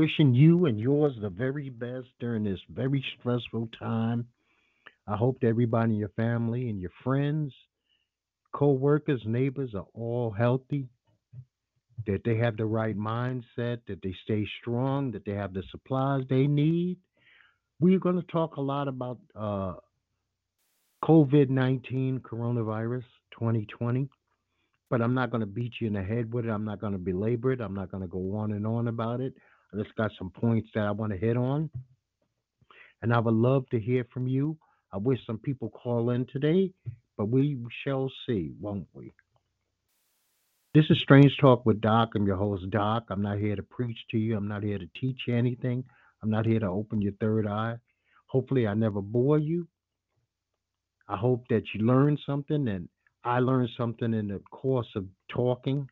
wishing 0.00 0.32
you 0.32 0.64
and 0.64 0.80
yours 0.80 1.12
the 1.20 1.28
very 1.28 1.68
best 1.68 2.06
during 2.20 2.42
this 2.42 2.58
very 2.70 3.04
stressful 3.18 3.68
time. 3.78 4.26
I 5.06 5.14
hope 5.14 5.40
that 5.40 5.48
everybody 5.48 5.92
in 5.92 5.98
your 5.98 6.08
family 6.16 6.70
and 6.70 6.80
your 6.80 6.92
friends, 7.04 7.52
co-workers, 8.54 9.20
neighbors 9.26 9.74
are 9.74 9.84
all 9.92 10.30
healthy, 10.30 10.88
that 12.06 12.22
they 12.24 12.38
have 12.38 12.56
the 12.56 12.64
right 12.64 12.96
mindset, 12.96 13.80
that 13.88 14.00
they 14.02 14.14
stay 14.24 14.46
strong, 14.62 15.10
that 15.10 15.26
they 15.26 15.32
have 15.32 15.52
the 15.52 15.62
supplies 15.70 16.22
they 16.30 16.46
need. 16.46 16.96
We're 17.78 17.98
going 17.98 18.16
to 18.16 18.26
talk 18.32 18.56
a 18.56 18.62
lot 18.62 18.88
about 18.88 19.18
uh, 19.38 19.74
COVID 21.04 21.50
19 21.50 22.20
coronavirus 22.20 23.04
2020, 23.38 24.08
but 24.88 25.02
I'm 25.02 25.12
not 25.12 25.30
going 25.30 25.42
to 25.42 25.46
beat 25.46 25.74
you 25.78 25.88
in 25.88 25.92
the 25.92 26.02
head 26.02 26.32
with 26.32 26.46
it. 26.46 26.50
I'm 26.50 26.64
not 26.64 26.80
going 26.80 26.94
to 26.94 26.98
belabor 26.98 27.52
it. 27.52 27.60
I'm 27.60 27.74
not 27.74 27.90
going 27.90 28.02
to 28.02 28.08
go 28.08 28.36
on 28.36 28.52
and 28.52 28.66
on 28.66 28.88
about 28.88 29.20
it. 29.20 29.34
I 29.72 29.82
just 29.82 29.94
got 29.96 30.10
some 30.18 30.30
points 30.30 30.68
that 30.74 30.84
I 30.86 30.90
want 30.92 31.12
to 31.12 31.18
hit 31.18 31.36
on. 31.36 31.70
And 33.02 33.12
I 33.14 33.20
would 33.20 33.34
love 33.34 33.68
to 33.70 33.80
hear 33.80 34.04
from 34.12 34.26
you. 34.26 34.58
I 34.92 34.98
wish 34.98 35.20
some 35.26 35.38
people 35.38 35.70
call 35.70 36.10
in 36.10 36.26
today, 36.26 36.72
but 37.16 37.28
we 37.28 37.58
shall 37.84 38.10
see, 38.26 38.52
won't 38.60 38.88
we? 38.92 39.12
This 40.74 40.84
is 40.90 41.00
Strange 41.00 41.36
Talk 41.40 41.66
with 41.66 41.80
Doc. 41.80 42.10
I'm 42.14 42.26
your 42.26 42.36
host, 42.36 42.70
Doc. 42.70 43.04
I'm 43.10 43.22
not 43.22 43.38
here 43.38 43.56
to 43.56 43.62
preach 43.62 43.98
to 44.10 44.18
you. 44.18 44.36
I'm 44.36 44.48
not 44.48 44.62
here 44.62 44.78
to 44.78 44.88
teach 45.00 45.22
you 45.26 45.36
anything. 45.36 45.84
I'm 46.22 46.30
not 46.30 46.46
here 46.46 46.60
to 46.60 46.66
open 46.68 47.02
your 47.02 47.12
third 47.20 47.46
eye. 47.46 47.76
Hopefully, 48.26 48.68
I 48.68 48.74
never 48.74 49.00
bore 49.02 49.38
you. 49.38 49.66
I 51.08 51.16
hope 51.16 51.44
that 51.50 51.64
you 51.74 51.84
learn 51.84 52.18
something 52.24 52.68
and 52.68 52.88
I 53.24 53.40
learned 53.40 53.70
something 53.76 54.14
in 54.14 54.28
the 54.28 54.40
course 54.50 54.88
of 54.96 55.06
talking. 55.28 55.88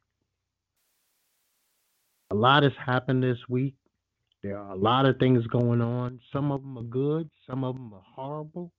A 2.31 2.35
lot 2.35 2.63
has 2.63 2.73
happened 2.85 3.23
this 3.23 3.39
week. 3.49 3.75
There 4.43 4.59
are 4.59 4.73
a 4.73 4.77
lot 4.77 5.07
of 5.07 5.17
things 5.19 5.47
going 5.47 5.81
on. 5.81 6.21
Some 6.33 6.53
of 6.53 6.61
them 6.61 6.77
are 6.77 6.83
good, 6.83 7.31
some 7.47 7.65
of 7.65 7.75
them 7.75 7.95
are 7.95 8.05
horrible, 8.15 8.71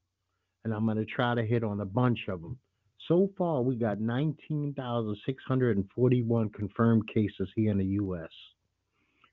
and 0.63 0.71
I'm 0.73 0.85
going 0.85 0.97
to 0.97 1.05
try 1.05 1.33
to 1.33 1.43
hit 1.43 1.63
on 1.63 1.81
a 1.81 1.85
bunch 1.85 2.27
of 2.27 2.41
them. 2.41 2.59
So 3.07 3.31
far, 3.37 3.63
we 3.63 3.75
got 3.75 3.99
19,641 3.99 6.49
confirmed 6.49 7.09
cases 7.11 7.49
here 7.55 7.71
in 7.71 7.79
the 7.79 7.85
U.S. 7.85 8.29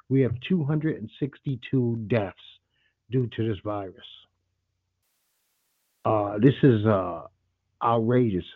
We 0.08 0.22
have 0.22 0.32
262 0.48 2.04
deaths 2.08 2.38
due 3.10 3.28
to 3.36 3.48
this 3.48 3.58
virus. 3.62 4.06
Uh, 6.06 6.38
this 6.38 6.54
is 6.62 6.86
uh, 6.86 7.24
outrageous. 7.82 8.46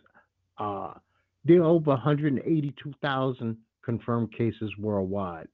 Uh, 0.56 0.94
there 1.44 1.60
are 1.60 1.64
over 1.64 1.90
182,000 1.90 3.56
confirmed 3.90 4.32
cases 4.32 4.70
worldwide. 4.78 5.48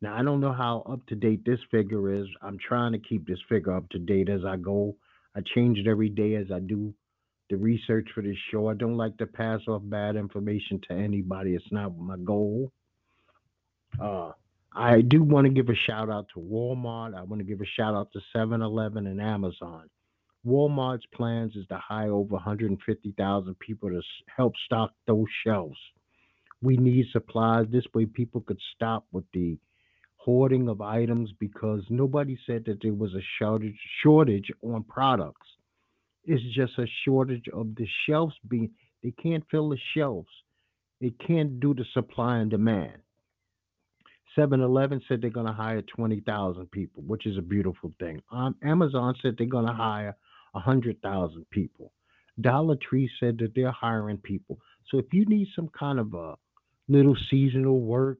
Now, 0.00 0.16
I 0.16 0.22
don't 0.22 0.40
know 0.40 0.52
how 0.52 0.82
up 0.90 1.04
to 1.08 1.14
date 1.14 1.44
this 1.44 1.60
figure 1.70 2.12
is. 2.14 2.26
I'm 2.40 2.58
trying 2.58 2.92
to 2.92 2.98
keep 2.98 3.26
this 3.26 3.38
figure 3.50 3.76
up 3.76 3.88
to 3.90 3.98
date 3.98 4.30
as 4.30 4.44
I 4.46 4.56
go. 4.56 4.96
I 5.36 5.40
change 5.54 5.78
it 5.78 5.86
every 5.86 6.08
day 6.08 6.36
as 6.36 6.46
I 6.50 6.60
do 6.60 6.94
the 7.50 7.56
research 7.56 8.08
for 8.14 8.22
this 8.22 8.36
show. 8.50 8.68
I 8.68 8.74
don't 8.74 8.96
like 8.96 9.18
to 9.18 9.26
pass 9.26 9.60
off 9.68 9.82
bad 9.84 10.16
information 10.16 10.80
to 10.88 10.94
anybody. 10.94 11.54
It's 11.54 11.70
not 11.70 11.96
my 11.98 12.16
goal. 12.16 12.72
Uh, 14.00 14.32
I 14.74 15.02
do 15.02 15.22
want 15.22 15.46
to 15.46 15.52
give 15.52 15.68
a 15.68 15.74
shout 15.86 16.08
out 16.08 16.26
to 16.32 16.40
Walmart. 16.40 17.14
I 17.14 17.22
want 17.22 17.40
to 17.40 17.44
give 17.44 17.60
a 17.60 17.66
shout 17.76 17.94
out 17.94 18.10
to 18.14 18.20
7 18.34 18.62
Eleven 18.62 19.06
and 19.06 19.20
Amazon. 19.20 19.90
Walmart's 20.46 21.06
plans 21.14 21.54
is 21.56 21.66
to 21.68 21.76
hire 21.76 22.12
over 22.12 22.34
150,000 22.36 23.58
people 23.58 23.90
to 23.90 24.00
help 24.34 24.54
stock 24.64 24.92
those 25.06 25.26
shelves. 25.44 25.78
We 26.62 26.76
need 26.76 27.06
supplies. 27.12 27.66
This 27.70 27.84
way, 27.94 28.06
people 28.06 28.40
could 28.40 28.60
stop 28.74 29.06
with 29.12 29.24
the 29.34 29.58
hoarding 30.16 30.68
of 30.68 30.80
items 30.80 31.30
because 31.40 31.82
nobody 31.90 32.38
said 32.46 32.64
that 32.66 32.78
there 32.82 32.92
was 32.94 33.12
a 33.14 33.22
shortage 33.38 33.78
shortage 34.02 34.50
on 34.62 34.84
products. 34.84 35.46
It's 36.24 36.42
just 36.54 36.78
a 36.78 36.86
shortage 37.04 37.46
of 37.52 37.74
the 37.74 37.86
shelves 38.06 38.34
being. 38.48 38.70
They 39.02 39.10
can't 39.10 39.44
fill 39.50 39.70
the 39.70 39.78
shelves. 39.96 40.28
It 41.00 41.14
can't 41.18 41.58
do 41.58 41.74
the 41.74 41.84
supply 41.92 42.38
and 42.38 42.50
demand. 42.50 42.98
7-Eleven 44.38 45.02
said 45.08 45.20
they're 45.20 45.30
going 45.30 45.46
to 45.46 45.52
hire 45.52 45.82
20,000 45.82 46.70
people, 46.70 47.02
which 47.06 47.26
is 47.26 47.36
a 47.36 47.42
beautiful 47.42 47.92
thing. 47.98 48.22
Um, 48.30 48.54
Amazon 48.62 49.14
said 49.20 49.34
they're 49.36 49.46
going 49.46 49.66
to 49.66 49.72
hire 49.74 50.16
100,000 50.52 51.44
people. 51.50 51.92
Dollar 52.40 52.76
Tree 52.76 53.10
said 53.20 53.38
that 53.38 53.54
they're 53.54 53.72
hiring 53.72 54.18
people. 54.18 54.58
So 54.90 54.98
if 54.98 55.06
you 55.12 55.26
need 55.26 55.48
some 55.54 55.68
kind 55.78 55.98
of 55.98 56.14
a 56.14 56.34
little 56.92 57.16
seasonal 57.30 57.80
work 57.80 58.18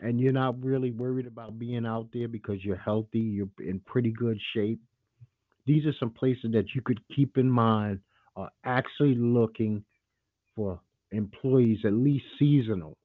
and 0.00 0.20
you're 0.20 0.32
not 0.32 0.62
really 0.62 0.90
worried 0.90 1.26
about 1.26 1.58
being 1.58 1.86
out 1.86 2.08
there 2.12 2.28
because 2.28 2.64
you're 2.64 2.76
healthy, 2.76 3.20
you're 3.20 3.48
in 3.60 3.80
pretty 3.80 4.10
good 4.10 4.38
shape, 4.52 4.80
these 5.66 5.86
are 5.86 5.94
some 5.98 6.10
places 6.10 6.52
that 6.52 6.74
you 6.74 6.82
could 6.82 7.00
keep 7.14 7.38
in 7.38 7.48
mind 7.48 8.00
are 8.36 8.50
actually 8.64 9.14
looking 9.14 9.84
for 10.56 10.80
employees, 11.12 11.78
at 11.84 11.92
least 11.92 12.24
seasonal. 12.38 12.96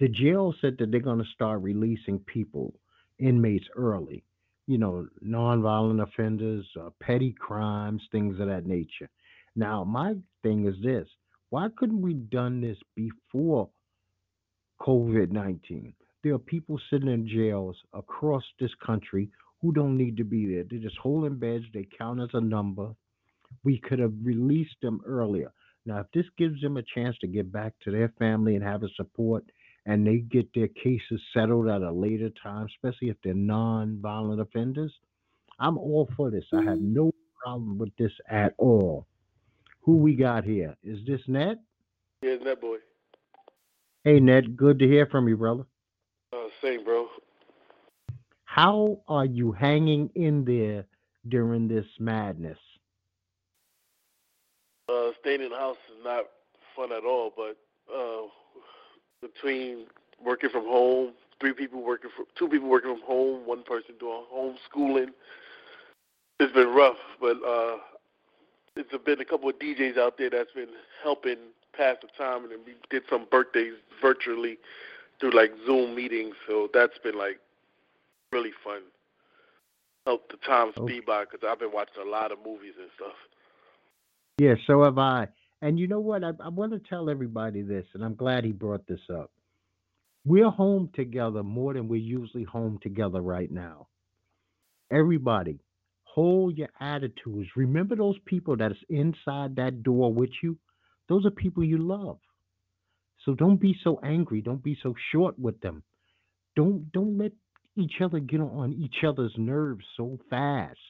The 0.00 0.08
jail 0.08 0.54
said 0.60 0.76
that 0.78 0.90
they're 0.90 1.00
going 1.00 1.18
to 1.18 1.30
start 1.34 1.62
releasing 1.62 2.18
people, 2.20 2.74
inmates 3.18 3.66
early 3.76 4.24
you 4.68 4.76
know, 4.76 5.08
nonviolent 5.26 6.02
offenders, 6.02 6.66
uh, 6.78 6.90
petty 7.00 7.32
crimes, 7.32 8.02
things 8.12 8.38
of 8.38 8.48
that 8.48 8.66
nature. 8.66 9.08
Now, 9.56 9.82
my 9.82 10.14
thing 10.42 10.66
is 10.66 10.74
this: 10.82 11.08
why 11.50 11.68
couldn't 11.76 12.02
we 12.02 12.14
done 12.14 12.60
this 12.60 12.78
before 12.94 13.68
COVID 14.80 15.30
nineteen? 15.30 15.94
There 16.22 16.34
are 16.34 16.38
people 16.38 16.80
sitting 16.90 17.08
in 17.08 17.28
jails 17.28 17.76
across 17.94 18.42
this 18.58 18.74
country 18.84 19.30
who 19.60 19.72
don't 19.72 19.96
need 19.96 20.16
to 20.16 20.24
be 20.24 20.46
there. 20.46 20.64
They're 20.68 20.78
just 20.78 20.98
holding 20.98 21.36
beds. 21.36 21.64
They 21.72 21.86
count 21.96 22.20
as 22.20 22.30
a 22.32 22.40
number. 22.40 22.94
We 23.64 23.78
could 23.78 23.98
have 23.98 24.12
released 24.22 24.76
them 24.82 25.00
earlier. 25.06 25.52
Now, 25.86 26.00
if 26.00 26.06
this 26.12 26.26
gives 26.36 26.60
them 26.60 26.76
a 26.76 26.82
chance 26.94 27.16
to 27.20 27.26
get 27.26 27.50
back 27.50 27.72
to 27.84 27.90
their 27.90 28.12
family 28.18 28.56
and 28.56 28.64
have 28.64 28.82
a 28.82 28.88
support 28.96 29.44
and 29.86 30.06
they 30.06 30.18
get 30.18 30.52
their 30.54 30.68
cases 30.68 31.20
settled 31.32 31.68
at 31.68 31.82
a 31.82 31.90
later 31.90 32.30
time, 32.42 32.66
especially 32.66 33.08
if 33.08 33.16
they're 33.24 33.32
non-violent 33.32 34.40
offenders, 34.40 34.92
I'm 35.58 35.78
all 35.78 36.08
for 36.16 36.30
this. 36.30 36.44
I 36.52 36.62
have 36.62 36.80
no 36.80 37.10
problem 37.42 37.78
with 37.78 37.96
this 37.96 38.12
at 38.28 38.52
all. 38.58 39.06
Who 39.88 39.96
we 39.96 40.16
got 40.16 40.44
here? 40.44 40.76
Is 40.84 40.98
this 41.06 41.22
Net? 41.28 41.56
Yeah, 42.20 42.34
Net 42.44 42.60
boy. 42.60 42.76
Hey 44.04 44.20
Net, 44.20 44.54
good 44.54 44.78
to 44.80 44.86
hear 44.86 45.06
from 45.06 45.28
you, 45.28 45.38
brother. 45.38 45.64
Uh, 46.30 46.48
same, 46.60 46.84
bro. 46.84 47.06
How 48.44 49.00
are 49.08 49.24
you 49.24 49.50
hanging 49.50 50.10
in 50.14 50.44
there 50.44 50.84
during 51.26 51.68
this 51.68 51.86
madness? 51.98 52.58
Uh, 54.90 55.12
staying 55.20 55.40
in 55.40 55.48
the 55.48 55.56
house 55.56 55.78
is 55.96 56.04
not 56.04 56.24
fun 56.76 56.92
at 56.92 57.04
all, 57.04 57.32
but 57.34 57.56
uh, 57.90 58.26
between 59.22 59.86
working 60.22 60.50
from 60.50 60.64
home, 60.64 61.14
three 61.40 61.54
people 61.54 61.82
working 61.82 62.10
from 62.14 62.26
two 62.38 62.48
people 62.48 62.68
working 62.68 62.94
from 62.94 63.06
home, 63.06 63.46
one 63.46 63.62
person 63.62 63.94
doing 63.98 64.24
homeschooling. 64.30 65.08
It's 66.40 66.52
been 66.52 66.74
rough, 66.74 66.98
but 67.22 67.38
uh 67.42 67.78
it's 68.78 69.04
been 69.04 69.20
a 69.20 69.24
couple 69.24 69.48
of 69.48 69.58
DJs 69.58 69.98
out 69.98 70.18
there 70.18 70.30
that's 70.30 70.52
been 70.52 70.68
helping 71.02 71.36
pass 71.76 71.96
the 72.00 72.08
time, 72.16 72.44
and 72.44 72.64
we 72.64 72.74
did 72.90 73.02
some 73.10 73.26
birthdays 73.30 73.74
virtually 74.00 74.58
through 75.20 75.32
like 75.32 75.52
Zoom 75.66 75.94
meetings. 75.94 76.34
So 76.46 76.68
that's 76.72 76.98
been 76.98 77.18
like 77.18 77.40
really 78.32 78.52
fun. 78.64 78.82
Help 80.06 80.30
the 80.30 80.38
time 80.38 80.72
speed 80.76 81.04
by 81.04 81.24
because 81.24 81.46
I've 81.46 81.58
been 81.58 81.72
watching 81.72 82.02
a 82.06 82.08
lot 82.08 82.32
of 82.32 82.38
movies 82.44 82.74
and 82.78 82.88
stuff. 82.96 83.16
Yeah, 84.38 84.54
so 84.66 84.84
have 84.84 84.98
I. 84.98 85.28
And 85.60 85.78
you 85.78 85.88
know 85.88 86.00
what? 86.00 86.22
I, 86.22 86.30
I 86.42 86.48
want 86.48 86.72
to 86.72 86.78
tell 86.78 87.10
everybody 87.10 87.62
this, 87.62 87.84
and 87.94 88.04
I'm 88.04 88.14
glad 88.14 88.44
he 88.44 88.52
brought 88.52 88.86
this 88.86 89.00
up. 89.12 89.30
We're 90.24 90.50
home 90.50 90.90
together 90.94 91.42
more 91.42 91.74
than 91.74 91.88
we're 91.88 91.96
usually 91.96 92.44
home 92.44 92.78
together 92.82 93.20
right 93.20 93.50
now. 93.50 93.88
Everybody, 94.90 95.58
hold 96.18 96.58
your 96.58 96.68
attitudes. 96.80 97.48
Remember 97.54 97.94
those 97.94 98.18
people 98.24 98.56
that's 98.56 98.82
inside 98.88 99.54
that 99.54 99.84
door 99.84 100.12
with 100.12 100.30
you? 100.42 100.58
Those 101.08 101.24
are 101.24 101.30
people 101.30 101.62
you 101.62 101.78
love. 101.78 102.18
So 103.24 103.34
don't 103.34 103.60
be 103.60 103.76
so 103.84 104.00
angry. 104.02 104.40
Don't 104.40 104.62
be 104.62 104.76
so 104.82 104.94
short 105.12 105.38
with 105.38 105.60
them. 105.60 105.84
Don't 106.56 106.90
don't 106.90 107.16
let 107.18 107.32
each 107.76 108.00
other 108.02 108.18
get 108.18 108.40
on 108.40 108.72
each 108.72 109.04
other's 109.06 109.34
nerves 109.36 109.84
so 109.96 110.18
fast. 110.28 110.80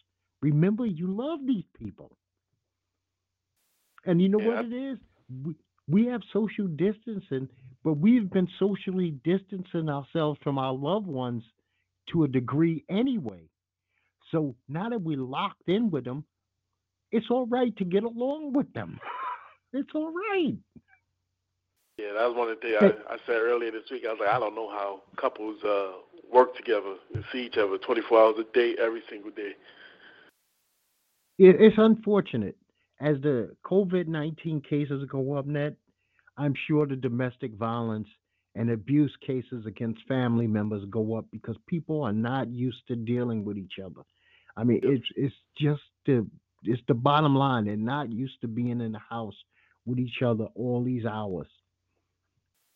Remember, 0.40 0.86
you 0.86 1.06
love 1.14 1.40
these 1.46 1.68
people. 1.78 2.10
And 4.06 4.22
you 4.22 4.30
know 4.30 4.38
what 4.38 4.64
it 4.64 4.72
is? 4.72 4.98
We, 5.44 5.54
we 5.88 6.06
have 6.06 6.22
social 6.32 6.68
distancing, 6.68 7.48
but 7.84 7.94
we've 7.98 8.30
been 8.30 8.48
socially 8.58 9.10
distancing 9.24 9.90
ourselves 9.90 10.38
from 10.42 10.56
our 10.56 10.72
loved 10.72 11.06
ones 11.06 11.42
to 12.12 12.24
a 12.24 12.28
degree 12.28 12.84
anyway. 12.88 13.42
So 14.30 14.54
now 14.68 14.88
that 14.90 15.00
we're 15.00 15.18
locked 15.18 15.68
in 15.68 15.90
with 15.90 16.04
them, 16.04 16.24
it's 17.10 17.26
all 17.30 17.46
right 17.46 17.74
to 17.76 17.84
get 17.84 18.04
along 18.04 18.52
with 18.52 18.72
them. 18.72 18.98
It's 19.74 19.90
all 19.94 20.10
right. 20.10 20.56
Yeah, 21.98 22.14
that 22.14 22.26
was 22.26 22.34
one 22.34 22.48
of 22.48 22.56
the 22.56 22.62
things 22.62 22.76
I, 22.80 23.12
I 23.12 23.16
said 23.26 23.36
earlier 23.36 23.70
this 23.70 23.90
week. 23.90 24.04
I 24.08 24.12
was 24.12 24.18
like, 24.18 24.30
I 24.30 24.40
don't 24.40 24.54
know 24.54 24.70
how 24.70 25.02
couples 25.16 25.62
uh, 25.62 25.90
work 26.32 26.56
together 26.56 26.94
and 27.14 27.22
see 27.30 27.44
each 27.44 27.58
other 27.58 27.76
24 27.76 28.18
hours 28.18 28.36
a 28.38 28.54
day, 28.54 28.76
every 28.80 29.02
single 29.10 29.30
day. 29.30 29.52
It's 31.38 31.76
unfortunate 31.76 32.56
as 33.00 33.20
the 33.20 33.54
COVID 33.64 34.06
19 34.06 34.62
cases 34.62 35.04
go 35.10 35.34
up, 35.34 35.46
net. 35.46 35.74
I'm 36.36 36.54
sure 36.66 36.86
the 36.86 36.96
domestic 36.96 37.54
violence 37.54 38.08
and 38.54 38.70
abuse 38.70 39.14
cases 39.24 39.66
against 39.66 40.00
family 40.08 40.46
members 40.46 40.84
go 40.90 41.16
up 41.16 41.26
because 41.30 41.56
people 41.66 42.02
are 42.02 42.12
not 42.12 42.48
used 42.48 42.86
to 42.88 42.96
dealing 42.96 43.44
with 43.44 43.58
each 43.58 43.78
other. 43.84 44.02
I 44.58 44.64
mean, 44.64 44.80
it's 44.82 45.06
it's 45.14 45.34
just 45.56 45.82
the 46.04 46.26
it's 46.64 46.82
the 46.88 46.94
bottom 46.94 47.36
line. 47.36 47.66
They're 47.66 47.76
not 47.76 48.12
used 48.12 48.40
to 48.40 48.48
being 48.48 48.80
in 48.80 48.92
the 48.92 48.98
house 48.98 49.36
with 49.86 50.00
each 50.00 50.20
other 50.24 50.48
all 50.56 50.82
these 50.82 51.06
hours. 51.06 51.46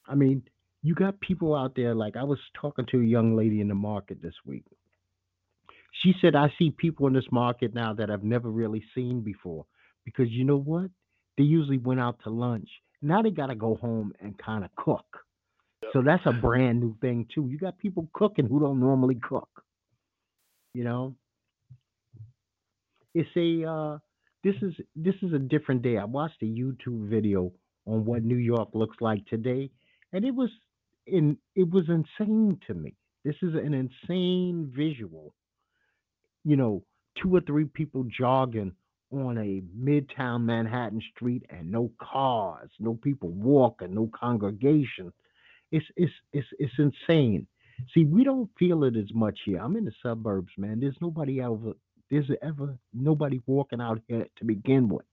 I 0.07 0.15
mean, 0.15 0.43
you 0.83 0.95
got 0.95 1.21
people 1.21 1.57
out 1.57 1.75
there 1.75 1.95
like 1.95 2.17
I 2.17 2.23
was 2.23 2.39
talking 2.61 2.87
to 2.93 3.01
a 3.01 3.05
young 3.05 3.37
lady 3.37 3.61
in 3.61 3.69
the 3.69 3.75
market 3.75 4.23
this 4.23 4.35
week. 4.47 4.65
She 6.03 6.15
said, 6.21 6.37
I 6.37 6.53
see 6.59 6.71
people 6.71 7.09
in 7.09 7.13
this 7.13 7.31
market 7.33 7.75
now 7.75 7.93
that 7.95 8.11
I've 8.11 8.25
never 8.25 8.49
really 8.49 8.83
seen 8.95 9.21
before 9.21 9.67
because 10.05 10.31
you 10.31 10.45
know 10.45 10.57
what? 10.57 10.89
They 11.37 11.45
usually 11.45 11.79
went 11.79 12.01
out 12.01 12.19
to 12.25 12.31
lunch. 12.31 12.69
Now 13.03 13.23
they 13.23 13.31
got 13.31 13.47
to 13.47 13.55
go 13.57 13.75
home 13.75 14.13
and 14.21 14.39
kind 14.39 14.65
of 14.65 14.71
cook. 14.77 15.05
Yep. 15.83 15.91
So 15.93 16.03
that's 16.03 16.23
a 16.27 16.33
brand 16.33 16.81
new 16.81 16.97
thing 17.01 17.27
too. 17.35 17.49
You 17.51 17.59
got 17.59 17.77
people 17.79 18.09
cooking 18.13 18.47
who 18.47 18.61
don't 18.61 18.79
normally 18.81 19.17
cook. 19.17 19.49
You 20.75 20.85
know, 20.85 21.15
it's 23.15 23.29
a 23.37 23.69
uh, 23.69 23.99
this 24.45 24.57
is 24.63 24.75
this 24.97 25.15
is 25.23 25.33
a 25.33 25.39
different 25.39 25.83
day. 25.83 25.99
I 25.99 26.05
watched 26.05 26.43
a 26.43 26.47
YouTube 26.47 27.09
video 27.09 27.53
on 27.87 28.05
what 28.05 28.25
New 28.25 28.37
York 28.37 28.71
looks 28.75 28.97
like 29.01 29.27
today, 29.27 29.71
and 30.13 30.25
it 30.25 30.35
was 30.35 30.51
in 31.07 31.37
it 31.55 31.69
was 31.71 31.85
insane 31.89 32.59
to 32.67 32.75
me. 32.75 32.95
This 33.25 33.37
is 33.43 33.55
an 33.55 33.75
insane 33.75 34.73
visual. 34.75 35.35
You 36.45 36.57
know, 36.57 36.83
two 37.21 37.35
or 37.35 37.41
three 37.41 37.67
people 37.67 38.05
jogging 38.05 38.73
on 39.13 39.39
a 39.39 39.63
midtown 39.79 40.43
Manhattan 40.45 41.03
street 41.15 41.45
and 41.51 41.71
no 41.71 41.91
cars, 42.01 42.71
no 42.81 42.95
people 42.95 43.31
walking, 43.31 43.95
no 43.95 44.11
congregation. 44.19 45.13
It's 45.71 45.87
it's 45.97 46.13
it's 46.33 46.49
it's 46.59 46.75
insane. 46.79 47.47
See, 47.95 48.05
we 48.05 48.25
don't 48.25 48.51
feel 48.59 48.85
it 48.85 48.97
as 48.97 49.13
much 49.15 49.41
here. 49.45 49.59
I'm 49.59 49.77
in 49.77 49.85
the 49.85 49.93
suburbs, 50.03 50.53
man. 50.57 50.81
There's 50.81 50.97
nobody 51.01 51.41
ever 51.41 51.73
there's 52.13 52.31
ever 52.43 52.77
nobody 52.93 53.41
walking 53.47 53.81
out 53.81 53.99
here 54.07 54.27
to 54.37 54.45
begin 54.45 54.89
with. 54.91 55.07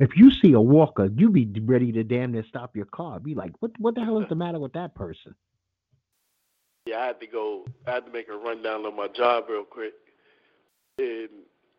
If 0.00 0.16
you 0.16 0.30
see 0.30 0.54
a 0.54 0.60
walker, 0.60 1.10
you 1.14 1.28
be 1.28 1.46
ready 1.62 1.92
to 1.92 2.04
damn 2.04 2.32
near 2.32 2.44
stop 2.48 2.74
your 2.74 2.86
car. 2.86 3.20
Be 3.20 3.34
like, 3.34 3.52
what 3.60 3.72
what 3.78 3.94
the 3.94 4.00
hell 4.02 4.18
is 4.18 4.28
the 4.30 4.34
matter 4.34 4.58
with 4.58 4.72
that 4.72 4.94
person? 4.94 5.34
Yeah, 6.86 7.00
I 7.00 7.06
had 7.08 7.20
to 7.20 7.26
go. 7.26 7.66
I 7.86 7.92
had 7.92 8.06
to 8.06 8.12
make 8.12 8.28
a 8.30 8.36
rundown 8.36 8.86
on 8.86 8.96
my 8.96 9.08
job 9.08 9.44
real 9.50 9.64
quick. 9.64 9.92
And 10.98 11.28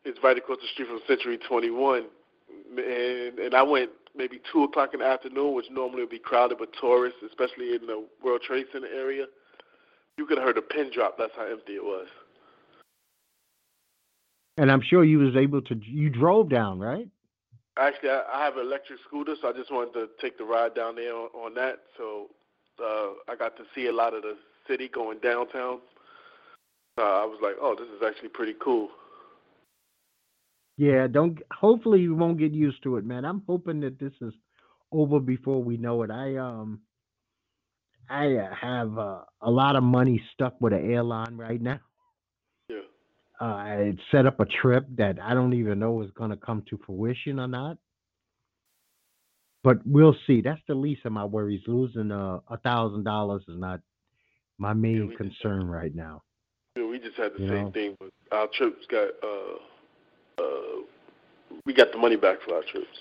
it's 0.06 0.20
right 0.24 0.38
across 0.38 0.60
the 0.62 0.68
street 0.74 0.88
from 0.88 1.00
Century 1.08 1.40
21. 1.40 2.06
And 2.78 3.40
and 3.40 3.56
I 3.56 3.64
went 3.64 3.90
maybe 4.16 4.40
two 4.52 4.66
o'clock 4.66 4.94
in 4.94 5.00
the 5.00 5.08
afternoon, 5.08 5.56
which 5.56 5.66
normally 5.72 6.02
would 6.02 6.12
be 6.12 6.20
crowded 6.20 6.60
with 6.60 6.70
tourists, 6.80 7.20
especially 7.28 7.74
in 7.74 7.88
the 7.88 8.06
World 8.24 8.42
Trade 8.46 8.68
Center 8.72 8.88
area. 8.88 9.26
You 10.18 10.28
could 10.28 10.38
have 10.38 10.46
heard 10.46 10.58
a 10.60 10.62
pin 10.62 10.92
drop. 10.94 11.18
That's 11.18 11.32
how 11.36 11.48
empty 11.50 11.74
it 11.74 11.84
was. 11.84 12.08
And 14.60 14.70
I'm 14.70 14.82
sure 14.82 15.06
you 15.06 15.20
was 15.20 15.38
able 15.38 15.62
to 15.62 15.76
you 15.86 16.10
drove 16.10 16.50
down, 16.50 16.80
right? 16.80 17.08
Actually, 17.78 18.10
I, 18.10 18.24
I 18.34 18.44
have 18.44 18.58
an 18.58 18.66
electric 18.66 19.00
scooter, 19.08 19.36
so 19.42 19.48
I 19.48 19.54
just 19.54 19.72
wanted 19.72 19.94
to 19.94 20.10
take 20.20 20.38
the 20.38 20.44
ride 20.44 20.76
down 20.76 20.96
there 20.96 21.16
on, 21.16 21.30
on 21.34 21.54
that. 21.54 21.80
So 21.98 22.28
uh, 22.78 23.12
I 23.32 23.38
got 23.38 23.56
to 23.56 23.64
see 23.74 23.88
a 23.88 23.94
lot 23.94 24.14
of 24.14 24.24
the 24.24 24.36
city 24.68 24.90
going 24.90 25.20
downtown. 25.20 25.80
Uh, 26.98 27.22
I 27.22 27.26
was 27.26 27.40
like, 27.42 27.56
oh, 27.62 27.74
this 27.74 27.88
is 27.88 28.04
actually 28.06 28.28
pretty 28.30 28.54
cool. 28.62 28.90
Yeah, 30.76 31.08
don't 31.08 31.40
hopefully 31.54 32.02
you 32.02 32.14
won't 32.14 32.38
get 32.38 32.52
used 32.52 32.84
to 32.84 32.98
it, 32.98 33.06
man. 33.06 33.24
I'm 33.24 33.44
hoping 33.48 33.80
that 33.80 33.98
this 33.98 34.14
is 34.20 34.34
over 34.92 35.22
before 35.22 35.64
we 35.64 35.78
know 35.78 36.04
it. 36.04 36.12
I 36.12 36.36
um 36.36 36.82
I 38.10 38.36
uh, 38.36 38.54
have 38.56 38.98
uh, 38.98 39.22
a 39.42 39.50
lot 39.50 39.78
of 39.78 39.84
money 39.84 40.22
stuck 40.34 40.60
with 40.60 40.74
an 40.74 40.92
airline 40.92 41.38
right 41.38 41.62
now. 41.62 41.80
Yeah. 43.40 43.46
Uh, 43.48 43.52
I 43.54 43.94
set 44.12 44.26
up 44.26 44.40
a 44.40 44.46
trip 44.46 44.86
that 44.98 45.18
I 45.22 45.34
don't 45.34 45.54
even 45.54 45.80
know 45.80 46.02
is 46.02 46.12
going 46.12 46.30
to 46.32 46.38
come 46.38 46.64
to 46.70 46.80
fruition 46.86 47.40
or 47.40 47.48
not. 47.48 47.78
But 49.64 49.86
we'll 49.86 50.16
see. 50.26 50.42
That's 50.42 50.62
the 50.68 50.76
least 50.76 51.06
of 51.06 51.12
my 51.12 51.26
worries. 51.26 51.62
Losing 51.68 52.12
uh, 52.12 52.40
a 52.48 52.58
thousand 52.58 53.04
dollars 53.04 53.44
is 53.48 53.58
not 53.58 53.82
my 54.58 54.74
main 54.74 55.08
just- 55.10 55.18
concern 55.18 55.68
right 55.68 55.94
now. 55.94 56.22
Yeah, 56.78 56.86
we 56.86 57.00
just 57.00 57.18
had 57.18 57.34
the 57.36 57.42
You 57.44 57.50
same 57.50 57.66
know. 57.66 57.72
thing, 57.72 57.98
but 58.00 58.10
our 58.32 58.48
trips 58.48 58.86
got 58.90 59.10
uh 59.24 60.42
uh 60.42 60.82
we 61.66 61.74
got 61.74 61.92
the 61.92 61.98
money 61.98 62.16
back 62.16 62.38
for 62.48 62.56
our 62.56 62.62
trips. 62.72 63.00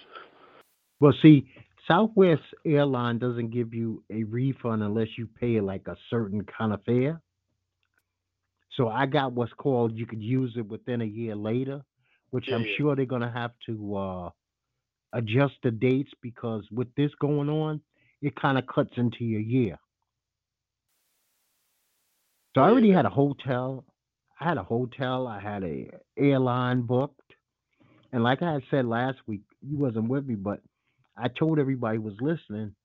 Well, 1.01 1.13
see, 1.23 1.49
Southwest 1.87 2.43
Airline 2.65 3.19
doesn't 3.19 3.51
give 3.51 3.73
you 3.73 4.03
a 4.11 4.25
refund 4.25 4.83
unless 4.83 5.09
you 5.17 5.29
pay 5.39 5.61
like 5.61 5.87
a 5.87 5.97
certain 6.11 6.45
kind 6.45 6.73
of 6.73 6.83
fare. 6.85 7.21
So 8.79 8.89
I 8.89 9.07
got 9.07 9.33
what's 9.33 9.53
called 9.55 9.99
you 9.99 10.07
could 10.07 10.23
use 10.23 10.55
it 10.57 10.67
within 10.67 11.03
a 11.03 11.05
year 11.05 11.35
later, 11.35 11.83
which 12.31 12.47
Yeah, 12.49 12.55
I'm 12.55 12.65
yeah. 12.65 12.77
sure 12.79 12.97
they're 12.97 13.07
gonna 13.07 13.31
have 13.31 13.51
to 13.67 13.97
uh, 13.97 14.31
adjust 15.13 15.55
the 15.65 15.73
dates 15.73 16.13
because 16.23 16.65
with 16.71 16.89
this 16.95 17.11
going 17.21 17.51
on, 17.51 17.81
it 18.23 18.37
kind 18.37 18.57
of 18.57 18.67
cuts 18.69 18.93
into 18.97 19.25
your 19.25 19.41
year. 19.41 19.79
So 22.55 22.63
I 22.63 22.71
already 22.71 22.93
had 22.93 23.05
a 23.05 23.11
hotel. 23.11 23.85
I 24.41 24.45
had 24.45 24.59
a 24.59 24.63
hotel. 24.63 25.27
I 25.27 25.41
had 25.41 25.65
a 25.65 25.91
airline 26.17 26.83
booked, 26.83 27.35
and 28.13 28.23
like 28.23 28.43
I 28.43 28.53
had 28.53 28.63
said 28.71 28.87
last 28.87 29.19
week, 29.27 29.43
you 29.61 29.77
wasn't 29.77 30.09
with 30.09 30.25
me, 30.25 30.37
but 30.37 30.61
I 31.17 31.27
told 31.27 31.59
everybody 31.59 31.97
who 31.97 32.05
was 32.05 32.21
listening, 32.21 32.77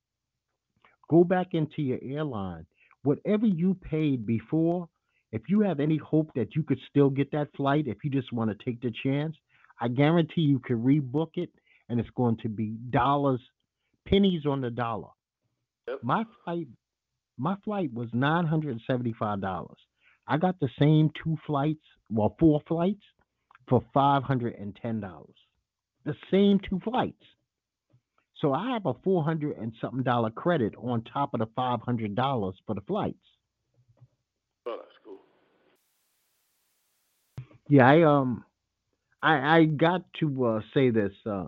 go 1.08 1.24
back 1.24 1.54
into 1.54 1.84
your 1.84 2.00
airline. 2.02 2.66
Whatever 3.04 3.46
you 3.46 3.76
paid 3.76 4.26
before, 4.26 4.90
if 5.34 5.42
you 5.50 5.62
have 5.62 5.80
any 5.80 5.98
hope 5.98 6.32
that 6.36 6.56
you 6.56 6.62
could 6.64 6.80
still 6.90 7.10
get 7.10 7.32
that 7.32 7.50
flight, 7.58 7.88
if 7.88 7.98
you 8.04 8.10
just 8.10 8.32
want 8.32 8.52
to 8.52 8.64
take 8.64 8.80
the 8.82 8.94
chance, 9.04 9.36
I 9.82 9.88
guarantee 9.88 10.42
you 10.42 10.60
can 10.60 10.78
rebook 10.82 11.32
it 11.34 11.50
and 11.90 12.00
it's 12.00 12.10
going 12.12 12.38
to 12.44 12.50
be 12.50 12.78
dollars, 12.92 13.42
pennies 14.08 14.46
on 14.46 14.62
the 14.62 14.70
dollar. 14.70 15.10
Yep. 15.88 16.00
My 16.04 16.24
flight 16.46 16.68
my 17.38 17.56
flight 17.66 17.92
was 17.92 18.08
nine 18.14 18.46
hundred 18.46 18.72
and 18.72 18.82
seventy 18.86 19.14
five 19.18 19.42
dollars. 19.42 19.78
I 20.28 20.38
got 20.38 20.60
the 20.60 20.70
same 20.80 21.10
two 21.22 21.36
flights, 21.48 21.84
well, 22.12 22.36
four 22.40 22.62
flights 22.68 23.04
for 23.68 23.84
five 23.92 24.22
hundred 24.24 24.54
and 24.56 24.78
ten 24.82 25.00
dollars. 25.00 25.36
The 26.06 26.16
same 26.30 26.60
two 26.70 26.80
flights. 26.84 27.24
So 28.40 28.54
I 28.54 28.72
have 28.72 28.86
a 28.86 28.94
four 29.04 29.24
hundred 29.24 29.58
and 29.58 29.74
something 29.82 30.04
dollar 30.04 30.30
credit 30.30 30.76
on 30.78 31.04
top 31.04 31.34
of 31.34 31.40
the 31.40 31.48
five 31.56 31.82
hundred 31.82 32.14
dollars 32.14 32.56
for 32.68 32.76
the 32.76 32.82
flights. 32.82 33.18
Oh, 34.66 34.78
that's 34.78 34.98
cool. 35.04 35.20
Yeah, 37.70 37.88
I 37.90 38.04
um 38.04 38.46
I 39.24 39.60
I 39.60 39.66
got 39.66 40.04
to 40.22 40.46
uh 40.46 40.62
say 40.74 40.92
this. 40.92 41.14
Uh 41.26 41.48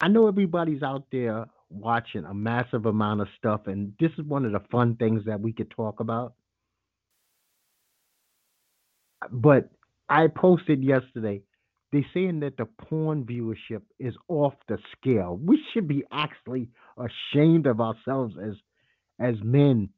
I 0.00 0.08
know 0.08 0.28
everybody's 0.28 0.82
out 0.82 1.04
there 1.12 1.46
watching 1.70 2.24
a 2.24 2.34
massive 2.34 2.86
amount 2.86 3.22
of 3.22 3.28
stuff 3.38 3.62
and 3.66 3.94
this 4.00 4.12
is 4.18 4.26
one 4.26 4.44
of 4.46 4.52
the 4.52 4.60
fun 4.70 4.96
things 4.96 5.24
that 5.26 5.40
we 5.40 5.52
could 5.52 5.70
talk 5.70 6.00
about. 6.00 6.34
But 9.32 9.70
I 10.08 10.28
posted 10.28 10.84
yesterday 10.84 11.42
They're 11.92 12.06
saying 12.14 12.40
that 12.40 12.56
the 12.58 12.66
porn 12.66 13.24
viewership 13.24 13.82
is 13.98 14.14
off 14.28 14.54
the 14.68 14.78
scale. 14.96 15.38
We 15.42 15.62
should 15.72 15.88
be 15.88 16.04
actually 16.12 16.68
ashamed 16.98 17.66
of 17.66 17.80
ourselves 17.80 18.34
as 18.42 18.54
as 19.20 19.36
men. 19.42 19.90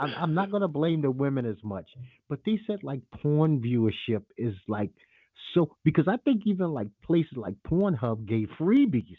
I'm, 0.00 0.14
I'm 0.22 0.34
not 0.34 0.50
gonna 0.50 0.68
blame 0.68 1.02
the 1.02 1.10
women 1.10 1.46
as 1.46 1.62
much, 1.62 1.88
but 2.28 2.40
they 2.44 2.58
said 2.66 2.82
like 2.82 3.00
porn 3.22 3.60
viewership 3.60 4.22
is 4.36 4.54
like 4.68 4.90
so 5.54 5.76
because 5.84 6.06
I 6.08 6.16
think 6.18 6.42
even 6.46 6.68
like 6.72 6.88
places 7.04 7.36
like 7.36 7.54
Pornhub 7.68 8.26
gave 8.26 8.48
freebies. 8.58 9.16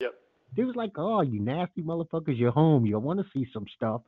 Yep. 0.00 0.14
They 0.56 0.64
was 0.64 0.76
like, 0.76 0.92
"Oh, 0.96 1.20
you 1.22 1.40
nasty 1.40 1.82
motherfuckers, 1.82 2.38
you're 2.38 2.52
home. 2.52 2.86
You 2.86 2.98
want 2.98 3.20
to 3.20 3.26
see 3.34 3.46
some 3.52 3.66
stuff," 3.74 4.02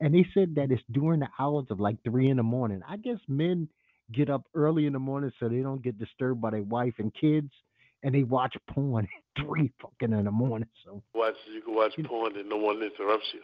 and 0.00 0.14
they 0.14 0.26
said 0.34 0.54
that 0.56 0.70
it's 0.70 0.82
during 0.92 1.20
the 1.20 1.28
hours 1.38 1.66
of 1.70 1.80
like 1.80 1.96
three 2.04 2.28
in 2.30 2.36
the 2.36 2.42
morning. 2.42 2.82
I 2.88 2.96
guess 2.98 3.18
men 3.28 3.68
get 4.12 4.30
up 4.30 4.44
early 4.54 4.86
in 4.86 4.92
the 4.92 4.98
morning 5.00 5.32
so 5.40 5.48
they 5.48 5.60
don't 5.62 5.82
get 5.82 5.98
disturbed 5.98 6.40
by 6.40 6.50
their 6.50 6.62
wife 6.62 6.94
and 6.98 7.12
kids, 7.12 7.50
and 8.04 8.14
they 8.14 8.22
watch 8.22 8.54
porn 8.70 9.08
at 9.38 9.44
three 9.44 9.72
fucking 9.82 10.12
in 10.16 10.24
the 10.24 10.30
morning. 10.30 10.68
So 10.84 11.02
Watch 11.14 11.34
you 11.52 11.60
can 11.62 11.74
watch 11.74 11.94
You 11.96 12.04
know- 12.04 12.08
porn 12.10 12.36
and 12.36 12.48
no 12.48 12.56
one 12.56 12.82
interrupts 12.82 13.26
you. 13.34 13.40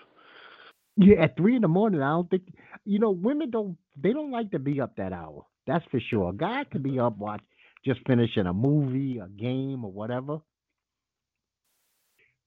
Yeah, 0.97 1.23
at 1.23 1.37
three 1.37 1.57
in 1.57 1.63
the 1.63 1.69
morning, 1.69 2.03
I 2.03 2.11
don't 2.11 2.31
think 2.31 2.43
you 2.85 2.99
know 2.99 3.11
women 3.11 3.51
don't 3.51 3.77
they 3.97 4.13
don't 4.13 4.31
like 4.31 4.51
to 4.53 4.59
be 4.59 4.81
up 4.81 4.97
that 4.97 5.13
hour. 5.13 5.45
That's 5.67 5.85
for 5.91 6.01
sure. 6.01 6.31
A 6.31 6.35
guy 6.35 6.65
could 6.71 6.83
be 6.83 6.99
up 6.99 7.19
watch 7.19 7.43
just 7.85 8.01
finishing 8.07 8.47
a 8.47 8.53
movie, 8.53 9.19
a 9.19 9.29
game, 9.29 9.85
or 9.85 9.93
whatever. 9.93 10.39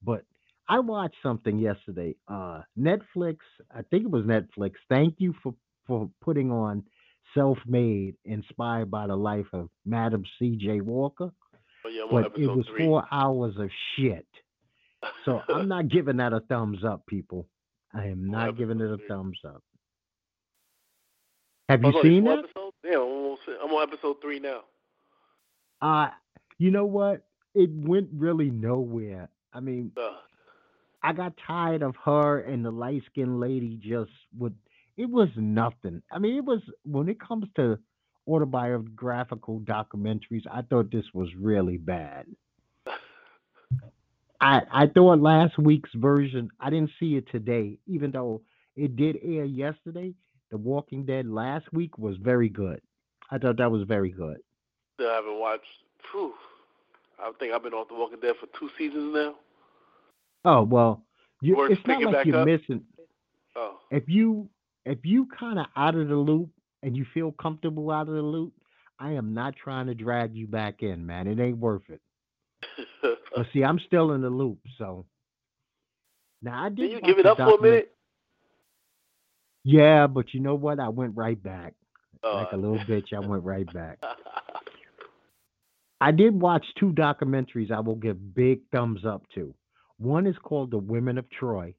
But 0.02 0.24
I 0.68 0.80
watched 0.80 1.16
something 1.22 1.58
yesterday. 1.58 2.16
Uh, 2.28 2.62
Netflix, 2.78 3.38
I 3.74 3.82
think 3.90 4.04
it 4.04 4.10
was 4.10 4.24
Netflix. 4.24 4.72
Thank 4.88 5.16
you 5.18 5.34
for 5.42 5.54
for 5.86 6.10
putting 6.20 6.50
on 6.50 6.84
Self-Made, 7.34 8.16
inspired 8.24 8.90
by 8.90 9.06
the 9.06 9.16
life 9.16 9.46
of 9.52 9.68
Madam 9.84 10.24
C.J. 10.38 10.80
Walker. 10.80 11.30
Oh, 11.84 11.88
yeah, 11.88 12.02
I'm 12.04 12.14
on 12.14 12.22
But 12.22 12.32
it 12.36 12.48
episode 12.48 12.56
was 12.56 12.66
three. 12.66 12.86
four 12.86 13.04
hours 13.12 13.54
of 13.58 13.70
shit. 13.96 14.26
So 15.24 15.40
I'm 15.48 15.68
not 15.68 15.88
giving 15.88 16.16
that 16.18 16.32
a 16.32 16.40
thumbs 16.40 16.84
up, 16.84 17.06
people. 17.06 17.48
I 17.96 18.06
am 18.06 18.30
not 18.30 18.58
giving 18.58 18.80
it 18.80 18.90
a 18.90 18.98
thumbs 19.08 19.38
up. 19.44 19.62
Have 21.68 21.82
you 21.82 21.88
it's 21.88 22.02
seen 22.02 22.24
that? 22.24 22.40
episodes? 22.40 22.76
Damn, 22.82 23.00
I'm, 23.00 23.72
on 23.72 23.82
episode 23.82 24.16
three 24.20 24.38
now. 24.38 24.60
Uh, 25.80 26.08
you 26.58 26.70
know 26.70 26.84
what? 26.84 27.26
It 27.54 27.70
went 27.72 28.08
really 28.14 28.50
nowhere. 28.50 29.28
I 29.52 29.60
mean, 29.60 29.92
Uh, 29.96 30.10
I 31.02 31.12
got 31.12 31.34
tired 31.46 31.82
of 31.82 31.94
her 32.04 32.40
and 32.40 32.64
the 32.64 32.70
light 32.70 33.02
skinned 33.10 33.40
lady 33.40 33.78
just 33.82 34.10
would 34.38 34.54
it 34.96 35.10
was 35.10 35.28
nothing. 35.36 36.02
I 36.10 36.18
mean, 36.18 36.36
it 36.36 36.44
was 36.44 36.60
when 36.84 37.08
it 37.08 37.20
comes 37.20 37.46
to 37.56 37.78
autobiographical 38.26 39.60
documentaries, 39.60 40.46
I 40.50 40.62
thought 40.62 40.90
this 40.90 41.04
was 41.14 41.28
really 41.38 41.76
bad. 41.76 42.26
I 44.40 44.62
I 44.70 44.86
thought 44.86 45.20
last 45.20 45.58
week's 45.58 45.90
version, 45.94 46.50
I 46.60 46.70
didn't 46.70 46.90
see 46.98 47.16
it 47.16 47.28
today, 47.30 47.78
even 47.86 48.10
though 48.10 48.42
it 48.76 48.96
did 48.96 49.18
air 49.22 49.44
yesterday. 49.44 50.14
The 50.50 50.56
Walking 50.56 51.04
Dead 51.04 51.26
last 51.26 51.72
week 51.72 51.98
was 51.98 52.16
very 52.18 52.48
good. 52.48 52.80
I 53.30 53.38
thought 53.38 53.56
that 53.58 53.70
was 53.70 53.82
very 53.82 54.10
good. 54.10 54.36
still 54.94 55.10
haven't 55.10 55.40
watched. 55.40 55.64
Whew, 56.12 56.34
I 57.18 57.32
think 57.38 57.52
I've 57.52 57.62
been 57.62 57.72
off 57.74 57.88
The 57.88 57.94
Walking 57.94 58.20
Dead 58.20 58.34
for 58.40 58.46
two 58.58 58.70
seasons 58.78 59.12
now. 59.14 59.34
Oh 60.44 60.62
well, 60.62 61.04
you, 61.42 61.56
Worth 61.56 61.72
it's 61.72 61.86
not 61.86 62.02
like 62.02 62.26
you're 62.26 62.38
up? 62.38 62.46
missing. 62.46 62.82
Oh, 63.56 63.78
if 63.90 64.04
you 64.08 64.48
if 64.84 64.98
you 65.04 65.26
kind 65.38 65.58
of 65.58 65.66
out 65.76 65.96
of 65.96 66.08
the 66.08 66.14
loop 66.16 66.50
and 66.82 66.96
you 66.96 67.04
feel 67.12 67.32
comfortable 67.32 67.90
out 67.90 68.08
of 68.08 68.14
the 68.14 68.22
loop, 68.22 68.52
I 69.00 69.12
am 69.12 69.34
not 69.34 69.56
trying 69.56 69.86
to 69.86 69.94
drag 69.94 70.34
you 70.36 70.46
back 70.46 70.82
in, 70.82 71.04
man. 71.04 71.26
It 71.26 71.40
ain't 71.40 71.58
worth 71.58 71.88
it. 71.88 72.00
But 73.02 73.46
see, 73.52 73.62
I'm 73.64 73.78
still 73.86 74.12
in 74.12 74.22
the 74.22 74.30
loop, 74.30 74.58
so 74.78 75.06
now 76.42 76.64
I 76.64 76.68
did. 76.68 76.76
Did 76.76 76.90
you 76.92 77.00
give 77.00 77.18
it 77.18 77.26
up 77.26 77.36
for 77.38 77.58
a 77.58 77.62
minute? 77.62 77.92
Yeah, 79.64 80.06
but 80.06 80.32
you 80.32 80.40
know 80.40 80.54
what? 80.54 80.78
I 80.78 80.88
went 80.88 81.16
right 81.16 81.40
back. 81.42 81.74
Like 82.22 82.48
a 82.52 82.54
Uh, 82.54 82.58
little 82.58 82.78
bitch, 82.78 83.12
I 83.12 83.20
went 83.20 83.44
right 83.44 83.70
back. 83.72 83.98
I 86.00 86.10
did 86.10 86.40
watch 86.40 86.64
two 86.78 86.92
documentaries 86.92 87.70
I 87.70 87.80
will 87.80 87.94
give 87.96 88.34
big 88.34 88.60
thumbs 88.70 89.04
up 89.04 89.22
to. 89.34 89.54
One 89.98 90.26
is 90.26 90.36
called 90.42 90.70
The 90.70 90.78
Women 90.78 91.18
of 91.18 91.28
Troy. 91.30 91.74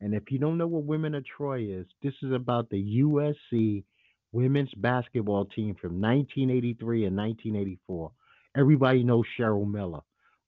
And 0.00 0.14
if 0.14 0.30
you 0.30 0.38
don't 0.38 0.58
know 0.58 0.66
what 0.66 0.84
Women 0.84 1.14
of 1.14 1.24
Troy 1.26 1.62
is, 1.62 1.86
this 2.02 2.14
is 2.22 2.32
about 2.32 2.68
the 2.70 3.00
USC 3.02 3.84
women's 4.32 4.72
basketball 4.76 5.46
team 5.46 5.74
from 5.80 6.00
1983 6.00 7.06
and 7.06 7.16
1984. 7.16 8.12
Everybody 8.56 9.04
knows 9.04 9.24
Cheryl 9.38 9.70
Miller, 9.70 10.00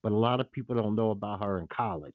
but 0.03 0.13
a 0.13 0.17
lot 0.17 0.41
of 0.41 0.51
people 0.51 0.75
don't 0.75 0.97
know 0.97 1.11
about 1.11 1.43
her 1.43 1.59
in 1.61 1.69
college. 1.69 2.15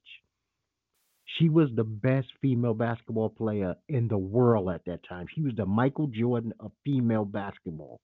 She 1.38 1.48
was 1.48 1.68
the 1.74 1.84
best 1.84 2.28
female 2.40 2.74
basketball 2.74 3.30
player 3.30 3.74
in 3.88 4.08
the 4.08 4.18
world 4.18 4.70
at 4.70 4.84
that 4.86 5.00
time. 5.08 5.26
She 5.34 5.42
was 5.42 5.52
the 5.56 5.66
Michael 5.66 6.06
Jordan 6.06 6.52
of 6.60 6.72
female 6.84 7.24
basketball. 7.24 8.00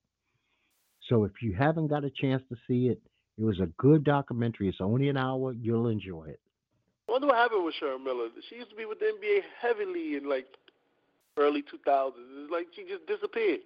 So 1.08 1.24
if 1.24 1.32
you 1.42 1.54
haven't 1.54 1.88
got 1.88 2.04
a 2.04 2.10
chance 2.10 2.42
to 2.50 2.56
see 2.66 2.88
it, 2.88 3.00
it 3.38 3.44
was 3.44 3.60
a 3.60 3.66
good 3.78 4.04
documentary. 4.04 4.68
It's 4.68 4.80
only 4.80 5.08
an 5.08 5.16
hour. 5.16 5.52
You'll 5.52 5.88
enjoy 5.88 6.26
it. 6.28 6.40
I 7.08 7.12
wonder 7.12 7.26
what 7.26 7.36
happened 7.36 7.64
with 7.64 7.74
Sharon 7.74 8.04
Miller. 8.04 8.28
She 8.48 8.56
used 8.56 8.70
to 8.70 8.76
be 8.76 8.86
with 8.86 8.98
the 9.00 9.06
NBA 9.06 9.40
heavily 9.60 10.16
in 10.16 10.28
like 10.28 10.46
early 11.36 11.62
2000s. 11.62 12.12
It's 12.16 12.52
like 12.52 12.66
she 12.74 12.84
just 12.84 13.06
disappeared. 13.06 13.60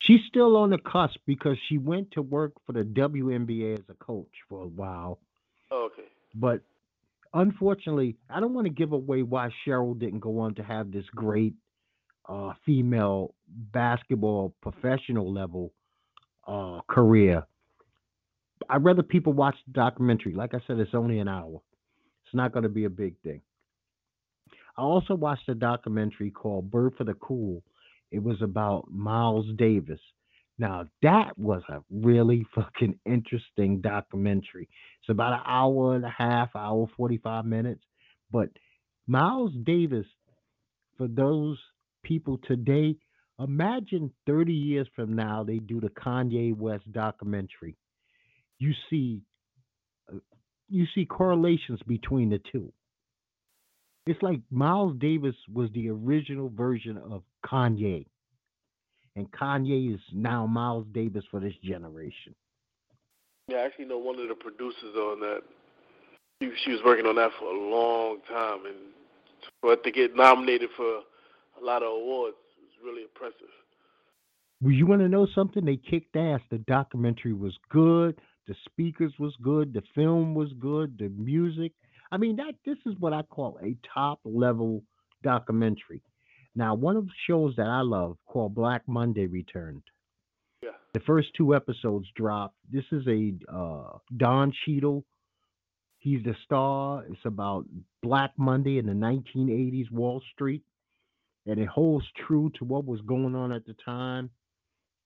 She's 0.00 0.20
still 0.28 0.56
on 0.56 0.70
the 0.70 0.78
cusp 0.78 1.18
because 1.26 1.56
she 1.68 1.78
went 1.78 2.12
to 2.12 2.22
work 2.22 2.52
for 2.66 2.72
the 2.72 2.82
WNBA 2.82 3.74
as 3.74 3.84
a 3.88 3.94
coach 3.94 4.32
for 4.48 4.62
a 4.62 4.66
while. 4.66 5.18
Oh, 5.70 5.90
okay. 5.92 6.08
But 6.34 6.62
unfortunately, 7.34 8.16
I 8.28 8.40
don't 8.40 8.54
want 8.54 8.66
to 8.66 8.72
give 8.72 8.92
away 8.92 9.22
why 9.22 9.50
Cheryl 9.66 9.98
didn't 9.98 10.20
go 10.20 10.40
on 10.40 10.54
to 10.54 10.62
have 10.62 10.90
this 10.90 11.04
great 11.14 11.54
uh, 12.28 12.52
female 12.64 13.34
basketball 13.48 14.54
professional 14.62 15.32
level 15.32 15.72
uh, 16.46 16.80
career. 16.88 17.44
I'd 18.68 18.84
rather 18.84 19.02
people 19.02 19.32
watch 19.32 19.56
the 19.66 19.72
documentary. 19.72 20.32
Like 20.34 20.54
I 20.54 20.60
said, 20.66 20.78
it's 20.78 20.94
only 20.94 21.18
an 21.18 21.28
hour. 21.28 21.60
It's 22.24 22.34
not 22.34 22.52
going 22.52 22.62
to 22.62 22.68
be 22.68 22.84
a 22.84 22.90
big 22.90 23.16
thing. 23.22 23.40
I 24.76 24.82
also 24.82 25.14
watched 25.14 25.48
a 25.48 25.54
documentary 25.54 26.30
called 26.30 26.70
Birth 26.70 27.00
of 27.00 27.06
the 27.06 27.14
Cool. 27.14 27.62
It 28.10 28.22
was 28.22 28.42
about 28.42 28.90
Miles 28.90 29.46
Davis. 29.56 30.00
Now, 30.58 30.86
that 31.02 31.38
was 31.38 31.62
a 31.68 31.80
really 31.90 32.46
fucking 32.54 32.98
interesting 33.06 33.80
documentary. 33.80 34.68
It's 35.00 35.08
about 35.08 35.32
an 35.32 35.40
hour 35.46 35.94
and 35.96 36.04
a 36.04 36.14
half, 36.16 36.54
hour 36.54 36.86
45 36.96 37.46
minutes. 37.46 37.82
But 38.30 38.50
Miles 39.06 39.52
Davis, 39.64 40.06
for 40.98 41.08
those 41.08 41.58
people 42.02 42.38
today, 42.46 42.96
imagine 43.38 44.12
30 44.26 44.52
years 44.52 44.86
from 44.94 45.14
now, 45.14 45.42
they 45.42 45.58
do 45.58 45.80
the 45.80 45.88
Kanye 45.88 46.54
West 46.54 46.90
documentary. 46.92 47.76
You 48.58 48.72
see, 48.90 49.22
uh, 50.12 50.18
you 50.68 50.84
see 50.94 51.06
correlations 51.06 51.80
between 51.86 52.28
the 52.30 52.40
two. 52.52 52.72
It's 54.06 54.22
like 54.22 54.40
Miles 54.50 54.96
Davis 54.98 55.36
was 55.52 55.70
the 55.72 55.88
original 55.90 56.48
version 56.48 56.96
of 56.96 57.22
Kanye. 57.44 58.06
And 59.16 59.30
Kanye 59.32 59.94
is 59.94 60.00
now 60.12 60.46
Miles 60.46 60.86
Davis 60.92 61.24
for 61.30 61.40
this 61.40 61.54
generation. 61.62 62.34
Yeah, 63.48 63.58
I 63.58 63.66
actually 63.66 63.86
know 63.86 63.98
one 63.98 64.18
of 64.18 64.28
the 64.28 64.34
producers 64.34 64.94
on 64.96 65.20
that. 65.20 65.40
She, 66.40 66.50
she 66.64 66.70
was 66.70 66.80
working 66.84 67.06
on 67.06 67.16
that 67.16 67.32
for 67.38 67.46
a 67.46 67.70
long 67.70 68.18
time, 68.28 68.64
and 68.64 68.76
for 69.60 69.74
it 69.74 69.84
to 69.84 69.90
get 69.90 70.16
nominated 70.16 70.70
for 70.76 71.00
a 71.60 71.64
lot 71.64 71.82
of 71.82 71.92
awards 71.92 72.36
was 72.60 72.70
really 72.84 73.02
impressive. 73.02 73.48
Well, 74.62 74.72
you 74.72 74.86
want 74.86 75.00
to 75.02 75.08
know 75.08 75.26
something? 75.34 75.64
They 75.64 75.76
kicked 75.76 76.16
ass. 76.16 76.40
The 76.50 76.58
documentary 76.58 77.32
was 77.32 77.56
good. 77.70 78.20
The 78.46 78.54
speakers 78.64 79.12
was 79.18 79.34
good. 79.42 79.72
The 79.72 79.82
film 79.94 80.34
was 80.34 80.52
good. 80.58 80.96
The 80.98 81.08
music. 81.08 81.72
I 82.12 82.16
mean, 82.16 82.36
that 82.36 82.54
this 82.64 82.78
is 82.86 82.94
what 82.98 83.12
I 83.12 83.22
call 83.22 83.58
a 83.62 83.76
top 83.94 84.20
level 84.24 84.82
documentary. 85.22 86.02
Now, 86.54 86.74
one 86.74 86.96
of 86.96 87.06
the 87.06 87.12
shows 87.26 87.54
that 87.56 87.66
I 87.66 87.80
love 87.82 88.16
called 88.26 88.54
Black 88.54 88.82
Monday 88.88 89.26
returned. 89.26 89.82
Yeah. 90.62 90.70
The 90.94 91.00
first 91.00 91.28
two 91.36 91.54
episodes 91.54 92.08
dropped. 92.16 92.56
This 92.70 92.84
is 92.90 93.06
a 93.06 93.32
uh, 93.52 93.98
Don 94.16 94.52
Cheadle. 94.64 95.04
He's 95.98 96.24
the 96.24 96.34
star. 96.44 97.04
It's 97.08 97.24
about 97.24 97.66
Black 98.02 98.32
Monday 98.36 98.78
in 98.78 98.86
the 98.86 98.92
1980s 98.92 99.90
Wall 99.92 100.20
Street, 100.32 100.62
and 101.46 101.60
it 101.60 101.68
holds 101.68 102.06
true 102.26 102.50
to 102.58 102.64
what 102.64 102.86
was 102.86 103.00
going 103.02 103.34
on 103.34 103.52
at 103.52 103.66
the 103.66 103.74
time. 103.84 104.30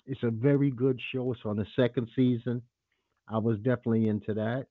It's 0.06 0.22
a 0.22 0.30
very 0.30 0.70
good 0.70 1.00
show. 1.12 1.32
It's 1.32 1.42
on 1.44 1.56
the 1.56 1.66
second 1.76 2.08
season. 2.14 2.62
I 3.28 3.38
was 3.38 3.56
definitely 3.58 4.08
into 4.08 4.34
that. 4.34 4.66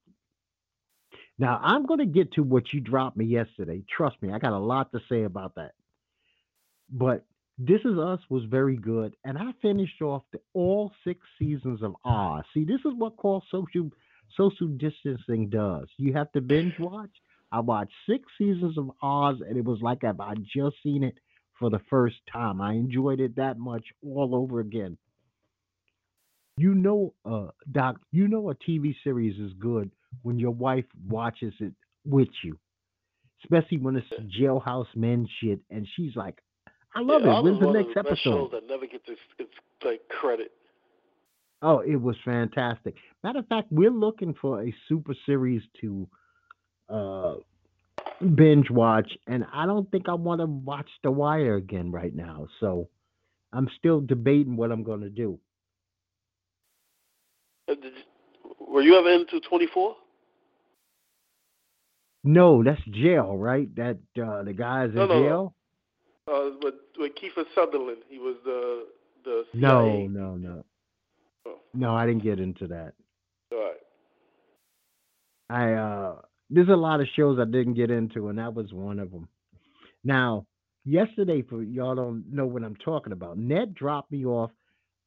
Now 1.39 1.59
I'm 1.63 1.85
going 1.85 1.99
to 1.99 2.05
get 2.05 2.33
to 2.33 2.43
what 2.43 2.71
you 2.73 2.79
dropped 2.79 3.17
me 3.17 3.25
yesterday. 3.25 3.83
Trust 3.95 4.21
me, 4.21 4.31
I 4.31 4.39
got 4.39 4.53
a 4.53 4.59
lot 4.59 4.91
to 4.91 4.99
say 5.09 5.23
about 5.23 5.55
that. 5.55 5.73
But 6.89 7.25
This 7.57 7.81
Is 7.85 7.97
Us 7.97 8.19
was 8.29 8.43
very 8.45 8.77
good, 8.77 9.15
and 9.23 9.37
I 9.37 9.53
finished 9.61 10.01
off 10.01 10.23
the, 10.31 10.39
all 10.53 10.91
six 11.03 11.19
seasons 11.39 11.81
of 11.81 11.95
Oz. 12.05 12.43
See, 12.53 12.65
this 12.65 12.81
is 12.85 12.93
what 12.95 13.17
called 13.17 13.43
social 13.49 13.89
social 14.37 14.67
distancing 14.67 15.49
does. 15.49 15.87
You 15.97 16.13
have 16.13 16.31
to 16.33 16.41
binge 16.41 16.77
watch. 16.79 17.11
I 17.51 17.59
watched 17.59 17.93
six 18.09 18.23
seasons 18.37 18.77
of 18.77 18.91
Oz, 19.01 19.37
and 19.47 19.57
it 19.57 19.65
was 19.65 19.79
like 19.81 20.03
I've 20.03 20.19
I 20.19 20.35
just 20.35 20.75
seen 20.83 21.03
it 21.03 21.15
for 21.59 21.69
the 21.69 21.81
first 21.89 22.17
time. 22.31 22.61
I 22.61 22.73
enjoyed 22.73 23.19
it 23.19 23.35
that 23.37 23.57
much 23.57 23.85
all 24.03 24.35
over 24.35 24.59
again. 24.59 24.97
You 26.57 26.75
know, 26.75 27.13
uh, 27.25 27.47
Doc, 27.71 27.99
you 28.11 28.27
know 28.27 28.51
a 28.51 28.55
TV 28.55 28.95
series 29.03 29.39
is 29.39 29.53
good 29.59 29.91
when 30.21 30.39
your 30.39 30.51
wife 30.51 30.85
watches 31.07 31.53
it 31.59 31.73
with 32.05 32.29
you, 32.43 32.57
especially 33.43 33.77
when 33.77 33.95
it's 33.95 34.07
jailhouse 34.39 34.87
men 34.95 35.27
shit, 35.39 35.59
and 35.69 35.87
she's 35.95 36.15
like, 36.15 36.41
"I 36.95 37.01
love 37.01 37.23
yeah, 37.23 37.39
it. 37.39 37.43
When's 37.43 37.59
the 37.59 37.71
next 37.71 37.93
best 37.95 38.21
shows 38.21 38.49
episode?" 38.49 38.51
that 38.51 38.67
never 38.67 38.85
gets 38.85 39.07
its, 39.07 39.21
its 39.39 39.51
like 39.83 40.01
credit. 40.09 40.51
Oh, 41.61 41.79
it 41.79 41.95
was 41.95 42.17
fantastic. 42.25 42.95
Matter 43.23 43.39
of 43.39 43.47
fact, 43.47 43.69
we're 43.71 43.89
looking 43.89 44.33
for 44.41 44.61
a 44.61 44.75
super 44.89 45.15
series 45.25 45.61
to 45.79 46.07
uh, 46.89 47.35
binge 48.35 48.69
watch, 48.69 49.17
and 49.27 49.45
I 49.53 49.65
don't 49.65 49.89
think 49.89 50.09
I 50.09 50.13
want 50.13 50.41
to 50.41 50.45
watch 50.45 50.89
The 51.03 51.11
Wire 51.11 51.55
again 51.55 51.89
right 51.89 52.13
now. 52.13 52.47
So 52.59 52.89
I'm 53.53 53.69
still 53.77 54.01
debating 54.01 54.57
what 54.57 54.71
I'm 54.71 54.83
going 54.83 55.01
to 55.01 55.09
do. 55.09 55.39
Uh, 57.69 57.75
Were 58.59 58.81
you 58.81 58.95
ever 58.95 59.09
into 59.09 59.39
24? 59.39 59.95
No, 62.23 62.63
that's 62.63 62.81
jail, 62.91 63.35
right? 63.37 63.73
That 63.75 63.97
uh, 64.21 64.43
the 64.43 64.53
guy's 64.53 64.89
in 64.89 64.95
No, 64.95 65.05
no, 65.07 65.13
no. 65.19 65.23
jail. 65.23 65.53
Uh, 66.27 66.49
with 66.61 66.75
with 66.97 67.11
Kiefer 67.15 67.45
Sutherland, 67.53 68.03
he 68.07 68.17
was 68.19 68.35
the 68.45 68.85
the 69.25 69.43
CIA. 69.53 69.59
No, 69.61 70.07
no, 70.07 70.35
no, 70.35 70.65
Oh, 71.45 71.57
no. 71.73 71.93
I 71.95 72.05
didn't 72.05 72.23
get 72.23 72.39
into 72.39 72.67
that. 72.67 72.93
all 73.51 73.59
right. 73.59 73.75
I 75.49 75.73
uh, 75.73 76.15
there's 76.49 76.69
a 76.69 76.75
lot 76.75 77.01
of 77.01 77.07
shows 77.15 77.39
I 77.39 77.45
didn't 77.45 77.73
get 77.73 77.91
into, 77.91 78.29
and 78.29 78.37
that 78.39 78.53
was 78.53 78.71
one 78.71 78.99
of 78.99 79.11
them. 79.11 79.27
Now, 80.05 80.45
yesterday, 80.85 81.41
for 81.41 81.61
y'all 81.61 81.95
don't 81.95 82.23
know 82.31 82.45
what 82.45 82.63
I'm 82.63 82.75
talking 82.77 83.13
about. 83.13 83.37
Net 83.37 83.73
dropped 83.73 84.11
me 84.11 84.25
off 84.25 84.51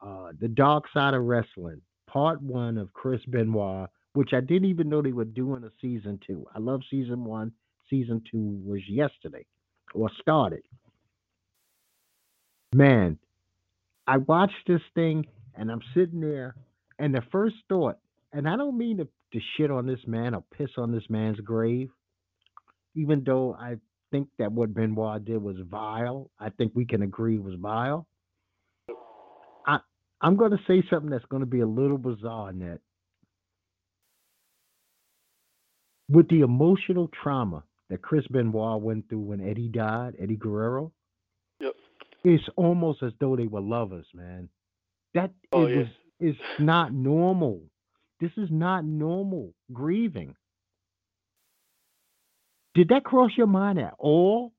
uh, 0.04 0.32
the 0.38 0.48
Dark 0.48 0.84
Side 0.92 1.14
of 1.14 1.22
Wrestling, 1.24 1.80
Part 2.08 2.42
One 2.42 2.76
of 2.78 2.92
Chris 2.92 3.20
Benoit, 3.26 3.88
which 4.16 4.32
I 4.32 4.40
didn't 4.40 4.70
even 4.70 4.88
know 4.88 5.02
they 5.02 5.12
were 5.12 5.26
doing 5.26 5.62
a 5.64 5.70
season 5.80 6.18
two. 6.26 6.46
I 6.54 6.58
love 6.58 6.80
season 6.90 7.24
one. 7.24 7.52
Season 7.90 8.22
two 8.30 8.60
was 8.64 8.80
yesterday, 8.88 9.44
or 9.94 10.10
started. 10.20 10.62
Man, 12.74 13.18
I 14.06 14.18
watched 14.18 14.66
this 14.66 14.80
thing, 14.94 15.26
and 15.54 15.70
I'm 15.70 15.82
sitting 15.94 16.20
there, 16.20 16.56
and 16.98 17.14
the 17.14 17.22
first 17.30 17.56
thought, 17.68 17.98
and 18.32 18.48
I 18.48 18.56
don't 18.56 18.78
mean 18.78 18.98
to, 18.98 19.08
to 19.34 19.40
shit 19.56 19.70
on 19.70 19.86
this 19.86 20.00
man 20.06 20.34
or 20.34 20.44
piss 20.56 20.70
on 20.78 20.92
this 20.92 21.04
man's 21.10 21.40
grave, 21.40 21.90
even 22.94 23.22
though 23.24 23.54
I 23.54 23.76
think 24.10 24.28
that 24.38 24.50
what 24.50 24.74
Benoit 24.74 25.24
did 25.24 25.42
was 25.42 25.56
vile. 25.70 26.30
I 26.40 26.50
think 26.50 26.72
we 26.74 26.86
can 26.86 27.02
agree 27.02 27.38
was 27.38 27.54
vile. 27.60 28.06
I 29.66 29.78
I'm 30.22 30.36
going 30.36 30.52
to 30.52 30.60
say 30.66 30.82
something 30.90 31.10
that's 31.10 31.26
going 31.26 31.40
to 31.40 31.46
be 31.46 31.60
a 31.60 31.66
little 31.66 31.98
bizarre, 31.98 32.52
Net. 32.52 32.80
With 36.08 36.28
the 36.28 36.40
emotional 36.40 37.08
trauma 37.08 37.64
that 37.90 38.02
Chris 38.02 38.26
Benoit 38.28 38.80
went 38.80 39.08
through 39.08 39.20
when 39.20 39.40
Eddie 39.40 39.68
died, 39.68 40.14
Eddie 40.18 40.36
Guerrero, 40.36 40.92
Yep. 41.60 41.74
it's 42.24 42.48
almost 42.56 43.02
as 43.02 43.12
though 43.18 43.34
they 43.36 43.46
were 43.46 43.60
lovers, 43.60 44.06
man. 44.14 44.48
That 45.14 45.32
Oh, 45.52 45.66
it 45.66 45.70
yeah. 45.70 45.78
was 45.78 45.88
it's 46.20 46.38
not 46.60 46.92
normal. 46.92 47.60
This 48.20 48.32
is 48.36 48.50
not 48.50 48.84
normal 48.84 49.52
grieving. 49.72 50.34
Did 52.74 52.88
that 52.88 53.04
cross 53.04 53.30
your 53.36 53.46
mind 53.46 53.78
at 53.78 53.94
all? 53.98 54.52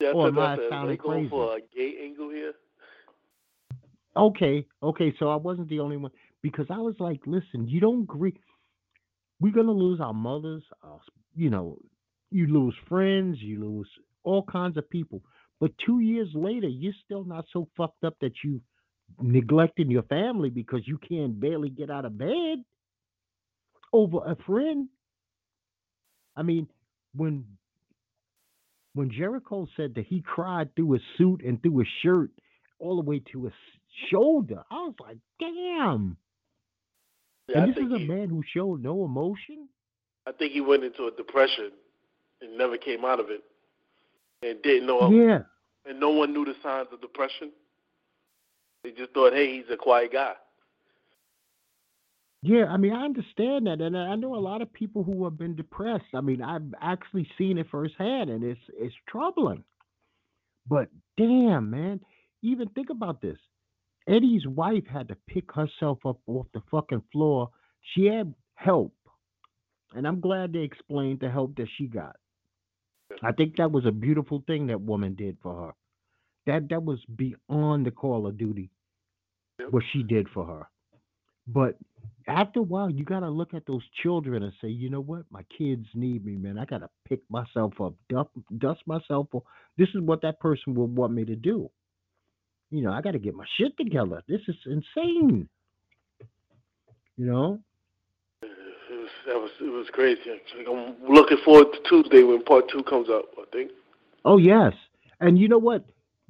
Yeah, 0.00 0.12
Or 0.12 0.28
am 0.28 0.38
I 0.38 0.56
that. 0.56 0.58
Are 0.58 0.62
they 0.62 0.68
sounding 0.68 0.96
crazy? 0.98 1.28
for 1.30 1.56
a 1.56 1.60
gay 1.74 2.04
angle 2.04 2.30
here? 2.30 2.54
Okay, 4.16 4.66
okay, 4.82 5.14
so 5.18 5.28
I 5.28 5.36
wasn't 5.36 5.68
the 5.68 5.80
only 5.80 5.96
one 5.96 6.10
because 6.42 6.66
I 6.70 6.78
was 6.78 6.94
like, 6.98 7.20
listen, 7.26 7.68
you 7.68 7.80
don't 7.80 8.04
grieve. 8.04 8.38
We're 9.40 9.52
gonna 9.52 9.72
lose 9.72 10.00
our 10.00 10.14
mothers, 10.14 10.62
our, 10.82 11.00
you 11.34 11.50
know, 11.50 11.78
you 12.30 12.46
lose 12.46 12.74
friends, 12.88 13.38
you 13.40 13.60
lose 13.60 13.88
all 14.24 14.42
kinds 14.42 14.76
of 14.76 14.88
people. 14.90 15.22
But 15.60 15.72
two 15.84 16.00
years 16.00 16.28
later, 16.34 16.68
you're 16.68 16.92
still 17.04 17.24
not 17.24 17.46
so 17.52 17.68
fucked 17.76 18.04
up 18.04 18.16
that 18.20 18.32
you 18.44 18.60
neglecting 19.20 19.90
your 19.90 20.02
family 20.04 20.50
because 20.50 20.86
you 20.86 20.98
can't 20.98 21.40
barely 21.40 21.70
get 21.70 21.90
out 21.90 22.04
of 22.04 22.18
bed 22.18 22.58
over 23.92 24.18
a 24.26 24.36
friend. 24.46 24.88
I 26.36 26.42
mean, 26.42 26.68
when 27.14 27.44
when 28.94 29.10
Jericho 29.10 29.66
said 29.76 29.94
that 29.94 30.06
he 30.06 30.22
cried 30.22 30.74
through 30.74 30.92
his 30.92 31.02
suit 31.16 31.42
and 31.44 31.62
through 31.62 31.78
his 31.78 31.88
shirt 32.02 32.30
all 32.80 32.96
the 32.96 33.08
way 33.08 33.22
to 33.32 33.44
his 33.44 33.52
shoulder, 34.10 34.62
I 34.70 34.74
was 34.74 34.94
like, 35.00 35.18
damn. 35.38 36.16
Yeah, 37.48 37.60
I 37.60 37.62
and 37.62 37.74
this 37.74 37.84
is 37.84 37.92
a 37.92 37.98
he, 37.98 38.06
man 38.06 38.28
who 38.28 38.42
showed 38.54 38.82
no 38.82 39.04
emotion. 39.04 39.68
I 40.26 40.32
think 40.32 40.52
he 40.52 40.60
went 40.60 40.84
into 40.84 41.06
a 41.06 41.10
depression 41.10 41.70
and 42.40 42.56
never 42.56 42.76
came 42.76 43.04
out 43.04 43.20
of 43.20 43.26
it, 43.30 43.42
and 44.42 44.60
didn't 44.62 44.86
know. 44.86 45.10
Yeah. 45.10 45.40
And 45.86 45.98
no 45.98 46.10
one 46.10 46.32
knew 46.32 46.44
the 46.44 46.54
signs 46.62 46.88
of 46.92 47.00
depression. 47.00 47.50
They 48.84 48.90
just 48.90 49.12
thought, 49.12 49.32
hey, 49.32 49.56
he's 49.56 49.64
a 49.72 49.76
quiet 49.76 50.12
guy. 50.12 50.34
Yeah, 52.42 52.66
I 52.66 52.76
mean, 52.76 52.92
I 52.92 53.04
understand 53.04 53.66
that, 53.66 53.80
and 53.80 53.96
I 53.96 54.14
know 54.14 54.36
a 54.36 54.38
lot 54.38 54.62
of 54.62 54.72
people 54.72 55.02
who 55.02 55.24
have 55.24 55.36
been 55.36 55.56
depressed. 55.56 56.04
I 56.14 56.20
mean, 56.20 56.40
I've 56.40 56.72
actually 56.80 57.28
seen 57.36 57.58
it 57.58 57.66
firsthand, 57.68 58.30
and 58.30 58.44
it's 58.44 58.60
it's 58.74 58.94
troubling. 59.08 59.64
But 60.68 60.88
damn, 61.16 61.70
man, 61.70 62.00
even 62.42 62.68
think 62.68 62.90
about 62.90 63.20
this. 63.20 63.38
Eddie's 64.08 64.46
wife 64.46 64.86
had 64.90 65.08
to 65.08 65.16
pick 65.28 65.52
herself 65.52 65.98
up 66.06 66.18
off 66.26 66.46
the 66.54 66.62
fucking 66.70 67.02
floor. 67.12 67.50
She 67.94 68.06
had 68.06 68.34
help, 68.54 68.94
and 69.94 70.06
I'm 70.06 70.20
glad 70.20 70.52
they 70.52 70.60
explained 70.60 71.20
the 71.20 71.30
help 71.30 71.56
that 71.56 71.68
she 71.76 71.86
got. 71.86 72.16
I 73.22 73.32
think 73.32 73.56
that 73.56 73.70
was 73.70 73.84
a 73.86 73.92
beautiful 73.92 74.42
thing 74.46 74.66
that 74.68 74.80
woman 74.80 75.14
did 75.14 75.36
for 75.42 75.66
her. 75.66 75.72
That 76.46 76.68
that 76.70 76.82
was 76.82 77.00
beyond 77.16 77.86
the 77.86 77.90
call 77.90 78.26
of 78.26 78.38
duty 78.38 78.70
what 79.70 79.82
she 79.92 80.02
did 80.02 80.28
for 80.32 80.46
her. 80.46 80.68
But 81.46 81.76
after 82.26 82.60
a 82.60 82.62
while, 82.62 82.90
you 82.90 83.04
got 83.04 83.20
to 83.20 83.30
look 83.30 83.54
at 83.54 83.66
those 83.66 83.82
children 84.02 84.42
and 84.42 84.52
say, 84.60 84.68
you 84.68 84.90
know 84.90 85.00
what? 85.00 85.24
My 85.30 85.42
kids 85.56 85.86
need 85.94 86.24
me, 86.24 86.36
man. 86.36 86.58
I 86.58 86.64
got 86.64 86.78
to 86.78 86.90
pick 87.08 87.20
myself 87.30 87.72
up, 87.80 87.94
dust, 88.08 88.30
dust 88.58 88.80
myself 88.86 89.28
off. 89.32 89.42
This 89.76 89.88
is 89.94 90.00
what 90.00 90.22
that 90.22 90.40
person 90.40 90.74
would 90.74 90.94
want 90.94 91.12
me 91.12 91.24
to 91.24 91.36
do. 91.36 91.70
You 92.70 92.82
know, 92.82 92.92
I 92.92 93.00
got 93.00 93.12
to 93.12 93.18
get 93.18 93.34
my 93.34 93.46
shit 93.56 93.76
together. 93.76 94.22
This 94.28 94.40
is 94.46 94.56
insane. 94.66 95.48
You 97.16 97.26
know? 97.26 97.58
It 98.42 98.48
was, 98.90 99.08
that 99.26 99.34
was 99.34 99.50
it 99.60 99.70
was 99.70 99.86
crazy. 99.92 100.20
I'm 100.68 100.96
looking 101.08 101.38
forward 101.44 101.68
to 101.72 101.88
Tuesday 101.88 102.22
when 102.22 102.44
part 102.44 102.68
two 102.70 102.82
comes 102.82 103.08
out. 103.08 103.24
I 103.38 103.44
think. 103.52 103.70
Oh, 104.24 104.38
yes. 104.38 104.72
And 105.20 105.38
you 105.38 105.48
know 105.48 105.58
what? 105.58 105.84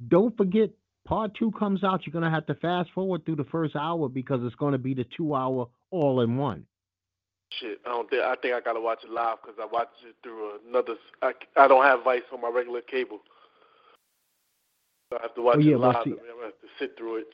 Don't 0.07 0.35
forget, 0.37 0.69
part 1.05 1.35
two 1.37 1.51
comes 1.51 1.83
out. 1.83 2.05
You're 2.05 2.13
going 2.13 2.23
to 2.23 2.31
have 2.31 2.45
to 2.47 2.55
fast 2.55 2.89
forward 2.95 3.25
through 3.25 3.35
the 3.35 3.45
first 3.45 3.75
hour 3.75 4.07
because 4.07 4.39
it's 4.43 4.55
going 4.55 4.71
to 4.71 4.77
be 4.77 4.93
the 4.93 5.05
two 5.15 5.35
hour 5.35 5.67
all 5.91 6.21
in 6.21 6.37
one. 6.37 6.65
Shit, 7.59 7.79
I 7.85 7.89
don't 7.89 8.07
think 8.09 8.23
I 8.23 8.35
think 8.35 8.53
I 8.53 8.59
gotta 8.59 8.79
watch 8.79 8.99
it 9.03 9.09
live 9.09 9.37
because 9.41 9.57
I 9.59 9.65
watched 9.65 10.03
it 10.07 10.15
through 10.21 10.59
another. 10.69 10.93
I, 11.23 11.31
I 11.57 11.67
don't 11.67 11.83
have 11.83 12.03
Vice 12.03 12.21
on 12.31 12.41
my 12.41 12.49
regular 12.49 12.81
cable. 12.81 13.21
I 15.11 15.21
have 15.23 15.33
to 15.35 15.41
watch 15.41 15.55
Oh, 15.57 15.59
yeah, 15.61 15.75
it 15.75 15.79
live. 15.79 16.03
see- 16.03 16.11
I 16.11 16.13
I'm 16.13 16.43
have 16.43 16.59
to 16.61 16.67
sit 16.77 16.95
through 16.97 17.17
it. 17.17 17.27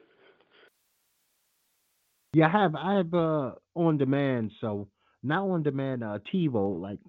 Yeah, 2.33 2.47
I 2.47 2.49
have 2.49 2.75
I 2.75 2.93
have 2.95 3.13
uh 3.13 3.51
on 3.75 3.97
demand, 3.97 4.51
so 4.59 4.87
not 5.23 5.43
on 5.47 5.63
demand 5.63 6.03
uh 6.03 6.19
TiVo, 6.33 6.79
like 6.79 6.99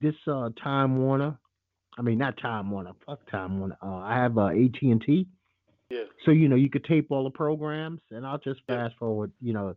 this 0.00 0.14
uh 0.26 0.50
Time 0.62 0.98
Warner. 0.98 1.38
I 1.98 2.02
mean 2.02 2.18
not 2.18 2.36
Time 2.38 2.70
Warner, 2.70 2.92
fuck 3.06 3.28
Time 3.30 3.58
Warner. 3.58 3.76
Uh 3.82 3.96
I 3.98 4.14
have 4.16 4.38
uh 4.38 4.46
AT 4.48 4.82
and 4.82 5.00
T. 5.02 5.26
Yeah. 5.90 6.04
So 6.24 6.30
you 6.32 6.48
know 6.48 6.56
you 6.56 6.70
could 6.70 6.84
tape 6.84 7.06
all 7.10 7.24
the 7.24 7.30
programs 7.30 8.00
and 8.10 8.26
I'll 8.26 8.38
just 8.38 8.60
Yeah. 8.68 8.88
fast 8.88 8.96
forward, 8.98 9.32
you 9.40 9.52
know, 9.52 9.74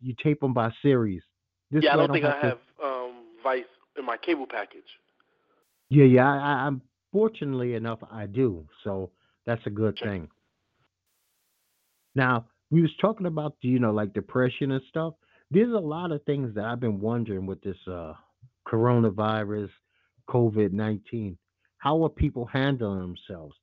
you 0.00 0.14
tape 0.22 0.40
them 0.40 0.54
by 0.54 0.70
series. 0.82 1.22
This 1.70 1.84
yeah, 1.84 1.94
I 1.94 1.96
way 1.96 2.06
don't 2.06 2.12
think 2.14 2.24
I 2.26 2.40
to- 2.40 2.46
have 2.48 2.58
um 2.82 3.12
Vice 3.42 3.64
in 3.98 4.04
my 4.04 4.16
cable 4.18 4.46
package. 4.46 4.98
Yeah, 5.90 6.04
yeah, 6.04 6.30
I, 6.30 6.36
I, 6.36 6.52
I'm 6.66 6.80
fortunately 7.12 7.74
enough 7.74 7.98
I 8.10 8.24
do, 8.26 8.66
so 8.82 9.10
that's 9.46 9.66
a 9.66 9.70
good 9.70 9.98
thing. 10.02 10.28
Now 12.14 12.46
we 12.70 12.82
was 12.82 12.90
talking 13.00 13.26
about 13.26 13.56
you 13.60 13.78
know 13.78 13.92
like 13.92 14.12
depression 14.14 14.72
and 14.72 14.82
stuff. 14.88 15.14
There's 15.50 15.72
a 15.72 15.78
lot 15.78 16.12
of 16.12 16.24
things 16.24 16.54
that 16.54 16.64
I've 16.64 16.80
been 16.80 17.00
wondering 17.00 17.46
with 17.46 17.60
this 17.62 17.76
uh, 17.86 18.14
coronavirus, 18.66 19.70
COVID 20.28 20.72
nineteen. 20.72 21.36
How 21.78 22.02
are 22.04 22.08
people 22.08 22.46
handling 22.46 23.00
themselves? 23.00 23.54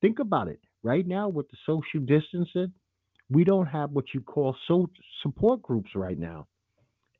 Think 0.00 0.18
about 0.18 0.48
it. 0.48 0.60
Right 0.82 1.06
now 1.06 1.28
with 1.28 1.48
the 1.50 1.56
social 1.64 2.00
distancing, 2.04 2.72
we 3.30 3.42
don't 3.42 3.66
have 3.66 3.90
what 3.92 4.04
you 4.12 4.20
call 4.20 4.54
so 4.68 4.90
support 5.22 5.62
groups 5.62 5.90
right 5.94 6.18
now. 6.18 6.46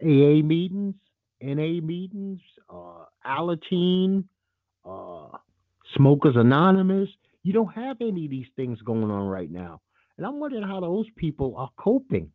AA 0.02 0.42
meetings, 0.44 0.94
NA 1.40 1.80
meetings, 1.80 2.40
uh, 2.68 3.04
Alateen, 3.26 4.24
uh, 4.84 5.28
Smokers 5.96 6.36
Anonymous. 6.36 7.08
You 7.44 7.52
don't 7.52 7.72
have 7.74 7.98
any 8.00 8.24
of 8.24 8.30
these 8.30 8.48
things 8.56 8.80
going 8.82 9.10
on 9.10 9.26
right 9.28 9.50
now, 9.50 9.82
and 10.16 10.26
I'm 10.26 10.40
wondering 10.40 10.62
how 10.62 10.80
those 10.80 11.06
people 11.14 11.54
are 11.58 11.70
coping. 11.76 12.32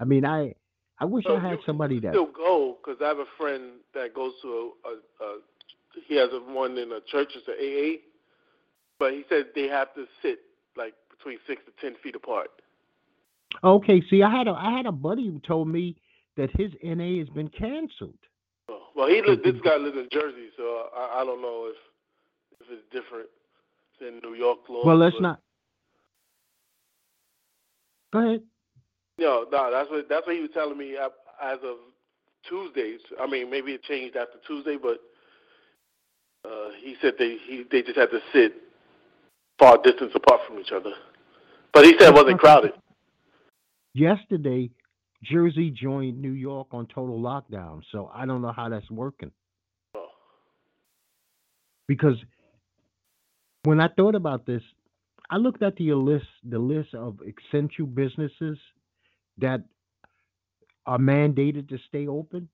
I 0.00 0.04
mean, 0.04 0.24
I 0.24 0.54
I 1.00 1.04
wish 1.04 1.24
So 1.24 1.36
I 1.36 1.40
had 1.40 1.58
somebody 1.66 1.98
that. 2.00 2.12
Still 2.12 2.30
go 2.30 2.78
because 2.80 3.02
I 3.02 3.08
have 3.08 3.18
a 3.18 3.26
friend 3.36 3.80
that 3.94 4.14
goes 4.14 4.32
to 4.42 4.48
a, 4.48 4.88
a, 4.88 5.26
a 5.26 5.38
he 6.06 6.16
has 6.16 6.30
a 6.32 6.38
one 6.38 6.78
in 6.78 6.92
a 6.92 7.00
church. 7.00 7.32
It's 7.34 7.48
an 7.48 7.54
AA, 7.58 8.00
but 9.00 9.12
he 9.12 9.24
said 9.28 9.46
they 9.56 9.66
have 9.66 9.92
to 9.94 10.06
sit 10.22 10.38
like 10.76 10.94
between 11.10 11.38
six 11.48 11.60
to 11.66 11.72
ten 11.80 11.96
feet 12.00 12.14
apart. 12.14 12.50
Okay, 13.64 14.00
see, 14.08 14.22
I 14.22 14.30
had 14.30 14.46
a 14.46 14.52
I 14.52 14.70
had 14.76 14.86
a 14.86 14.92
buddy 14.92 15.26
who 15.26 15.40
told 15.40 15.66
me 15.66 15.96
that 16.36 16.50
his 16.56 16.70
NA 16.84 17.18
has 17.18 17.28
been 17.28 17.48
canceled. 17.48 18.18
Oh, 18.68 18.82
Well, 18.94 19.08
he. 19.08 19.20
This 19.42 19.60
guy 19.64 19.76
lives 19.78 19.96
in 19.96 20.08
Jersey, 20.12 20.50
so 20.56 20.86
I, 20.96 21.22
I 21.22 21.24
don't 21.24 21.42
know 21.42 21.70
if 21.70 21.76
if 22.60 22.66
it's 22.70 22.84
different 22.92 23.28
than 24.00 24.20
New 24.22 24.34
York 24.34 24.58
law. 24.68 24.84
Well, 24.84 24.96
let's 24.98 25.20
not. 25.20 25.40
Go 28.12 28.26
ahead. 28.26 28.42
No, 29.18 29.46
no, 29.50 29.70
that's 29.70 29.90
what 29.90 30.08
that's 30.08 30.26
what 30.26 30.36
he 30.36 30.42
was 30.42 30.50
telling 30.54 30.78
me 30.78 30.96
as 30.96 31.58
of 31.64 31.76
Tuesdays. 32.48 33.00
I 33.20 33.26
mean, 33.26 33.50
maybe 33.50 33.72
it 33.72 33.82
changed 33.82 34.16
after 34.16 34.38
Tuesday, 34.46 34.76
but 34.80 35.00
Uh, 36.44 36.70
he 36.80 36.94
said 37.02 37.14
they 37.18 37.36
he 37.48 37.64
they 37.70 37.82
just 37.82 37.98
had 37.98 38.10
to 38.10 38.20
sit 38.32 38.52
far 39.58 39.76
distance 39.82 40.12
apart 40.14 40.40
from 40.46 40.58
each 40.60 40.70
other, 40.72 40.92
but 41.72 41.84
he 41.84 41.92
said 41.98 42.10
it 42.10 42.14
wasn't 42.14 42.38
crowded. 42.38 42.72
Yesterday, 43.92 44.70
Jersey 45.24 45.70
joined 45.70 46.22
New 46.22 46.32
York 46.32 46.68
on 46.70 46.86
total 46.86 47.18
lockdown, 47.18 47.82
so 47.90 48.08
I 48.14 48.24
don't 48.24 48.40
know 48.40 48.52
how 48.52 48.68
that's 48.68 48.88
working. 48.88 49.32
Oh. 49.96 50.06
Because 51.88 52.16
when 53.64 53.80
I 53.80 53.88
thought 53.88 54.14
about 54.14 54.46
this, 54.46 54.62
I 55.30 55.36
looked 55.36 55.62
at 55.62 55.76
the 55.76 55.92
list 55.94 56.26
the 56.48 56.58
list 56.58 56.94
of 56.94 57.18
essential 57.20 57.86
businesses 57.86 58.58
that 59.38 59.62
are 60.86 60.98
mandated 60.98 61.68
to 61.68 61.78
stay 61.88 62.06
open. 62.06 62.48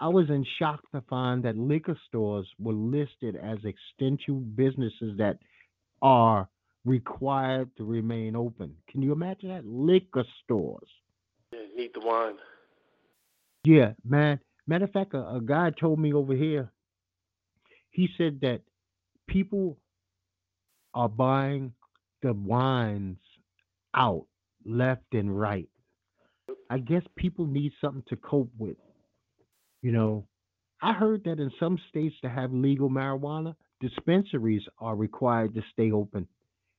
I 0.00 0.08
was 0.08 0.28
in 0.28 0.44
shock 0.58 0.80
to 0.92 1.02
find 1.08 1.42
that 1.44 1.56
liquor 1.56 1.98
stores 2.08 2.46
were 2.58 2.72
listed 2.72 3.36
as 3.36 3.58
essential 3.58 4.36
businesses 4.36 5.16
that 5.18 5.38
are 6.02 6.48
required 6.84 7.70
to 7.76 7.84
remain 7.84 8.36
open. 8.36 8.74
Can 8.90 9.02
you 9.02 9.12
imagine 9.12 9.48
that? 9.50 9.66
Liquor 9.66 10.24
stores. 10.44 10.88
Yeah, 11.52 11.60
need 11.76 11.92
the 11.94 12.00
wine. 12.00 12.36
Yeah, 13.64 13.92
man. 14.04 14.40
Matter 14.66 14.84
of 14.84 14.92
fact, 14.92 15.14
a, 15.14 15.18
a 15.18 15.40
guy 15.44 15.70
told 15.70 15.98
me 15.98 16.12
over 16.12 16.34
here, 16.34 16.70
he 17.90 18.08
said 18.16 18.40
that 18.42 18.60
people 19.26 19.78
are 20.96 21.10
buying 21.10 21.72
the 22.22 22.32
wines 22.32 23.18
out 23.94 24.26
left 24.64 25.04
and 25.12 25.38
right. 25.38 25.68
I 26.70 26.78
guess 26.78 27.02
people 27.16 27.46
need 27.46 27.72
something 27.80 28.02
to 28.08 28.16
cope 28.16 28.50
with. 28.58 28.78
You 29.82 29.92
know, 29.92 30.26
I 30.82 30.94
heard 30.94 31.22
that 31.24 31.38
in 31.38 31.50
some 31.60 31.78
states 31.90 32.16
to 32.22 32.30
have 32.30 32.52
legal 32.52 32.88
marijuana, 32.88 33.54
dispensaries 33.80 34.62
are 34.78 34.96
required 34.96 35.54
to 35.54 35.62
stay 35.70 35.92
open 35.92 36.26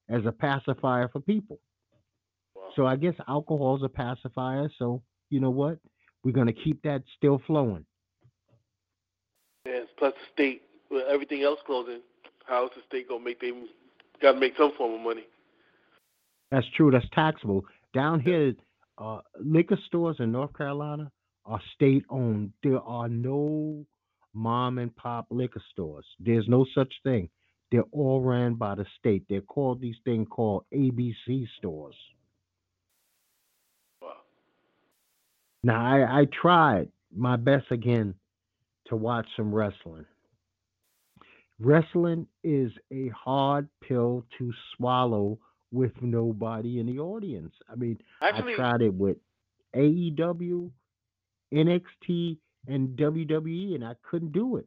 as 0.09 0.25
a 0.25 0.31
pacifier 0.31 1.07
for 1.09 1.19
people. 1.19 1.59
Wow. 2.55 2.69
So 2.75 2.85
I 2.87 2.95
guess 2.95 3.13
alcohol 3.27 3.77
is 3.77 3.83
a 3.83 3.89
pacifier. 3.89 4.67
So 4.79 5.03
you 5.29 5.39
know 5.39 5.51
what? 5.51 5.77
We're 6.23 6.31
gonna 6.31 6.53
keep 6.53 6.81
that 6.81 7.03
still 7.15 7.39
flowing. 7.45 7.85
Yes, 9.67 9.85
plus 9.97 10.13
the 10.13 10.33
state 10.33 10.63
with 10.89 11.05
everything 11.07 11.43
else 11.43 11.59
closing, 11.67 12.01
how's 12.47 12.71
the 12.71 12.81
state 12.87 13.07
gonna 13.07 13.23
make 13.23 13.41
them 13.41 13.67
got 14.21 14.33
to 14.33 14.39
make 14.39 14.53
some 14.57 14.71
form 14.77 14.95
of 14.95 15.01
money? 15.01 15.25
That's 16.51 16.67
true. 16.75 16.91
That's 16.91 17.09
taxable. 17.13 17.65
Down 17.93 18.19
here, 18.19 18.53
uh, 18.97 19.19
liquor 19.39 19.77
stores 19.87 20.17
in 20.19 20.31
North 20.31 20.55
Carolina 20.57 21.11
are 21.45 21.61
state 21.75 22.05
owned. 22.09 22.51
There 22.63 22.81
are 22.81 23.07
no 23.07 23.85
mom 24.33 24.77
and 24.77 24.95
pop 24.95 25.27
liquor 25.29 25.61
stores. 25.71 26.05
There's 26.19 26.47
no 26.47 26.65
such 26.75 26.93
thing. 27.03 27.29
They're 27.71 27.83
all 27.91 28.21
ran 28.21 28.53
by 28.53 28.75
the 28.75 28.85
state. 28.99 29.23
They're 29.27 29.41
called 29.41 29.81
these 29.81 29.97
things 30.05 30.27
called 30.29 30.65
ABC 30.73 31.47
stores. 31.57 31.95
Wow. 34.01 34.13
Now 35.63 35.85
I, 35.85 36.21
I 36.21 36.25
tried 36.41 36.89
my 37.15 37.35
best 37.35 37.65
again 37.71 38.13
to 38.87 38.95
watch 38.95 39.27
some 39.35 39.53
wrestling. 39.53 40.05
Wrestling 41.59 42.27
is 42.43 42.71
a 42.91 43.09
hard 43.09 43.67
pill 43.81 44.25
to 44.37 44.53
swallow 44.75 45.39
with 45.71 45.91
nobody 46.01 46.79
in 46.79 46.85
the 46.85 46.99
audience. 46.99 47.53
I 47.71 47.75
mean, 47.75 47.99
Actually, 48.21 48.53
I 48.53 48.57
tried 48.57 48.81
it 48.83 48.93
with 48.93 49.17
AEW, 49.75 50.69
NXT, 51.53 52.37
and 52.67 52.89
WWE, 52.97 53.75
and 53.75 53.83
I 53.85 53.95
couldn't 54.09 54.33
do 54.33 54.57
it. 54.57 54.65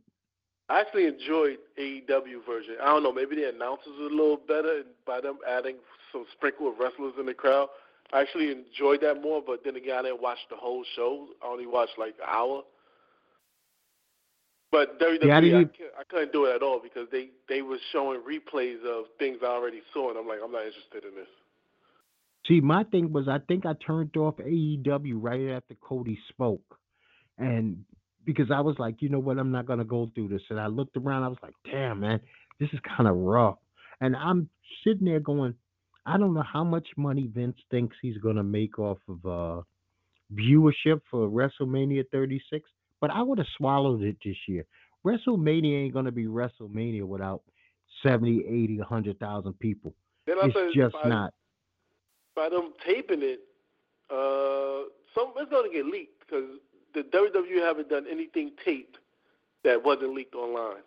I 0.68 0.80
actually 0.80 1.06
enjoyed 1.06 1.58
AEW 1.78 2.44
version. 2.46 2.76
I 2.80 2.86
don't 2.86 3.02
know, 3.02 3.12
maybe 3.12 3.36
the 3.36 3.48
announcers 3.48 3.92
were 3.98 4.06
a 4.06 4.10
little 4.10 4.36
better 4.36 4.76
and 4.78 4.86
by 5.06 5.20
them 5.20 5.38
adding 5.48 5.76
some 6.12 6.24
sprinkle 6.32 6.68
of 6.68 6.78
wrestlers 6.78 7.14
in 7.18 7.26
the 7.26 7.34
crowd. 7.34 7.68
I 8.12 8.20
actually 8.20 8.50
enjoyed 8.50 9.00
that 9.02 9.20
more, 9.22 9.42
but 9.44 9.62
then 9.64 9.76
again, 9.76 9.96
I 9.98 10.02
didn't 10.02 10.22
watch 10.22 10.38
the 10.48 10.56
whole 10.56 10.84
show. 10.96 11.28
I 11.42 11.46
only 11.46 11.66
watched 11.66 11.98
like 11.98 12.14
an 12.20 12.28
hour. 12.28 12.62
But 14.72 15.00
WWE, 15.00 15.24
Yeah, 15.24 15.36
I 15.36 15.40
I, 15.40 16.00
I 16.00 16.04
couldn't 16.08 16.32
do 16.32 16.44
it 16.44 16.54
at 16.54 16.62
all 16.62 16.80
because 16.80 17.08
they 17.10 17.30
they 17.48 17.62
were 17.62 17.78
showing 17.92 18.20
replays 18.20 18.84
of 18.84 19.06
things 19.18 19.38
I 19.42 19.46
already 19.46 19.82
saw, 19.92 20.10
and 20.10 20.18
I'm 20.18 20.28
like, 20.28 20.38
I'm 20.44 20.52
not 20.52 20.64
interested 20.64 21.04
in 21.04 21.14
this. 21.16 21.26
See, 22.46 22.60
my 22.60 22.84
thing 22.84 23.12
was, 23.12 23.28
I 23.28 23.38
think 23.48 23.66
I 23.66 23.74
turned 23.84 24.16
off 24.16 24.36
AEW 24.36 25.14
right 25.14 25.50
after 25.50 25.74
Cody 25.80 26.18
spoke, 26.28 26.78
and 27.36 27.84
because 28.24 28.50
I 28.50 28.60
was 28.60 28.76
like, 28.78 29.02
you 29.02 29.08
know 29.08 29.18
what, 29.18 29.38
I'm 29.38 29.50
not 29.50 29.66
gonna 29.66 29.84
go 29.84 30.10
through 30.14 30.28
this. 30.28 30.42
And 30.50 30.60
I 30.60 30.66
looked 30.66 30.96
around, 30.96 31.24
I 31.24 31.28
was 31.28 31.38
like, 31.42 31.54
damn, 31.64 32.00
man, 32.00 32.20
this 32.60 32.68
is 32.72 32.80
kind 32.96 33.08
of 33.08 33.16
rough. 33.16 33.58
And 34.00 34.14
I'm 34.14 34.48
sitting 34.84 35.04
there 35.04 35.20
going, 35.20 35.54
I 36.06 36.16
don't 36.16 36.32
know 36.32 36.44
how 36.44 36.64
much 36.64 36.86
money 36.96 37.28
Vince 37.32 37.56
thinks 37.70 37.96
he's 38.00 38.18
gonna 38.18 38.44
make 38.44 38.78
off 38.78 38.98
of 39.08 39.26
uh 39.26 39.62
viewership 40.32 41.00
for 41.10 41.28
WrestleMania 41.28 42.04
36, 42.12 42.70
but 43.00 43.10
I 43.10 43.22
would 43.22 43.38
have 43.38 43.46
swallowed 43.56 44.02
it 44.02 44.16
this 44.24 44.36
year. 44.46 44.64
WrestleMania 45.04 45.84
ain't 45.84 45.94
gonna 45.94 46.12
be 46.12 46.26
WrestleMania 46.26 47.04
without 47.04 47.42
70, 48.02 48.44
80, 48.46 48.78
100,000 48.78 49.58
people. 49.58 49.94
Then 50.26 50.36
It's 50.42 50.54
said, 50.54 50.68
just 50.74 50.94
by, 51.02 51.08
not. 51.08 51.34
by 52.34 52.48
them 52.48 52.72
taping 52.86 53.22
it, 53.22 53.40
uh, 54.10 54.88
some 55.14 55.32
it's 55.36 55.50
gonna 55.50 55.70
get 55.72 55.86
leaked 55.86 56.20
because 56.20 56.44
the 56.94 57.02
WWE 57.04 57.60
haven't 57.60 57.88
done 57.88 58.06
anything 58.10 58.52
taped 58.64 58.98
that 59.64 59.82
wasn't 59.82 60.14
leaked 60.14 60.34
online. 60.34 60.82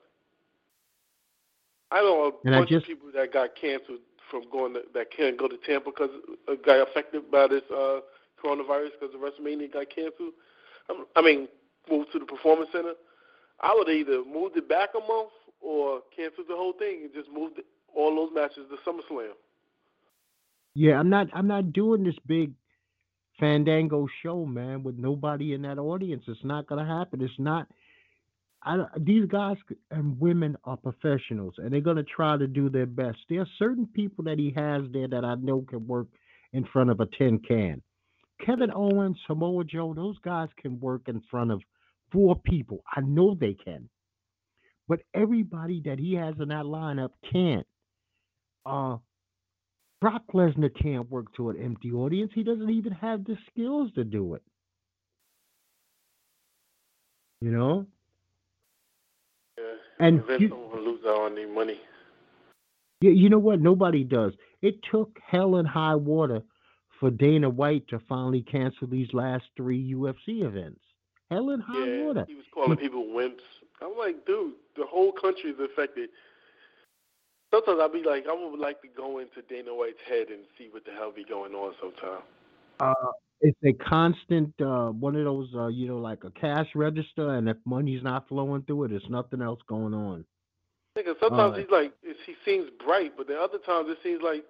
I 1.91 2.02
know 2.02 2.23
a 2.26 2.47
And 2.47 2.56
bunch 2.56 2.69
just- 2.69 2.84
of 2.86 2.88
people 2.89 3.12
that 3.13 3.32
got 3.32 3.56
canceled 3.56 3.99
from 4.32 4.49
going 4.52 4.73
to, 4.73 4.82
that 4.93 5.12
can't 5.12 5.38
go 5.38 5.47
to 5.47 5.58
Tampa 5.58 5.91
because 5.91 6.10
a 6.47 6.56
guy 6.56 6.78
affected 6.78 7.30
by 7.30 7.45
this 7.47 7.62
uh, 7.71 7.99
coronavirus 8.43 8.91
because 8.99 9.12
the 9.13 9.19
WrestleMania 9.19 9.71
got 9.71 9.89
canceled. 9.89 10.34
I'm, 10.89 11.06
I 11.15 11.21
mean, 11.21 11.47
moved 11.89 12.12
to 12.13 12.19
the 12.19 12.26
Performance 12.26 12.69
Center. 12.72 12.93
I 13.60 13.74
would 13.78 13.89
either 13.89 14.24
moved 14.26 14.58
it 14.58 14.67
back 14.67 14.89
a 14.96 15.00
month 15.00 15.32
or 15.62 16.02
canceled 16.15 16.48
the 16.50 16.56
whole 16.56 16.74
thing 16.74 17.02
and 17.04 17.13
just 17.13 17.30
moved 17.32 17.60
it, 17.60 17.65
all 17.96 18.15
those 18.15 18.34
matches 18.34 18.65
to 18.69 18.89
SummerSlam. 18.89 19.32
Yeah, 20.76 21.00
I'm 21.00 21.10
not 21.10 21.28
I'm 21.34 21.48
not 21.48 21.72
doing 21.72 22.04
this 22.04 22.15
big 22.26 22.52
Fandango 23.39 24.08
show, 24.22 24.46
man, 24.46 24.84
with 24.84 24.98
nobody 24.98 25.54
in 25.54 25.62
that 25.63 25.78
audience. 25.78 26.24
It's 26.28 26.43
not 26.43 26.67
gonna 26.67 26.86
happen. 26.86 27.22
It's 27.22 27.34
not. 27.38 27.67
I 28.63 28.86
these 28.98 29.28
guys 29.28 29.58
and 29.91 30.19
women 30.19 30.58
are 30.63 30.78
professionals, 30.78 31.54
and 31.58 31.72
they're 31.72 31.82
gonna 31.82 32.04
try 32.04 32.38
to 32.38 32.48
do 32.48 32.69
their 32.69 32.86
best. 32.86 33.19
There 33.30 33.41
are 33.41 33.48
certain 33.60 33.88
people 33.88 34.24
that 34.26 34.39
he 34.39 34.52
has 34.56 34.84
there 34.91 35.08
that 35.08 35.24
I 35.24 35.36
know 35.36 35.62
can 35.62 35.88
work 35.88 36.08
in 36.54 36.65
front 36.65 36.89
of 36.89 37.00
a 37.00 37.06
tin 37.17 37.39
can. 37.39 37.82
Kevin 38.43 38.72
Owens, 38.72 39.17
Samoa 39.28 39.63
Joe, 39.63 39.93
those 39.93 40.17
guys 40.19 40.50
can 40.58 40.80
work 40.80 41.08
in 41.08 41.22
front 41.30 41.52
of 41.52 41.62
four 42.13 42.36
people. 42.36 42.84
I 42.95 43.02
know 43.02 43.36
they 43.36 43.54
can, 43.54 43.89
but 44.88 44.99
everybody 45.13 45.82
that 45.86 45.99
he 45.99 46.13
has 46.13 46.36
in 46.39 46.49
that 46.49 46.65
lineup 46.65 47.10
can't. 47.32 47.67
Uh, 48.65 48.97
Brock 49.99 50.23
Lesnar 50.34 50.69
can't 50.82 51.10
work 51.10 51.34
to 51.36 51.49
an 51.49 51.58
empty 51.62 51.91
audience. 51.91 52.32
He 52.34 52.43
doesn't 52.43 52.69
even 52.69 52.93
have 52.93 53.26
the 53.26 53.38
skills 53.49 53.91
to 53.95 54.04
do 54.04 54.36
it. 54.36 54.43
You 57.41 57.52
know? 57.52 57.88
Yeah. 59.58 59.63
And 59.99 60.26
Vince 60.26 60.41
you- 60.41 60.49
to 60.49 60.56
lose 60.56 61.06
out 61.06 61.21
on 61.21 61.38
any 61.38 61.45
money. 61.45 61.80
Yeah, 63.02 63.12
you 63.12 63.30
know 63.30 63.39
what? 63.39 63.60
Nobody 63.60 64.06
does. 64.06 64.34
It 64.62 64.82
took 64.89 65.19
hell 65.26 65.56
and 65.58 65.67
high 65.67 65.95
water 65.95 66.41
for 66.99 67.12
Dana 67.12 67.49
White 67.49 67.86
to 67.89 67.99
finally 68.08 68.43
cancel 68.43 68.88
these 68.88 69.13
last 69.13 69.43
three 69.58 69.93
UFC 69.93 70.41
events. 70.43 70.80
Hell 71.34 71.50
and 71.50 71.63
high 71.63 71.86
Yeah, 71.86 72.06
water. 72.06 72.26
he 72.28 72.36
was 72.36 72.46
calling 72.54 72.78
people 72.78 73.06
wimps. 73.06 73.41
I'm 73.82 73.98
like, 73.98 74.26
dude, 74.26 74.54
the 74.78 74.86
whole 74.86 75.12
country 75.12 75.50
is 75.50 75.60
affected. 75.60 76.10
Sometimes 77.52 77.80
I'll 77.82 77.89
be 77.91 78.04
like, 78.04 78.26
I 78.30 78.34
would 78.34 78.60
like 78.60 78.82
to 78.84 78.88
go 78.88 79.19
into 79.19 79.41
Dana 79.50 79.74
White's 79.74 79.98
head 80.08 80.28
and 80.30 80.41
see 80.58 80.69
what 80.72 80.86
the 80.86 80.91
hell 80.91 81.12
be 81.12 81.24
going 81.24 81.54
on 81.54 81.74
sometime. 81.82 82.22
Uh, 82.80 83.12
it's 83.41 83.58
a 83.65 83.74
constant 83.74 84.54
uh, 84.62 84.89
one 84.89 85.15
of 85.15 85.26
those, 85.26 85.50
uh, 85.56 85.67
you 85.67 85.88
know, 85.88 85.98
like 85.98 86.24
a 86.24 86.32
cash 86.32 86.67
register, 86.76 87.36
and 87.36 87.50
if 87.50 87.58
money's 87.65 88.04
not 88.04 88.28
flowing 88.28 88.62
through 88.63 88.86
it, 88.86 88.88
there's 88.89 89.10
nothing 89.10 89.41
else 89.41 89.60
going 89.67 89.93
on. 89.93 90.26
Because 90.96 91.15
sometimes 91.19 91.56
Uh, 91.56 91.62
he's 91.62 91.69
like, 91.72 91.93
he 92.04 92.36
seems 92.46 92.69
bright, 92.84 93.13
but 93.17 93.28
then 93.28 93.38
other 93.38 93.58
times 93.58 93.89
it 93.89 93.98
seems 94.04 94.22
like 94.22 94.46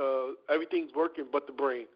uh, 0.00 0.32
everything's 0.52 0.92
working 0.94 1.26
but 1.30 1.46
the 1.46 1.52
brain. 1.52 1.86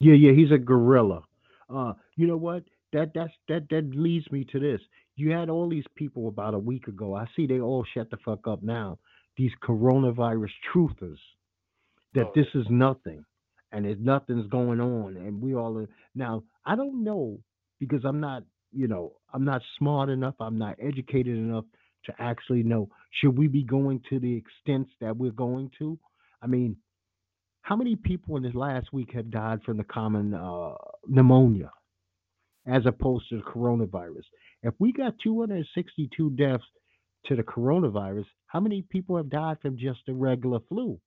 Yeah, 0.00 0.14
yeah, 0.14 0.32
he's 0.32 0.50
a 0.50 0.58
gorilla. 0.58 1.22
Uh, 1.68 1.94
you 2.16 2.26
know 2.26 2.36
what? 2.36 2.64
That 2.92 3.12
that's 3.14 3.32
that 3.48 3.68
that 3.70 3.90
leads 3.94 4.30
me 4.30 4.44
to 4.52 4.60
this. 4.60 4.80
You 5.16 5.30
had 5.30 5.48
all 5.50 5.68
these 5.68 5.84
people 5.96 6.28
about 6.28 6.54
a 6.54 6.58
week 6.58 6.88
ago. 6.88 7.14
I 7.14 7.26
see 7.36 7.46
they 7.46 7.60
all 7.60 7.84
shut 7.94 8.10
the 8.10 8.18
fuck 8.24 8.46
up 8.46 8.62
now. 8.62 8.98
These 9.36 9.52
coronavirus 9.62 10.50
truthers 10.74 11.18
that 12.14 12.26
Oh, 12.26 12.32
this 12.34 12.46
is 12.54 12.66
nothing 12.68 13.24
and 13.72 13.86
that 13.86 14.00
nothing's 14.00 14.46
going 14.48 14.80
on 14.80 15.16
and 15.16 15.40
we 15.40 15.54
all 15.54 15.78
are, 15.78 15.88
now 16.14 16.42
I 16.66 16.76
don't 16.76 17.02
know 17.02 17.38
because 17.80 18.04
I'm 18.04 18.20
not, 18.20 18.44
you 18.72 18.86
know, 18.88 19.12
I'm 19.32 19.44
not 19.44 19.62
smart 19.78 20.08
enough, 20.10 20.34
I'm 20.40 20.58
not 20.58 20.76
educated 20.80 21.36
enough 21.36 21.64
to 22.06 22.14
actually 22.18 22.62
know 22.62 22.88
should 23.10 23.36
we 23.38 23.48
be 23.48 23.62
going 23.62 24.02
to 24.10 24.18
the 24.18 24.36
extents 24.36 24.90
that 25.00 25.16
we're 25.16 25.30
going 25.30 25.70
to? 25.78 25.98
I 26.42 26.46
mean, 26.46 26.76
how 27.62 27.76
many 27.76 27.96
people 27.96 28.36
in 28.36 28.42
this 28.42 28.54
last 28.54 28.92
week 28.92 29.12
have 29.14 29.30
died 29.30 29.60
from 29.64 29.76
the 29.76 29.84
common 29.84 30.34
uh, 30.34 30.74
pneumonia 31.06 31.70
as 32.66 32.86
opposed 32.86 33.28
to 33.28 33.36
the 33.36 33.42
coronavirus? 33.42 34.24
If 34.62 34.74
we 34.78 34.92
got 34.92 35.14
262 35.22 36.30
deaths 36.30 36.64
to 37.26 37.36
the 37.36 37.42
coronavirus, 37.42 38.26
how 38.46 38.60
many 38.60 38.82
people 38.82 39.16
have 39.16 39.30
died 39.30 39.58
from 39.60 39.76
just 39.78 40.00
the 40.06 40.14
regular 40.14 40.60
flu? 40.68 40.98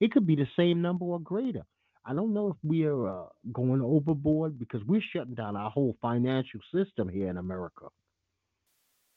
It 0.00 0.12
could 0.12 0.26
be 0.26 0.36
the 0.36 0.48
same 0.56 0.80
number 0.82 1.04
or 1.04 1.20
greater. 1.20 1.62
I 2.04 2.14
don't 2.14 2.32
know 2.32 2.48
if 2.48 2.56
we 2.62 2.84
are 2.84 3.06
uh, 3.08 3.26
going 3.52 3.82
overboard 3.82 4.58
because 4.58 4.82
we're 4.84 5.02
shutting 5.12 5.34
down 5.34 5.56
our 5.56 5.70
whole 5.70 5.96
financial 6.00 6.60
system 6.74 7.08
here 7.08 7.28
in 7.28 7.36
America. 7.36 7.86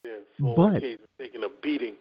Yeah, 0.04 0.12
But 0.38 0.82
taking 1.18 1.44
a 1.44 1.48
beating. 1.62 1.94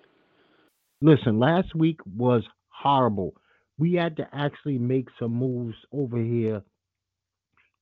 listen, 1.02 1.40
last 1.40 1.74
week 1.74 2.00
was 2.18 2.44
horrible. 2.68 3.34
We 3.78 3.94
had 3.94 4.18
to 4.18 4.28
actually 4.34 4.78
make 4.78 5.08
some 5.18 5.34
moves 5.34 5.76
over 5.94 6.18
here 6.18 6.62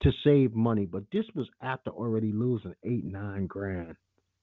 to 0.02 0.12
save 0.24 0.54
money, 0.54 0.86
but 0.86 1.04
this 1.12 1.26
was 1.36 1.48
after 1.62 1.92
already 1.92 2.32
losing 2.32 2.74
eight, 2.84 3.06
nine 3.06 3.48
grand. 3.48 3.96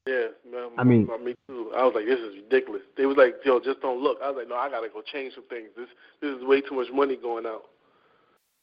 Yeah, 0.06 0.28
man, 0.50 0.70
I 0.78 0.84
mean, 0.84 1.06
me 1.22 1.34
too. 1.46 1.70
I 1.76 1.84
was 1.84 1.92
like, 1.94 2.06
this 2.06 2.18
is 2.18 2.36
ridiculous. 2.44 2.80
They 2.96 3.04
was 3.04 3.18
like, 3.18 3.36
yo, 3.44 3.60
just 3.60 3.82
don't 3.82 4.02
look. 4.02 4.18
I 4.22 4.30
was 4.30 4.38
like, 4.38 4.48
no, 4.48 4.56
I 4.56 4.70
gotta 4.70 4.88
go 4.88 5.02
change 5.02 5.34
some 5.34 5.44
things. 5.48 5.68
This 5.76 5.88
this 6.22 6.34
is 6.34 6.44
way 6.44 6.62
too 6.62 6.76
much 6.76 6.86
money 6.92 7.16
going 7.16 7.44
out. 7.44 7.64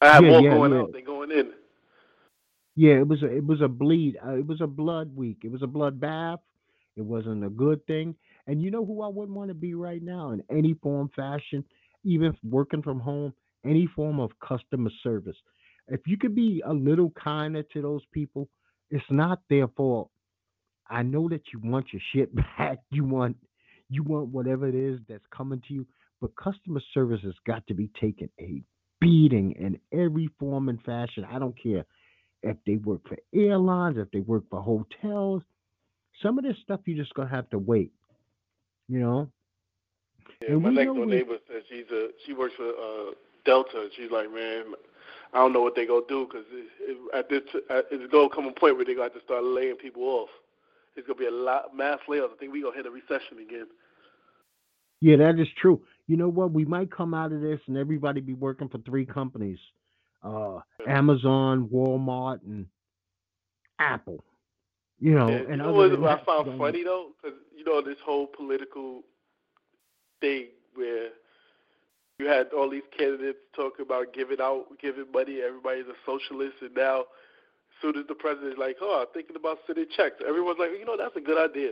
I 0.02 0.14
have 0.14 0.24
yeah, 0.24 0.30
more 0.32 0.42
yeah, 0.42 0.54
going 0.56 0.72
yeah. 0.74 0.80
out 0.80 0.94
than 0.94 1.04
going 1.04 1.32
in. 1.32 1.52
Yeah, 2.76 2.96
it 2.96 3.08
was 3.08 3.22
a, 3.22 3.28
it 3.28 3.46
was 3.46 3.62
a 3.62 3.68
bleed. 3.68 4.18
Uh, 4.26 4.38
it 4.38 4.48
was 4.48 4.60
a 4.62 4.68
blood 4.68 5.16
week. 5.16 5.38
It 5.44 5.52
was 5.52 5.62
a 5.62 5.68
blood 5.68 6.00
bath. 6.00 6.40
It 6.98 7.04
wasn't 7.04 7.46
a 7.46 7.50
good 7.50 7.86
thing. 7.86 8.16
And 8.48 8.62
you 8.62 8.72
know 8.72 8.86
who 8.86 9.02
I 9.02 9.08
wouldn't 9.08 9.36
want 9.36 9.50
to 9.50 9.54
be 9.54 9.74
right 9.74 10.02
now 10.02 10.32
in 10.32 10.44
any 10.50 10.74
form, 10.82 11.10
fashion, 11.16 11.64
even 12.04 12.36
working 12.44 12.82
from 12.82 13.00
home, 13.00 13.34
any 13.64 13.88
form 13.96 14.20
of 14.20 14.32
customer 14.40 14.92
service. 15.04 15.38
If 15.88 16.02
you 16.08 16.18
could 16.18 16.36
be 16.36 16.64
a 16.66 16.74
little 16.74 17.12
kinder 17.12 17.64
to 17.64 17.82
those 17.82 18.02
people, 18.12 18.50
it's 18.90 19.06
not 19.10 19.42
their 19.50 19.68
fault. 19.70 20.10
I 20.90 21.04
know 21.04 21.28
that 21.30 21.42
you 21.54 21.60
want 21.64 21.88
your 21.92 22.02
shit 22.14 22.34
back. 22.58 22.80
You 22.92 23.04
want 23.04 23.38
you 23.90 24.04
want 24.04 24.30
whatever 24.30 24.68
it 24.68 24.76
is 24.76 25.00
that's 25.08 25.26
coming 25.36 25.62
to 25.68 25.74
you, 25.74 25.86
but 26.20 26.36
customer 26.36 26.82
service 26.94 27.22
has 27.24 27.36
got 27.46 27.66
to 27.68 27.76
be 27.76 27.90
taken 28.00 28.30
a 28.40 28.62
beating 29.00 29.52
in 29.54 29.80
every 29.94 30.30
form 30.40 30.70
and 30.70 30.82
fashion. 30.82 31.26
I 31.32 31.38
don't 31.38 31.56
care 31.62 31.86
if 32.42 32.58
they 32.66 32.78
work 32.78 33.02
for 33.08 33.18
airlines, 33.34 33.98
if 33.98 34.10
they 34.12 34.22
work 34.22 34.44
for 34.50 34.62
hotels. 34.62 35.44
Some 36.24 36.40
of 36.40 36.46
this 36.46 36.58
stuff 36.64 36.80
you're 36.86 36.98
just 36.98 37.14
gonna 37.14 37.30
have 37.30 37.50
to 37.52 37.60
wait. 37.60 37.92
You 38.88 39.00
know? 39.00 39.30
Yeah, 40.42 40.54
And 40.54 40.62
my 40.64 40.70
next 40.70 40.94
door 40.94 41.06
neighbor 41.06 41.38
said 41.48 41.62
she's 41.70 41.90
a 41.92 42.10
she 42.26 42.34
works 42.34 42.56
for 42.56 42.70
uh 42.70 43.12
Delta. 43.46 43.82
and 43.82 43.92
She's 43.96 44.12
like, 44.12 44.32
man, 44.34 44.66
I 45.36 45.40
don't 45.40 45.52
know 45.52 45.62
what 45.62 45.76
they're 45.76 45.86
gonna 45.86 46.06
do 46.08 46.26
because 46.26 46.46
it, 46.50 46.68
it, 46.80 46.98
at 47.14 47.30
this 47.30 47.42
at, 47.70 47.86
it's 47.92 48.10
gonna 48.12 48.30
come 48.30 48.46
a 48.46 48.52
point 48.54 48.78
where 48.78 48.86
they're 48.86 48.96
gonna 48.96 49.10
have 49.12 49.14
to 49.20 49.26
start 49.26 49.44
laying 49.44 49.76
people 49.76 50.04
off. 50.04 50.30
It's 50.96 51.06
gonna 51.06 51.20
be 51.20 51.26
a 51.26 51.32
lot 51.32 51.76
mass 51.76 52.00
layoffs. 52.08 52.32
I 52.34 52.38
think 52.40 52.54
we're 52.54 52.64
gonna 52.64 52.78
hit 52.78 52.86
a 52.86 52.90
recession 52.90 53.40
again. 53.46 53.68
Yeah, 55.02 55.18
that 55.18 55.38
is 55.38 55.48
true. 55.62 55.82
You 56.08 56.16
know 56.16 56.30
what? 56.30 56.52
We 56.52 56.64
might 56.64 56.90
come 56.90 57.14
out 57.14 57.34
of 57.34 57.42
this 57.42 57.60
and 57.68 57.76
everybody 57.76 58.22
be 58.22 58.34
working 58.34 58.70
for 58.70 58.78
three 58.80 59.06
companies. 59.06 59.60
Uh 60.24 60.60
Amazon, 60.88 61.68
Walmart, 61.72 62.40
and 62.46 62.66
Apple. 63.78 64.24
You 65.02 65.16
know, 65.16 65.28
Yeah, 65.28 65.42
you 65.42 65.48
and 65.50 65.58
know 65.58 65.70
other 65.70 65.78
what 65.78 65.92
than 65.92 66.06
I 66.06 66.24
found 66.24 66.58
funny 66.58 66.84
though, 66.86 67.10
because 67.22 67.38
you 67.54 67.66
know 67.66 67.82
this 67.82 67.98
whole 68.06 68.28
political 68.28 69.04
thing 70.22 70.46
where 70.76 71.10
you 72.20 72.28
had 72.28 72.48
all 72.56 72.70
these 72.70 72.88
candidates 72.98 73.40
talking 73.56 73.86
about 73.86 74.14
giving 74.14 74.40
out, 74.42 74.66
giving 74.82 75.12
money. 75.14 75.42
Everybody's 75.42 75.86
a 75.88 75.96
socialist, 76.06 76.56
and 76.62 76.74
now, 76.76 77.02
as 77.02 77.76
soon 77.82 77.98
as 77.98 78.08
the 78.08 78.16
president's 78.16 78.58
like, 78.58 78.78
"Oh, 78.82 79.02
I'm 79.02 79.14
thinking 79.14 79.36
about 79.36 79.60
sending 79.68 79.88
checks," 79.96 80.22
everyone's 80.26 80.60
like, 80.60 80.72
"You 80.72 80.86
know, 80.86 80.98
that's 80.98 81.16
a 81.16 81.22
good 81.22 81.38
idea." 81.38 81.72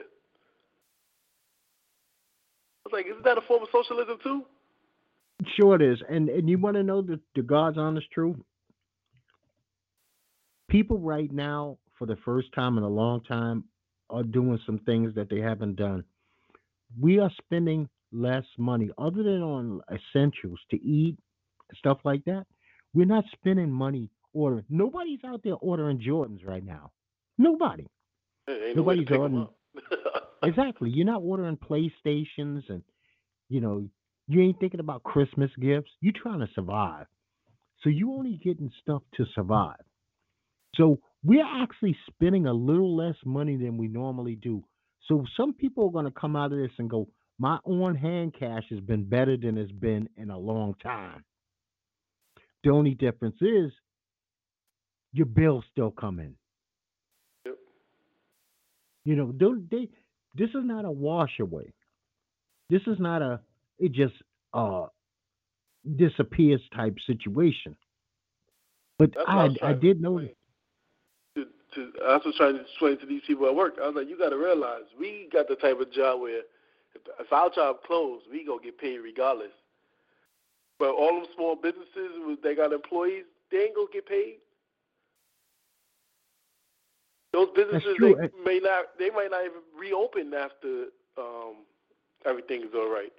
I 2.85 2.89
was 2.89 2.93
like, 2.93 3.07
"Isn't 3.07 3.23
that 3.23 3.37
a 3.37 3.41
form 3.41 3.63
of 3.63 3.69
socialism 3.71 4.19
too?" 4.21 4.45
Sure 5.55 5.75
it 5.75 5.81
is. 5.81 6.01
And 6.09 6.29
and 6.29 6.49
you 6.49 6.57
want 6.57 6.75
to 6.75 6.83
know 6.83 7.01
the, 7.01 7.19
the 7.35 7.41
God's 7.41 7.77
honest 7.77 8.09
truth? 8.11 8.37
People 10.69 10.99
right 10.99 11.31
now, 11.31 11.77
for 11.97 12.05
the 12.05 12.15
first 12.17 12.51
time 12.53 12.77
in 12.77 12.83
a 12.83 12.89
long 12.89 13.21
time, 13.21 13.63
are 14.09 14.23
doing 14.23 14.59
some 14.65 14.79
things 14.79 15.13
that 15.15 15.29
they 15.29 15.39
haven't 15.39 15.75
done. 15.75 16.03
We 16.99 17.19
are 17.19 17.31
spending 17.43 17.89
less 18.13 18.45
money, 18.57 18.89
other 18.97 19.23
than 19.23 19.41
on 19.41 19.81
essentials 19.91 20.59
to 20.71 20.81
eat, 20.81 21.17
stuff 21.77 21.99
like 22.03 22.23
that. 22.25 22.45
We're 22.93 23.05
not 23.05 23.25
spending 23.33 23.71
money 23.71 24.09
ordering. 24.33 24.65
Nobody's 24.69 25.23
out 25.25 25.41
there 25.43 25.55
ordering 25.55 25.99
Jordans 25.99 26.45
right 26.45 26.63
now. 26.63 26.91
Nobody. 27.37 27.87
There 28.47 28.67
ain't 28.67 28.77
no 28.77 28.83
way 28.83 28.95
to 28.97 29.01
Nobody's 29.01 29.17
ordering. 29.17 29.47
Exactly. 30.43 30.89
You're 30.89 31.05
not 31.05 31.21
ordering 31.21 31.55
PlayStations 31.55 32.63
and 32.67 32.83
you 33.49 33.61
know, 33.61 33.87
you 34.27 34.41
ain't 34.41 34.59
thinking 34.59 34.79
about 34.79 35.03
Christmas 35.03 35.51
gifts. 35.59 35.91
You're 36.01 36.13
trying 36.21 36.39
to 36.39 36.47
survive. 36.55 37.05
So 37.81 37.89
you're 37.89 38.09
only 38.09 38.39
getting 38.43 38.71
stuff 38.81 39.03
to 39.15 39.25
survive. 39.35 39.79
So 40.75 40.99
we're 41.23 41.45
actually 41.45 41.95
spending 42.09 42.47
a 42.47 42.53
little 42.53 42.95
less 42.95 43.15
money 43.25 43.57
than 43.57 43.77
we 43.77 43.87
normally 43.87 44.35
do. 44.35 44.63
So 45.07 45.25
some 45.37 45.53
people 45.53 45.87
are 45.87 45.91
going 45.91 46.05
to 46.05 46.19
come 46.19 46.35
out 46.35 46.51
of 46.51 46.57
this 46.57 46.71
and 46.77 46.89
go, 46.89 47.07
my 47.39 47.57
on 47.65 47.95
hand 47.95 48.35
cash 48.37 48.63
has 48.69 48.79
been 48.79 49.03
better 49.03 49.37
than 49.37 49.57
it's 49.57 49.71
been 49.71 50.07
in 50.17 50.29
a 50.29 50.37
long 50.37 50.75
time. 50.81 51.23
The 52.63 52.69
only 52.69 52.93
difference 52.93 53.35
is 53.41 53.71
your 55.11 55.25
bills 55.25 55.63
still 55.71 55.91
come 55.91 56.19
in. 56.19 56.35
Yep. 57.45 57.55
You 59.05 59.15
know, 59.15 59.31
don't 59.31 59.69
they 59.69 59.89
this 60.35 60.49
is 60.49 60.63
not 60.63 60.85
a 60.85 60.91
wash 60.91 61.39
away. 61.39 61.73
This 62.69 62.81
is 62.87 62.99
not 62.99 63.21
a 63.21 63.39
it 63.79 63.91
just 63.91 64.15
uh 64.53 64.85
disappears 65.97 66.61
type 66.75 66.95
situation. 67.05 67.75
But 68.97 69.13
That's 69.15 69.25
I 69.27 69.31
I 69.31 69.43
was 69.43 69.57
I 69.57 69.59
trying 69.59 69.73
to 69.75 69.93
did. 69.93 70.01
To, 71.35 71.45
to, 71.75 71.91
I 72.05 72.17
was 72.23 72.35
trying 72.37 72.55
to 72.55 72.61
explain 72.61 72.99
to 72.99 73.05
these 73.05 73.23
people 73.25 73.47
at 73.47 73.55
work. 73.55 73.73
I 73.81 73.87
was 73.87 73.95
like, 73.95 74.07
you 74.07 74.17
got 74.17 74.29
to 74.29 74.37
realize 74.37 74.83
we 74.99 75.29
got 75.33 75.47
the 75.47 75.55
type 75.55 75.79
of 75.79 75.91
job 75.91 76.21
where 76.21 76.43
if, 76.95 77.31
our 77.33 77.49
job 77.49 77.77
closed, 77.85 78.25
we 78.31 78.45
gonna 78.45 78.61
get 78.61 78.77
paid 78.77 78.97
regardless. 78.99 79.51
But 80.79 80.91
all 80.91 81.21
them 81.21 81.25
small 81.35 81.55
businesses, 81.55 82.37
they 82.43 82.55
got 82.55 82.73
employees, 82.73 83.25
they 83.51 83.57
ain't 83.59 83.75
gonna 83.75 83.87
get 83.91 84.07
paid. 84.07 84.37
Those 87.31 87.49
businesses, 87.55 87.95
they 87.99 88.13
may 88.45 88.59
not, 88.59 88.97
they 88.99 89.09
might 89.09 89.31
not 89.31 89.45
even 89.45 89.61
reopen 89.77 90.33
after 90.33 90.85
um, 91.17 91.55
everything's 92.25 92.73
all 92.75 92.89
right. 92.89 93.11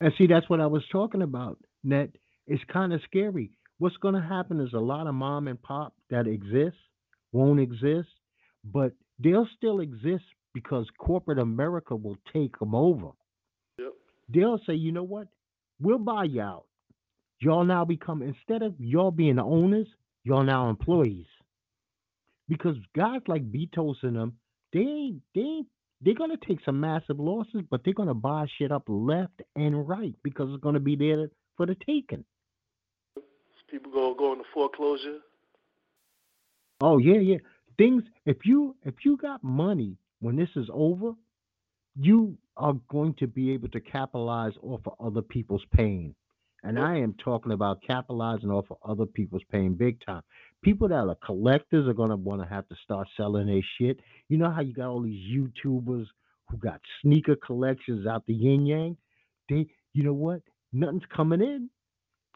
And 0.00 0.12
see, 0.16 0.26
that's 0.26 0.48
what 0.48 0.60
I 0.60 0.66
was 0.66 0.82
talking 0.90 1.20
about. 1.20 1.58
Net, 1.84 2.10
it's 2.46 2.62
kind 2.72 2.94
of 2.94 3.02
scary. 3.02 3.50
What's 3.78 3.96
going 3.98 4.14
to 4.14 4.22
happen 4.22 4.60
is 4.60 4.72
a 4.72 4.78
lot 4.78 5.06
of 5.06 5.14
mom 5.14 5.48
and 5.48 5.60
pop 5.60 5.92
that 6.08 6.26
exist 6.26 6.76
won't 7.32 7.60
exist, 7.60 8.08
but 8.64 8.92
they'll 9.18 9.48
still 9.56 9.80
exist 9.80 10.24
because 10.52 10.86
corporate 10.98 11.38
America 11.38 11.94
will 11.94 12.16
take 12.32 12.58
them 12.58 12.74
over. 12.74 13.10
Yep. 13.78 13.92
They'll 14.28 14.60
say, 14.66 14.74
you 14.74 14.92
know 14.92 15.02
what? 15.02 15.28
We'll 15.80 15.98
buy 15.98 16.24
you 16.24 16.42
out. 16.42 16.64
Y'all 17.40 17.64
now 17.64 17.84
become 17.84 18.22
instead 18.22 18.62
of 18.62 18.74
y'all 18.78 19.10
being 19.10 19.36
the 19.36 19.42
owners, 19.42 19.86
y'all 20.24 20.42
now 20.42 20.68
employees. 20.68 21.26
Because 22.48 22.76
guys 22.94 23.20
like 23.26 23.50
Bezos 23.50 23.96
and 24.02 24.16
them, 24.16 24.36
they 24.72 24.80
ain't 24.80 25.22
they 25.34 25.40
ain't 25.40 25.66
they're 26.02 26.14
gonna 26.14 26.36
take 26.46 26.58
some 26.64 26.80
massive 26.80 27.18
losses, 27.18 27.62
but 27.70 27.82
they're 27.84 27.94
gonna 27.94 28.14
buy 28.14 28.46
shit 28.58 28.72
up 28.72 28.84
left 28.88 29.42
and 29.56 29.88
right 29.88 30.14
because 30.22 30.48
it's 30.52 30.62
gonna 30.62 30.80
be 30.80 30.96
there 30.96 31.30
for 31.56 31.66
the 31.66 31.76
taking. 31.86 32.24
People 33.70 33.92
gonna 33.92 34.14
go 34.16 34.32
into 34.32 34.44
foreclosure. 34.52 35.18
Oh 36.80 36.98
yeah, 36.98 37.20
yeah. 37.20 37.36
Things 37.78 38.02
if 38.26 38.38
you 38.44 38.74
if 38.84 38.94
you 39.04 39.16
got 39.16 39.44
money 39.44 39.96
when 40.20 40.36
this 40.36 40.48
is 40.56 40.68
over, 40.72 41.12
you 41.98 42.36
are 42.56 42.74
going 42.88 43.14
to 43.14 43.26
be 43.26 43.52
able 43.52 43.68
to 43.68 43.80
capitalize 43.80 44.52
off 44.62 44.80
of 44.86 44.94
other 45.04 45.22
people's 45.22 45.64
pain. 45.74 46.14
And 46.62 46.78
I 46.78 46.98
am 46.98 47.14
talking 47.24 47.52
about 47.52 47.82
capitalizing 47.86 48.50
off 48.50 48.66
of 48.70 48.76
other 48.84 49.06
people's 49.06 49.42
pain 49.50 49.74
big 49.74 49.98
time. 50.04 50.22
People 50.62 50.88
that 50.88 50.94
are 50.94 51.16
collectors 51.24 51.88
are 51.88 51.94
gonna 51.94 52.16
want 52.16 52.42
to 52.42 52.48
have 52.48 52.68
to 52.68 52.76
start 52.84 53.08
selling 53.16 53.46
their 53.46 53.62
shit. 53.78 53.98
You 54.28 54.36
know 54.36 54.50
how 54.50 54.60
you 54.60 54.74
got 54.74 54.90
all 54.90 55.00
these 55.02 55.24
YouTubers 55.34 56.06
who 56.48 56.56
got 56.58 56.80
sneaker 57.00 57.36
collections 57.36 58.06
out 58.06 58.26
the 58.26 58.34
yin 58.34 58.66
yang? 58.66 58.96
They 59.48 59.68
you 59.94 60.02
know 60.02 60.12
what? 60.12 60.42
Nothing's 60.72 61.02
coming 61.14 61.40
in. 61.40 61.70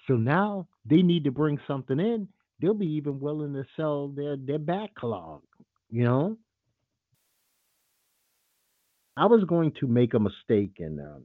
So 0.07 0.15
now 0.15 0.69
they 0.87 1.03
need 1.03 1.25
to 1.25 1.31
bring 1.31 1.59
something 1.67 2.01
in. 2.01 2.29
They'll 2.61 2.75
be 2.75 2.87
even 2.87 3.21
willing 3.21 3.53
to 3.53 3.65
sell 3.77 4.09
their 4.09 4.37
their 4.37 4.59
backlog. 4.59 5.43
You 5.91 6.05
know? 6.05 6.39
I 9.17 9.27
was 9.27 9.45
going 9.45 9.73
to 9.81 9.87
make 9.87 10.15
a 10.15 10.19
mistake 10.19 10.77
and 10.79 11.01
um, 11.01 11.23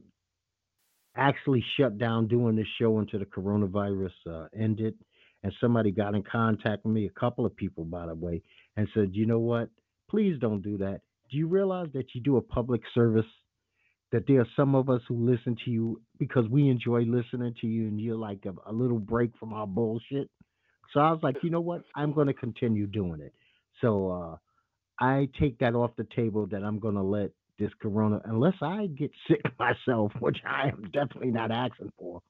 actually 1.16 1.64
shut 1.76 1.98
down 1.98 2.28
doing 2.28 2.56
this 2.56 2.66
show 2.80 2.98
until 2.98 3.18
the 3.18 3.26
coronavirus 3.26 4.12
uh, 4.28 4.46
ended. 4.58 4.94
And 5.42 5.52
somebody 5.60 5.90
got 5.90 6.14
in 6.14 6.22
contact 6.22 6.84
with 6.84 6.94
me, 6.94 7.06
a 7.06 7.20
couple 7.20 7.46
of 7.46 7.56
people, 7.56 7.84
by 7.84 8.06
the 8.06 8.14
way, 8.14 8.42
and 8.76 8.86
said, 8.94 9.10
you 9.12 9.24
know 9.24 9.38
what? 9.38 9.70
Please 10.10 10.38
don't 10.38 10.60
do 10.60 10.76
that. 10.78 11.00
Do 11.30 11.38
you 11.38 11.48
realize 11.48 11.88
that 11.94 12.14
you 12.14 12.20
do 12.20 12.36
a 12.36 12.42
public 12.42 12.82
service? 12.94 13.24
That 14.12 14.24
there 14.26 14.40
are 14.40 14.48
some 14.56 14.74
of 14.74 14.90
us 14.90 15.00
who 15.08 15.30
listen 15.30 15.56
to 15.64 15.70
you 15.70 16.02
because 16.18 16.46
we 16.50 16.68
enjoy 16.68 17.02
listening 17.02 17.54
to 17.60 17.66
you 17.66 17.88
and 17.88 18.00
you're 18.00 18.16
like 18.16 18.44
a, 18.44 18.70
a 18.70 18.72
little 18.72 18.98
break 18.98 19.30
from 19.38 19.52
our 19.52 19.66
bullshit. 19.66 20.28
So 20.92 21.00
I 21.00 21.12
was 21.12 21.20
like, 21.22 21.36
you 21.42 21.50
know 21.50 21.60
what? 21.60 21.82
I'm 21.94 22.12
going 22.12 22.26
to 22.26 22.34
continue 22.34 22.86
doing 22.86 23.20
it. 23.20 23.32
So 23.80 24.10
uh, 24.10 24.36
I 25.02 25.28
take 25.40 25.58
that 25.60 25.74
off 25.74 25.92
the 25.96 26.06
table 26.14 26.46
that 26.50 26.62
I'm 26.64 26.80
going 26.80 26.96
to 26.96 27.02
let 27.02 27.30
this 27.60 27.70
corona, 27.80 28.20
unless 28.24 28.56
I 28.60 28.86
get 28.86 29.12
sick 29.28 29.42
myself, 29.58 30.12
which 30.18 30.38
I 30.44 30.68
am 30.68 30.90
definitely 30.92 31.30
not 31.30 31.52
asking 31.52 31.92
for. 31.98 32.20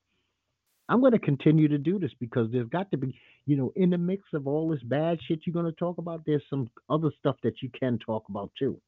I'm 0.91 1.01
going 1.01 1.13
to 1.13 1.21
continue 1.21 1.69
to 1.69 1.79
do 1.79 2.01
this 2.01 2.11
because 2.19 2.51
there's 2.51 2.69
got 2.69 2.91
to 2.91 2.97
be, 2.97 3.17
you 3.47 3.57
know, 3.57 3.73
in 3.77 3.91
the 3.91 3.99
mix 3.99 4.25
of 4.35 4.49
all 4.49 4.69
this 4.69 4.83
bad 4.83 5.21
shit 5.23 5.41
you're 5.45 5.55
going 5.55 5.73
to 5.73 5.79
talk 5.79 5.99
about, 5.99 6.23
there's 6.27 6.43
some 6.51 6.69
other 6.91 7.11
stuff 7.19 7.37
that 7.45 7.63
you 7.63 7.71
can 7.79 7.97
talk 8.05 8.25
about 8.29 8.51
too. 8.59 8.79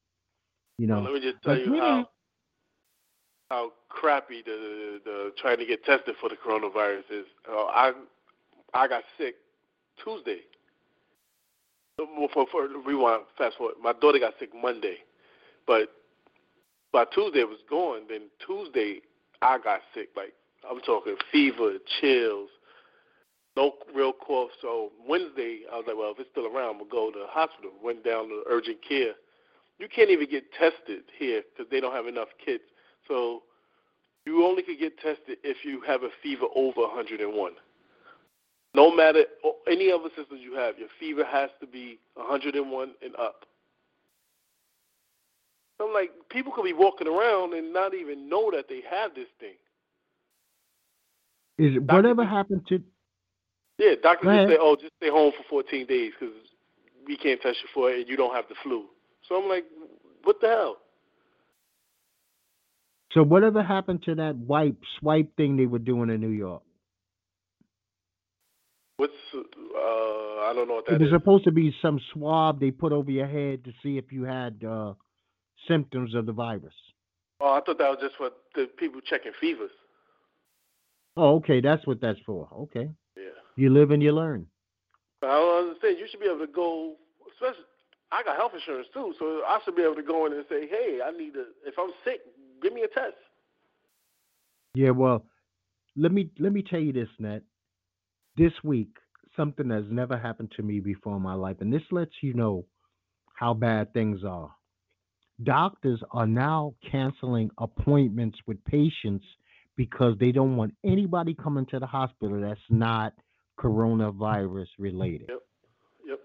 You 0.78 0.88
know, 0.88 0.96
well, 0.96 1.12
let 1.12 1.14
me 1.14 1.20
just 1.20 1.42
tell 1.44 1.57
you 1.57 1.78
how 1.78 2.09
how 3.50 3.72
crappy 3.88 4.42
the, 4.44 4.50
the 4.50 5.00
the 5.05 5.33
trying 5.38 5.59
to 5.59 5.66
get 5.66 5.85
tested 5.85 6.16
for 6.20 6.28
the 6.28 6.35
coronavirus 6.35 7.05
is. 7.11 7.26
Uh, 7.48 7.66
I 7.66 7.92
I 8.74 8.88
got 8.88 9.05
sick 9.16 9.37
Tuesday. 10.02 10.40
For, 12.33 12.46
for 12.50 12.68
rewind, 12.85 13.24
fast 13.37 13.59
forward. 13.59 13.74
My 13.81 13.92
daughter 13.92 14.18
got 14.18 14.33
sick 14.40 14.50
Monday, 14.61 14.96
but 15.66 15.90
by 16.92 17.05
Tuesday 17.12 17.40
it 17.40 17.48
was 17.48 17.62
gone. 17.68 18.02
Then 18.09 18.22
Tuesday 18.46 19.00
I 19.40 19.59
got 19.59 19.81
sick. 19.94 20.11
Like 20.16 20.35
I'm 20.68 20.81
talking 20.81 21.16
fever, 21.31 21.72
chills, 22.00 22.48
no 23.57 23.72
real 23.94 24.12
cough. 24.12 24.50
So 24.61 24.90
Wednesday 25.07 25.61
I 25.72 25.76
was 25.76 25.85
like, 25.87 25.96
well, 25.96 26.12
if 26.12 26.20
it's 26.20 26.31
still 26.31 26.46
around, 26.46 26.76
we'll 26.78 26.88
go 26.88 27.11
to 27.11 27.18
the 27.18 27.26
hospital. 27.26 27.70
Went 27.83 28.05
down 28.05 28.28
to 28.28 28.42
urgent 28.48 28.78
care. 28.87 29.12
You 29.78 29.88
can't 29.88 30.11
even 30.11 30.28
get 30.31 30.44
tested 30.52 31.02
here 31.18 31.42
because 31.50 31.70
they 31.70 31.81
don't 31.81 31.94
have 31.94 32.07
enough 32.07 32.28
kits. 32.44 32.64
So 33.09 33.42
you 34.24 34.46
only 34.46 34.62
can 34.62 34.78
get 34.78 34.98
tested 34.98 35.38
if 35.42 35.64
you 35.64 35.83
have 35.87 36.02
a 36.02 36.11
fever 36.22 36.46
over 36.55 36.83
101. 36.83 37.52
No 38.74 38.94
matter 38.94 39.24
any 39.66 39.90
other 39.90 40.09
symptoms 40.16 40.40
you 40.42 40.55
have, 40.55 40.78
your 40.78 40.88
fever 40.98 41.24
has 41.24 41.50
to 41.61 41.66
be 41.66 41.98
101 42.14 42.92
and 43.02 43.16
up. 43.16 43.44
I'm 45.83 45.92
like, 45.92 46.11
people 46.29 46.53
could 46.53 46.64
be 46.64 46.73
walking 46.73 47.09
around 47.09 47.55
and 47.55 47.73
not 47.73 47.95
even 47.95 48.29
know 48.29 48.51
that 48.51 48.68
they 48.68 48.83
have 48.88 49.14
this 49.14 49.29
thing. 49.40 49.57
Is 51.59 51.77
it 51.77 51.83
whatever 51.83 52.25
happened 52.25 52.66
to? 52.68 52.83
Yeah, 53.79 53.95
doctors 54.03 54.29
just 54.29 54.49
say, 54.49 54.59
"Oh, 54.61 54.77
just 54.77 54.92
stay 54.97 55.11
home 55.11 55.33
for 55.37 55.42
14 55.49 55.87
days 55.87 56.12
because 56.18 56.35
we 57.07 57.16
can't 57.16 57.40
test 57.40 57.59
you 57.62 57.68
for 57.75 57.90
it, 57.90 58.01
and 58.01 58.09
you 58.09 58.16
don't 58.16 58.35
have 58.35 58.49
the 58.49 58.55
flu." 58.62 58.87
So 59.29 59.42
I'm 59.42 59.49
like, 59.49 59.64
"What 60.25 60.40
the 60.40 60.49
hell?" 60.49 60.79
So 63.12 63.23
whatever 63.23 63.62
happened 63.62 64.03
to 64.05 64.14
that 64.16 64.37
wipe 64.37 64.77
swipe 64.99 65.37
thing 65.37 65.57
they 65.57 65.66
were 65.66 65.79
doing 65.79 66.11
in 66.11 66.21
New 66.21 66.29
York? 66.29 66.62
What's 68.97 69.12
uh, 69.35 69.38
I 69.38 70.53
don't 70.55 70.68
know 70.68 70.75
what 70.75 70.87
that 70.87 70.95
it 70.95 71.01
was 71.01 71.09
is. 71.09 71.14
supposed 71.14 71.45
to 71.45 71.53
be 71.53 71.75
some 71.83 72.01
swab 72.12 72.61
they 72.61 72.71
put 72.71 72.92
over 72.92 73.11
your 73.11 73.27
head 73.27 73.64
to 73.64 73.73
see 73.83 73.99
if 73.99 74.12
you 74.12 74.25
had 74.25 74.62
uh, 74.64 74.95
symptoms 75.68 76.14
of 76.14 76.27
the 76.27 76.33
virus. 76.33 76.75
Oh, 77.40 77.55
I 77.55 77.61
thought 77.61 77.79
that 77.79 77.88
was 77.88 77.98
just 78.01 78.16
for 78.16 78.31
the 78.55 78.66
people 78.79 79.01
checking 79.01 79.33
fevers. 79.40 79.70
Oh, 81.16 81.37
okay, 81.37 81.61
that's 81.61 81.87
what 81.87 82.01
that's 82.01 82.20
for. 82.25 82.48
Okay. 82.53 82.88
Yeah. 83.16 83.25
You 83.57 83.70
live 83.70 83.90
and 83.90 84.03
you 84.03 84.12
learn. 84.12 84.46
I 85.22 85.27
don't 85.27 85.68
understand. 85.68 85.98
You 85.98 86.07
should 86.11 86.20
be 86.20 86.27
able 86.27 86.46
to 86.46 86.53
go, 86.53 86.94
especially. 87.35 87.64
I 88.11 88.22
got 88.22 88.37
health 88.37 88.53
insurance 88.55 88.88
too, 88.92 89.14
so 89.18 89.42
I 89.46 89.59
should 89.64 89.77
be 89.77 89.83
able 89.83 89.94
to 89.96 90.03
go 90.03 90.27
in 90.27 90.33
and 90.33 90.44
say, 90.48 90.66
"Hey, 90.66 91.01
I 91.05 91.11
need 91.11 91.35
a. 91.37 91.46
If 91.66 91.79
I'm 91.79 91.90
sick, 92.05 92.20
give 92.62 92.72
me 92.72 92.83
a 92.83 92.88
test." 92.88 93.16
Yeah, 94.75 94.90
well, 94.90 95.27
let 95.96 96.12
me 96.12 96.31
let 96.38 96.53
me 96.53 96.62
tell 96.62 96.81
you 96.81 96.92
this, 96.92 97.09
Net. 97.18 97.42
This 98.37 98.53
week, 98.64 98.96
something 99.37 99.68
that's 99.68 99.87
never 99.90 100.16
happened 100.16 100.53
to 100.57 100.62
me 100.62 100.81
before 100.81 101.16
in 101.16 101.22
my 101.22 101.35
life, 101.35 101.57
and 101.61 101.72
this 101.72 101.83
lets 101.90 102.22
you 102.22 102.35
know 102.35 102.66
how 103.35 103.55
bad 103.55 103.92
things 103.92 104.25
are. 104.25 104.55
Doctors 105.42 106.01
are 106.11 106.27
now 106.27 106.75
canceling 106.90 107.51
appointments 107.59 108.38
with 108.47 108.62
patients 108.64 109.25
because 109.77 110.14
they 110.21 110.33
don't 110.33 110.57
want 110.57 110.75
anybody 110.85 111.35
coming 111.35 111.66
to 111.66 111.79
the 111.79 111.87
hospital 111.87 112.40
that's 112.40 112.61
not 112.68 113.14
coronavirus 113.59 114.66
related. 114.79 115.27
Yep. 115.29 115.38
Yep. 116.07 116.18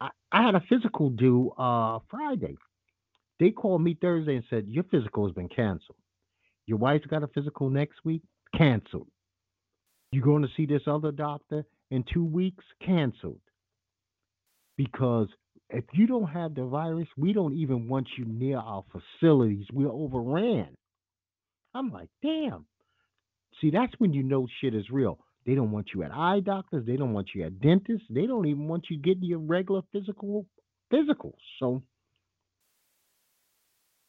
I, 0.00 0.08
I 0.32 0.44
had 0.44 0.54
a 0.54 0.62
physical 0.68 1.10
due 1.10 1.50
uh 1.52 2.00
Friday. 2.10 2.56
They 3.38 3.50
called 3.50 3.82
me 3.82 3.96
Thursday 4.00 4.36
and 4.36 4.44
said, 4.50 4.66
Your 4.68 4.84
physical 4.84 5.26
has 5.26 5.34
been 5.34 5.48
canceled. 5.48 5.96
Your 6.66 6.78
wife's 6.78 7.06
got 7.06 7.22
a 7.22 7.28
physical 7.28 7.70
next 7.70 8.04
week, 8.04 8.22
canceled. 8.56 9.08
You're 10.10 10.24
going 10.24 10.42
to 10.42 10.48
see 10.56 10.66
this 10.66 10.82
other 10.86 11.10
doctor 11.10 11.64
in 11.90 12.04
two 12.12 12.24
weeks, 12.24 12.64
canceled. 12.84 13.40
Because 14.76 15.28
if 15.72 15.84
you 15.92 16.06
don't 16.06 16.28
have 16.28 16.54
the 16.54 16.64
virus, 16.64 17.08
we 17.16 17.32
don't 17.32 17.54
even 17.54 17.88
want 17.88 18.08
you 18.16 18.24
near 18.24 18.58
our 18.58 18.84
facilities. 18.92 19.66
We're 19.72 19.90
overran. 19.90 20.68
I'm 21.74 21.90
like, 21.90 22.08
damn. 22.22 22.66
See, 23.60 23.70
that's 23.70 23.92
when 23.98 24.12
you 24.12 24.22
know 24.22 24.46
shit 24.60 24.74
is 24.74 24.90
real. 24.90 25.18
They 25.46 25.54
don't 25.54 25.72
want 25.72 25.88
you 25.94 26.02
at 26.02 26.12
eye 26.12 26.40
doctors. 26.40 26.86
They 26.86 26.96
don't 26.96 27.12
want 27.12 27.30
you 27.34 27.44
at 27.44 27.60
dentists. 27.60 28.06
They 28.10 28.26
don't 28.26 28.46
even 28.46 28.68
want 28.68 28.86
you 28.90 28.98
getting 28.98 29.24
your 29.24 29.38
regular 29.38 29.82
physical 29.92 30.46
physicals. 30.92 31.38
So, 31.58 31.82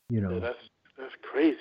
you 0.09 0.21
know, 0.21 0.33
yeah, 0.33 0.39
that's 0.39 0.57
that's 0.97 1.13
crazy. 1.31 1.57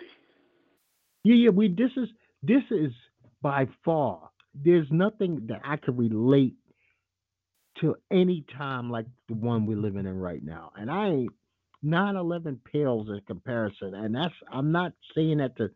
Yeah, 1.25 1.37
yeah. 1.37 1.51
We 1.51 1.69
this 1.69 1.91
is 1.97 2.09
this 2.43 2.63
is 2.71 2.93
by 3.41 3.67
far. 3.85 4.31
There's 4.55 4.89
nothing 4.91 5.47
that 5.47 5.63
I 5.65 5.77
can 5.77 5.97
relate 5.97 6.55
to 7.81 7.97
any 8.11 8.45
time 8.57 8.91
like 8.91 9.07
the 9.29 9.35
one 9.35 9.67
we're 9.67 9.77
living 9.77 10.07
in 10.07 10.19
right 10.19 10.43
now. 10.43 10.73
And 10.77 10.91
I 10.91 11.09
ain't 11.09 11.33
9/11 11.85 12.59
pales 12.65 13.09
in 13.09 13.21
comparison. 13.27 13.95
And 13.95 14.15
that's 14.15 14.35
I'm 14.51 14.73
not 14.73 14.93
saying 15.15 15.39
that 15.39 15.57
to 15.57 15.71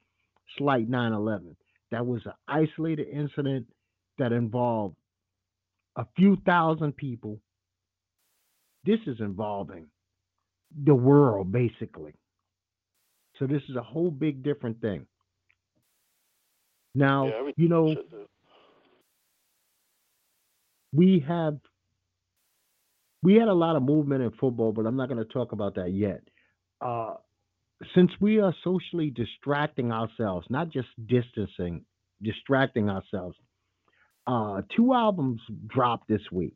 slight 0.58 0.88
9/11 0.88 1.56
that 1.90 2.06
was 2.06 2.24
an 2.26 2.32
isolated 2.48 3.08
incident 3.08 3.66
that 4.18 4.32
involved 4.32 4.96
a 5.96 6.06
few 6.16 6.36
thousand 6.44 6.96
people. 6.96 7.40
This 8.84 9.00
is 9.06 9.20
involving 9.20 9.86
the 10.84 10.94
world, 10.94 11.50
basically. 11.50 12.14
So 13.38 13.46
this 13.46 13.62
is 13.68 13.76
a 13.76 13.82
whole 13.82 14.10
big 14.10 14.42
different 14.42 14.80
thing. 14.80 15.06
Now, 16.94 17.26
yeah, 17.26 17.50
you 17.56 17.68
know, 17.68 17.94
we 20.92 21.24
have 21.26 21.58
we 23.26 23.34
had 23.34 23.48
a 23.48 23.52
lot 23.52 23.74
of 23.74 23.82
movement 23.82 24.22
in 24.22 24.30
football, 24.38 24.70
but 24.70 24.86
I'm 24.86 24.94
not 24.94 25.08
going 25.08 25.18
to 25.18 25.32
talk 25.32 25.50
about 25.50 25.74
that 25.74 25.90
yet. 25.92 26.20
Uh, 26.80 27.14
since 27.92 28.12
we 28.20 28.38
are 28.38 28.54
socially 28.62 29.10
distracting 29.10 29.90
ourselves, 29.90 30.46
not 30.48 30.70
just 30.70 30.86
distancing, 31.08 31.84
distracting 32.22 32.88
ourselves, 32.88 33.36
uh, 34.28 34.62
two 34.76 34.94
albums 34.94 35.40
dropped 35.66 36.06
this 36.06 36.20
week. 36.30 36.54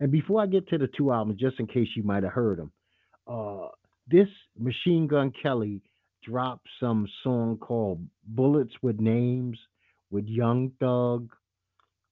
And 0.00 0.10
before 0.10 0.42
I 0.42 0.46
get 0.46 0.68
to 0.70 0.78
the 0.78 0.88
two 0.88 1.12
albums, 1.12 1.38
just 1.38 1.60
in 1.60 1.68
case 1.68 1.86
you 1.94 2.02
might 2.02 2.24
have 2.24 2.32
heard 2.32 2.58
them, 2.58 2.72
uh, 3.28 3.68
this 4.08 4.28
Machine 4.58 5.06
Gun 5.06 5.32
Kelly 5.40 5.82
dropped 6.24 6.66
some 6.80 7.06
song 7.22 7.58
called 7.58 8.04
Bullets 8.26 8.74
with 8.82 8.98
Names 8.98 9.56
with 10.10 10.26
Young 10.26 10.72
Thug, 10.80 11.30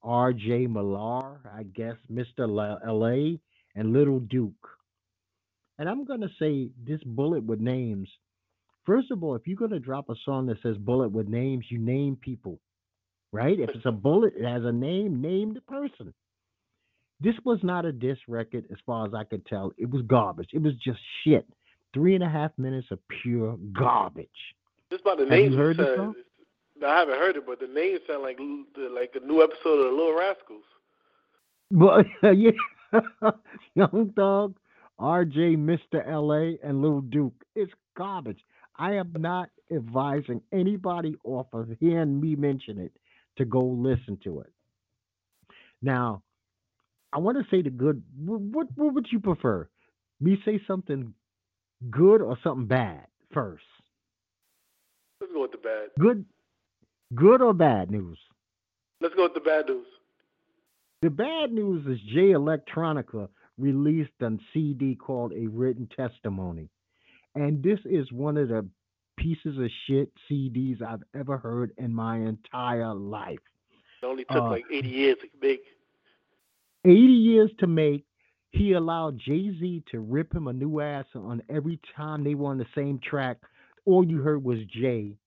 RJ 0.05 0.71
Millar, 0.71 1.41
I 1.53 1.65
guess, 1.75 1.97
Mr. 2.09 2.47
LA, 2.47 3.39
and 3.75 3.93
Little 3.93 4.21
Duke. 4.21 4.69
And 5.79 5.89
I'm 5.89 6.05
going 6.05 6.21
to 6.21 6.31
say 6.39 6.71
this 6.87 7.01
bullet 7.05 7.45
with 7.45 7.61
names. 7.61 8.09
First 8.87 9.11
of 9.11 9.25
all, 9.25 9.35
if 9.35 9.47
you're 9.47 9.57
going 9.57 9.71
to 9.71 9.81
drop 9.81 10.09
a 10.09 10.15
song 10.25 10.47
that 10.47 10.63
says 10.63 10.77
bullet 10.77 11.09
with 11.09 11.27
names, 11.27 11.65
you 11.69 11.79
name 11.79 12.17
people, 12.21 12.61
right? 13.33 13.59
If 13.59 13.71
it's 13.71 13.87
a 13.87 13.93
bullet, 13.93 14.35
it 14.37 14.45
has 14.45 14.65
a 14.65 14.73
name, 14.73 15.21
name 15.21 15.55
the 15.55 15.63
person. 15.63 16.13
This 17.21 17.35
was 17.45 17.59
not 17.63 17.87
a 17.87 17.93
diss 17.93 18.19
record 18.29 18.67
as 18.71 18.79
far 18.85 19.07
as 19.07 19.15
I 19.15 19.25
could 19.25 19.47
tell. 19.47 19.73
It 19.79 19.91
was 19.91 20.03
garbage. 20.03 20.51
It 20.53 20.63
was 20.63 20.75
just 20.85 21.01
shit. 21.23 21.47
Three 21.95 22.15
and 22.15 22.25
a 22.25 22.29
half 22.29 22.51
minutes 22.59 22.89
of 22.91 22.99
pure 23.23 23.57
garbage. 23.73 24.29
Just 24.91 25.05
by 25.05 25.15
the 25.17 25.25
name, 25.25 25.53
you 25.53 25.59
heard 25.59 25.77
the 25.77 25.93
uh, 25.93 25.97
song? 25.97 26.15
I 26.85 26.99
haven't 26.99 27.19
heard 27.19 27.37
it, 27.37 27.47
but 27.47 27.61
the 27.61 27.69
names 27.69 28.01
sound 28.07 28.23
like 28.23 28.39
like 28.93 29.15
a 29.15 29.25
new 29.25 29.43
episode 29.43 29.79
of 29.79 29.91
the 29.91 29.97
Little 29.97 30.17
Rascals. 30.17 30.65
But 31.71 32.07
yeah, 32.37 32.51
Young 33.75 34.13
Thug, 34.17 34.57
RJ, 35.01 35.57
Mr. 35.57 36.07
LA, 36.07 36.57
and 36.67 36.81
Little 36.81 37.01
Duke. 37.01 37.45
It's 37.55 37.73
garbage. 37.97 38.41
I 38.77 38.95
am 38.95 39.13
not 39.19 39.51
advising 39.75 40.43
anybody 40.53 41.17
off 41.25 41.47
of 41.53 41.69
hearing 41.81 42.21
me 42.21 42.35
mention 42.37 42.79
it 42.79 42.93
to 43.37 43.45
go 43.45 43.61
listen 43.61 44.19
to 44.25 44.41
it. 44.41 44.53
Now, 45.83 46.23
I 47.13 47.19
want 47.19 47.39
to 47.39 47.45
say 47.51 47.63
the 47.63 47.71
good. 47.71 48.03
What 48.19 48.67
what 48.75 48.95
would 48.95 49.07
you 49.11 49.21
prefer? 49.21 49.69
Me 50.21 50.41
say 50.45 50.61
something 50.67 51.15
good 51.91 52.21
or 52.21 52.37
something 52.43 52.67
bad 52.67 53.07
first? 53.33 53.65
Let's 55.21 55.33
go 55.33 55.43
with 55.43 55.53
the 55.53 55.59
bad. 55.59 55.89
Good, 55.99 56.25
good 57.15 57.41
or 57.41 57.53
bad 57.53 57.91
news? 57.91 58.19
Let's 59.01 59.15
go 59.15 59.25
with 59.25 59.35
the 59.35 59.41
bad 59.41 59.67
news. 59.69 59.87
The 61.05 61.11
bad 61.11 61.53
news 61.53 61.85
is 61.87 62.01
Jay 62.15 62.33
Electronica 62.33 63.29
released 63.59 64.15
a 64.23 64.39
CD 64.55 64.95
called 64.95 65.35
A 65.35 65.47
Written 65.49 65.87
Testimony. 65.95 66.71
And 67.35 67.63
this 67.63 67.79
is 67.85 68.11
one 68.11 68.39
of 68.39 68.49
the 68.49 68.67
pieces 69.19 69.59
of 69.59 69.69
shit 69.87 70.11
CDs 70.27 70.81
I've 70.81 71.03
ever 71.15 71.37
heard 71.37 71.73
in 71.77 71.93
my 71.93 72.17
entire 72.17 72.95
life. 72.95 73.37
It 74.03 74.07
only 74.07 74.25
took 74.25 74.45
uh, 74.45 74.49
like 74.49 74.65
80 74.73 74.89
years 74.89 75.17
to 75.21 75.47
make. 75.47 75.65
80 76.87 76.97
years 76.97 77.51
to 77.59 77.67
make. 77.67 78.07
He 78.53 78.73
allowed 78.73 79.19
Jay 79.19 79.51
Z 79.61 79.85
to 79.91 80.01
rip 80.01 80.35
him 80.35 80.49
a 80.49 80.55
new 80.55 80.81
ass 80.81 81.05
on 81.15 81.43
every 81.51 81.79
time 81.95 82.25
they 82.25 82.35
were 82.35 82.49
on 82.49 82.57
the 82.57 82.67
same 82.75 82.99
track. 82.99 83.37
All 83.85 84.07
you 84.09 84.23
heard 84.23 84.43
was 84.43 84.61
Jay. 84.75 85.19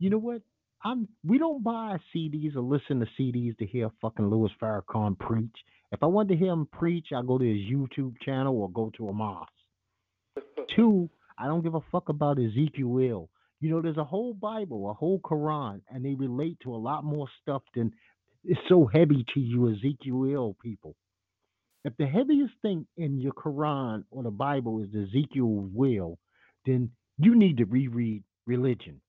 You 0.00 0.10
know 0.10 0.18
what? 0.18 0.42
I'm. 0.84 1.08
We 1.24 1.38
don't 1.38 1.62
buy 1.62 1.98
CDs 2.14 2.56
or 2.56 2.60
listen 2.60 3.00
to 3.00 3.06
CDs 3.18 3.56
to 3.58 3.66
hear 3.66 3.90
fucking 4.00 4.28
Louis 4.28 4.50
Farrakhan 4.60 5.18
preach. 5.18 5.56
If 5.92 6.02
I 6.02 6.06
want 6.06 6.28
to 6.30 6.36
hear 6.36 6.52
him 6.52 6.66
preach, 6.72 7.08
I 7.14 7.22
go 7.22 7.38
to 7.38 7.44
his 7.44 7.70
YouTube 7.70 8.14
channel 8.24 8.60
or 8.60 8.70
go 8.70 8.90
to 8.96 9.08
a 9.08 9.12
mosque. 9.12 9.52
Two, 10.76 11.10
I 11.38 11.46
don't 11.46 11.62
give 11.62 11.74
a 11.74 11.80
fuck 11.92 12.08
about 12.08 12.38
Ezekiel. 12.38 13.28
You 13.60 13.70
know, 13.70 13.82
there's 13.82 13.96
a 13.98 14.04
whole 14.04 14.34
Bible, 14.34 14.90
a 14.90 14.94
whole 14.94 15.20
Quran, 15.20 15.82
and 15.88 16.04
they 16.04 16.14
relate 16.14 16.58
to 16.64 16.74
a 16.74 16.76
lot 16.76 17.04
more 17.04 17.28
stuff 17.42 17.62
than 17.76 17.92
it's 18.44 18.60
so 18.68 18.86
heavy 18.92 19.24
to 19.34 19.40
you 19.40 19.70
Ezekiel 19.70 20.56
people. 20.60 20.96
If 21.84 21.96
the 21.96 22.06
heaviest 22.06 22.54
thing 22.62 22.86
in 22.96 23.20
your 23.20 23.32
Quran 23.32 24.04
or 24.10 24.22
the 24.22 24.30
Bible 24.30 24.82
is 24.82 24.88
Ezekiel 24.94 25.68
will, 25.72 26.18
then 26.64 26.90
you 27.18 27.34
need 27.34 27.58
to 27.58 27.64
reread 27.64 28.22
religion. 28.46 29.00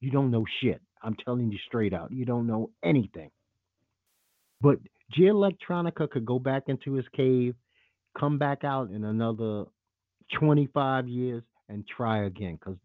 You 0.00 0.10
don't 0.10 0.30
know 0.30 0.44
shit. 0.62 0.80
I'm 1.02 1.16
telling 1.24 1.50
you 1.50 1.58
straight 1.66 1.94
out. 1.94 2.12
You 2.12 2.24
don't 2.24 2.46
know 2.46 2.70
anything. 2.82 3.30
But 4.60 4.78
Jay 5.12 5.24
Electronica 5.24 6.10
could 6.10 6.26
go 6.26 6.38
back 6.38 6.64
into 6.66 6.94
his 6.94 7.06
cave, 7.16 7.54
come 8.18 8.38
back 8.38 8.64
out 8.64 8.90
in 8.90 9.04
another 9.04 9.64
25 10.38 11.08
years, 11.08 11.42
and 11.68 11.84
try 11.86 12.24
again. 12.24 12.58
Because 12.58 12.78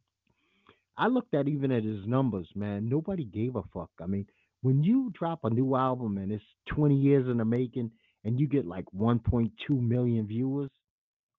I 0.98 1.08
looked 1.08 1.34
at 1.34 1.48
even 1.48 1.72
at 1.72 1.84
his 1.84 2.06
numbers, 2.06 2.48
man. 2.56 2.88
Nobody 2.88 3.24
gave 3.24 3.56
a 3.56 3.64
fuck. 3.74 3.90
I 4.02 4.06
mean, 4.06 4.28
when 4.62 4.84
you 4.84 5.12
drop 5.18 5.40
a 5.44 5.50
new 5.50 5.76
album 5.76 6.18
and 6.18 6.32
it's 6.32 6.44
20 6.68 6.96
years 6.96 7.28
in 7.28 7.38
the 7.38 7.46
making, 7.46 7.92
and 8.24 8.40
you 8.40 8.48
get 8.48 8.66
like 8.66 8.86
1.2 8.98 9.52
million 9.70 10.28
viewers, 10.28 10.70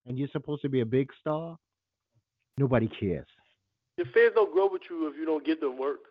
and 0.05 0.19
you're 0.19 0.27
supposed 0.31 0.61
to 0.61 0.69
be 0.69 0.81
a 0.81 0.85
big 0.85 1.09
star, 1.19 1.57
nobody 2.57 2.87
cares. 2.87 3.27
Your 3.97 4.07
fans 4.07 4.33
don't 4.35 4.53
grow 4.53 4.69
with 4.69 4.83
you 4.89 5.07
if 5.07 5.15
you 5.17 5.25
don't 5.25 5.45
get 5.45 5.61
them 5.61 5.77
work. 5.77 6.01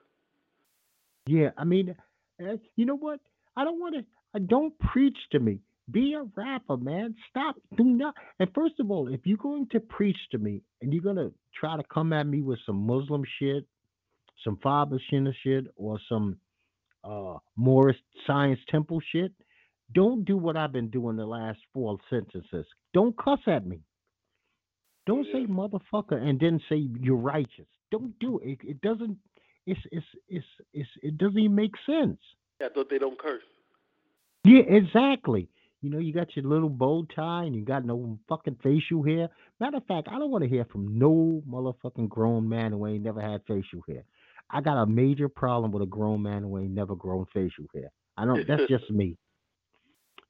Yeah, 1.26 1.50
I 1.56 1.64
mean, 1.64 1.94
eh, 2.40 2.56
you 2.76 2.86
know 2.86 2.96
what? 2.96 3.20
I 3.56 3.64
don't 3.64 3.80
want 3.80 3.94
to. 3.96 4.04
Uh, 4.34 4.40
don't 4.46 4.78
preach 4.78 5.16
to 5.32 5.40
me. 5.40 5.60
Be 5.90 6.14
a 6.14 6.24
rapper, 6.36 6.76
man. 6.76 7.14
Stop. 7.30 7.56
Do 7.76 7.84
not. 7.84 8.14
And 8.38 8.48
first 8.54 8.80
of 8.80 8.90
all, 8.90 9.08
if 9.12 9.20
you're 9.24 9.36
going 9.36 9.68
to 9.72 9.80
preach 9.80 10.16
to 10.32 10.38
me 10.38 10.62
and 10.82 10.92
you're 10.92 11.02
gonna 11.02 11.30
try 11.58 11.76
to 11.76 11.82
come 11.92 12.12
at 12.12 12.26
me 12.26 12.40
with 12.42 12.58
some 12.66 12.86
Muslim 12.86 13.22
shit, 13.38 13.66
some 14.42 14.58
Father 14.62 14.98
Shinner 15.10 15.34
shit, 15.42 15.66
or 15.76 15.98
some 16.08 16.38
uh 17.04 17.36
Moorish 17.56 17.98
Science 18.26 18.60
Temple 18.70 19.00
shit, 19.12 19.32
don't 19.92 20.24
do 20.24 20.36
what 20.36 20.56
I've 20.56 20.72
been 20.72 20.90
doing 20.90 21.16
the 21.16 21.26
last 21.26 21.58
four 21.74 21.98
sentences. 22.10 22.66
Don't 22.94 23.16
cuss 23.16 23.40
at 23.46 23.66
me. 23.66 23.80
Don't 25.06 25.26
say 25.32 25.46
motherfucker 25.46 26.16
and 26.16 26.40
then 26.40 26.60
say 26.68 26.76
you're 26.76 27.16
righteous. 27.16 27.66
Don't 27.90 28.18
do 28.18 28.40
it. 28.42 28.58
It 28.64 28.80
doesn't. 28.80 29.18
It's 29.66 29.80
it's 29.90 30.06
it's 30.28 30.46
it's 30.72 30.88
it 31.02 31.18
doesn't 31.18 31.38
even 31.38 31.54
make 31.54 31.74
sense. 31.86 32.18
Yeah, 32.60 32.66
I 32.66 32.70
thought 32.70 32.90
they 32.90 32.98
don't 32.98 33.18
curse. 33.18 33.42
Yeah, 34.44 34.60
exactly. 34.60 35.48
You 35.80 35.90
know, 35.90 35.98
you 35.98 36.12
got 36.12 36.34
your 36.34 36.46
little 36.46 36.70
bow 36.70 37.06
tie 37.14 37.44
and 37.44 37.54
you 37.54 37.62
got 37.62 37.84
no 37.84 38.18
fucking 38.28 38.58
facial 38.62 39.02
hair. 39.02 39.28
Matter 39.60 39.78
of 39.78 39.86
fact, 39.86 40.08
I 40.10 40.18
don't 40.18 40.30
want 40.30 40.42
to 40.44 40.48
hear 40.48 40.64
from 40.64 40.98
no 40.98 41.42
motherfucking 41.48 42.08
grown 42.08 42.48
man 42.48 42.72
who 42.72 42.86
ain't 42.86 43.04
never 43.04 43.20
had 43.20 43.42
facial 43.46 43.82
hair. 43.86 44.04
I 44.50 44.60
got 44.60 44.82
a 44.82 44.86
major 44.86 45.28
problem 45.28 45.72
with 45.72 45.82
a 45.82 45.86
grown 45.86 46.22
man 46.22 46.42
who 46.42 46.58
ain't 46.58 46.70
never 46.70 46.94
grown 46.94 47.26
facial 47.34 47.66
hair. 47.74 47.90
I 48.16 48.24
don't. 48.24 48.46
That's 48.46 48.62
just 48.68 48.90
me. 48.90 49.16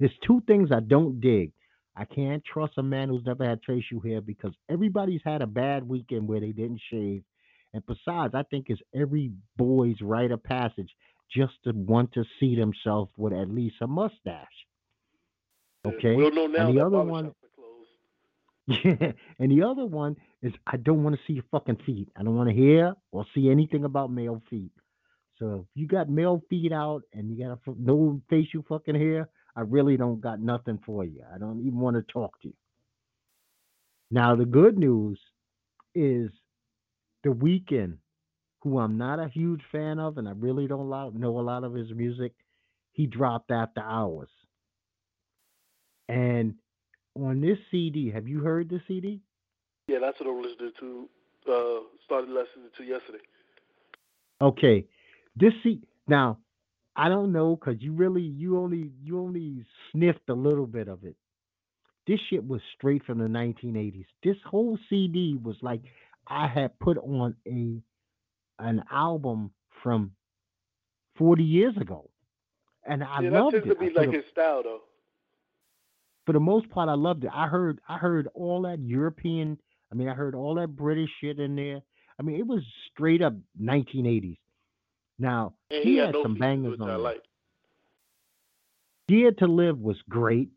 There's 0.01 0.13
two 0.27 0.43
things 0.47 0.71
I 0.73 0.81
don't 0.81 1.21
dig. 1.21 1.53
I 1.97 2.05
can't 2.05 2.43
trust 2.45 2.75
a 2.79 2.83
man 2.83 3.09
who's 3.09 3.25
never 3.25 3.45
had 3.45 3.61
facial 3.67 4.01
hair 4.01 4.21
because 4.21 4.53
everybody's 4.69 5.21
had 5.25 5.43
a 5.43 5.47
bad 5.47 5.89
weekend 5.89 6.27
where 6.27 6.41
they 6.41 6.51
didn't 6.51 6.81
shave. 6.91 7.23
And 7.75 7.83
besides, 7.87 8.35
I 8.35 8.45
think 8.45 8.67
it's 8.69 8.81
every 8.95 9.33
boy's 9.57 10.01
rite 10.01 10.31
of 10.31 10.43
passage 10.43 10.91
just 11.35 11.53
to 11.65 11.73
want 11.73 12.13
to 12.13 12.25
see 12.39 12.55
themselves 12.55 13.11
with 13.17 13.33
at 13.33 13.51
least 13.51 13.77
a 13.83 13.87
mustache. 13.89 14.47
Okay. 15.85 16.15
We'll 16.15 16.33
know 16.33 16.47
now 16.47 16.69
and 16.69 16.79
the 16.79 16.87
other 16.87 17.03
one, 17.03 17.35
yeah, 18.69 19.13
and 19.41 19.51
the 19.51 19.67
other 19.67 19.85
one 19.85 20.17
is 20.41 20.53
I 20.67 20.77
don't 20.77 21.03
want 21.03 21.17
to 21.17 21.23
see 21.27 21.35
your 21.35 21.45
fucking 21.51 21.81
feet. 21.85 22.09
I 22.17 22.23
don't 22.23 22.37
want 22.37 22.49
to 22.49 22.55
hear 22.55 22.95
or 23.11 23.27
see 23.35 23.51
anything 23.51 23.85
about 23.85 24.11
male 24.11 24.41
feet. 24.49 24.71
So 25.39 25.67
if 25.69 25.81
you 25.81 25.89
got 25.89 26.09
male 26.09 26.43
feet 26.49 26.73
out 26.73 27.03
and 27.13 27.29
you 27.29 27.45
got 27.45 27.59
a, 27.67 27.75
no 27.77 28.21
facial 28.31 28.65
fucking 28.69 28.95
hair, 28.95 29.29
I 29.57 29.63
really 29.63 29.97
don't 29.97 30.21
got 30.21 30.41
nothing 30.41 30.79
for 30.87 31.05
you. 31.05 31.23
I 31.35 31.39
don't 31.39 31.61
even 31.61 31.81
want 31.81 31.97
to 31.97 32.13
talk 32.13 32.41
to 32.43 32.49
you. 32.49 32.55
Now 34.13 34.37
the 34.37 34.47
good 34.47 34.79
news 34.79 35.19
is 35.95 36.31
the 37.25 37.31
Weeknd 37.31 37.97
who 38.65 38.79
I'm 38.79 38.97
not 38.97 39.19
a 39.19 39.29
huge 39.29 39.61
fan 39.71 39.99
of, 39.99 40.17
and 40.17 40.27
I 40.27 40.33
really 40.33 40.67
don't 40.67 40.89
know 40.89 41.39
a 41.39 41.43
lot 41.43 41.65
of 41.65 41.75
his 41.75 41.91
music, 41.95 42.33
he 42.93 43.07
dropped 43.07 43.51
After 43.51 43.83
Hours. 43.83 44.31
And 46.09 46.55
on 47.15 47.43
this 47.43 47.59
CD, 47.71 48.11
have 48.11 48.27
you 48.27 48.41
heard 48.41 48.71
the 48.71 48.81
CD? 48.89 49.21
Yeah, 49.87 49.99
that's 50.01 50.19
what 50.19 50.31
I 50.31 50.33
was 50.33 50.47
listening 50.59 50.73
to. 50.81 51.09
Uh, 51.47 51.81
started 52.07 52.31
listening 52.31 52.71
to 52.79 52.85
yesterday. 52.85 53.19
Okay, 54.41 54.87
this 55.37 55.53
see 55.63 55.83
now, 56.09 56.39
I 56.97 57.11
don't 57.11 57.33
know 57.33 57.57
because 57.57 57.83
you 57.83 57.93
really 57.93 58.23
you 58.23 58.59
only 58.59 58.91
you 59.03 59.21
only 59.21 59.63
sniffed 59.93 60.29
a 60.31 60.35
little 60.35 60.67
bit 60.67 60.89
of 60.89 61.05
it. 61.05 61.17
This 62.07 62.19
shit 62.31 62.47
was 62.47 62.63
straight 62.77 63.05
from 63.05 63.19
the 63.19 63.27
1980s. 63.27 64.07
This 64.23 64.37
whole 64.47 64.79
CD 64.89 65.39
was 65.43 65.57
like 65.61 65.83
I 66.27 66.47
had 66.47 66.79
put 66.79 66.99
on 66.99 67.37
a 67.47 67.81
an 68.59 68.85
album 68.91 69.51
from 69.83 70.13
40 71.17 71.43
years 71.43 71.77
ago, 71.77 72.11
and 72.87 73.03
I 73.03 73.21
yeah, 73.21 73.31
loved 73.31 73.57
that 73.57 73.65
tends 73.65 73.77
it. 73.77 73.81
to 73.81 73.91
be 73.91 73.95
like 73.95 74.13
his 74.13 74.25
style, 74.31 74.63
though. 74.63 74.81
For 76.27 76.33
the 76.33 76.41
most 76.41 76.71
part, 76.71 76.89
I 76.89 76.95
loved 76.95 77.25
it. 77.25 77.31
I 77.33 77.47
heard 77.47 77.81
I 77.89 77.99
heard 77.99 78.29
all 78.35 78.63
that 78.63 78.81
European. 78.81 79.59
I 79.93 79.95
mean, 79.95 80.09
I 80.09 80.15
heard 80.15 80.35
all 80.35 80.55
that 80.55 80.75
British 80.75 81.11
shit 81.21 81.39
in 81.39 81.55
there. 81.57 81.83
I 82.19 82.23
mean, 82.23 82.37
it 82.37 82.47
was 82.47 82.63
straight 82.91 83.23
up 83.23 83.35
1980s. 83.61 84.39
Now 85.19 85.55
and 85.71 85.85
he, 85.85 85.93
he 85.93 85.97
had 85.99 86.15
no 86.15 86.23
some 86.23 86.35
bangers 86.37 86.81
on. 86.81 87.03
Like. 87.03 87.23
Scared 89.09 89.39
to 89.39 89.47
Live 89.47 89.79
was 89.79 90.01
great. 90.09 90.49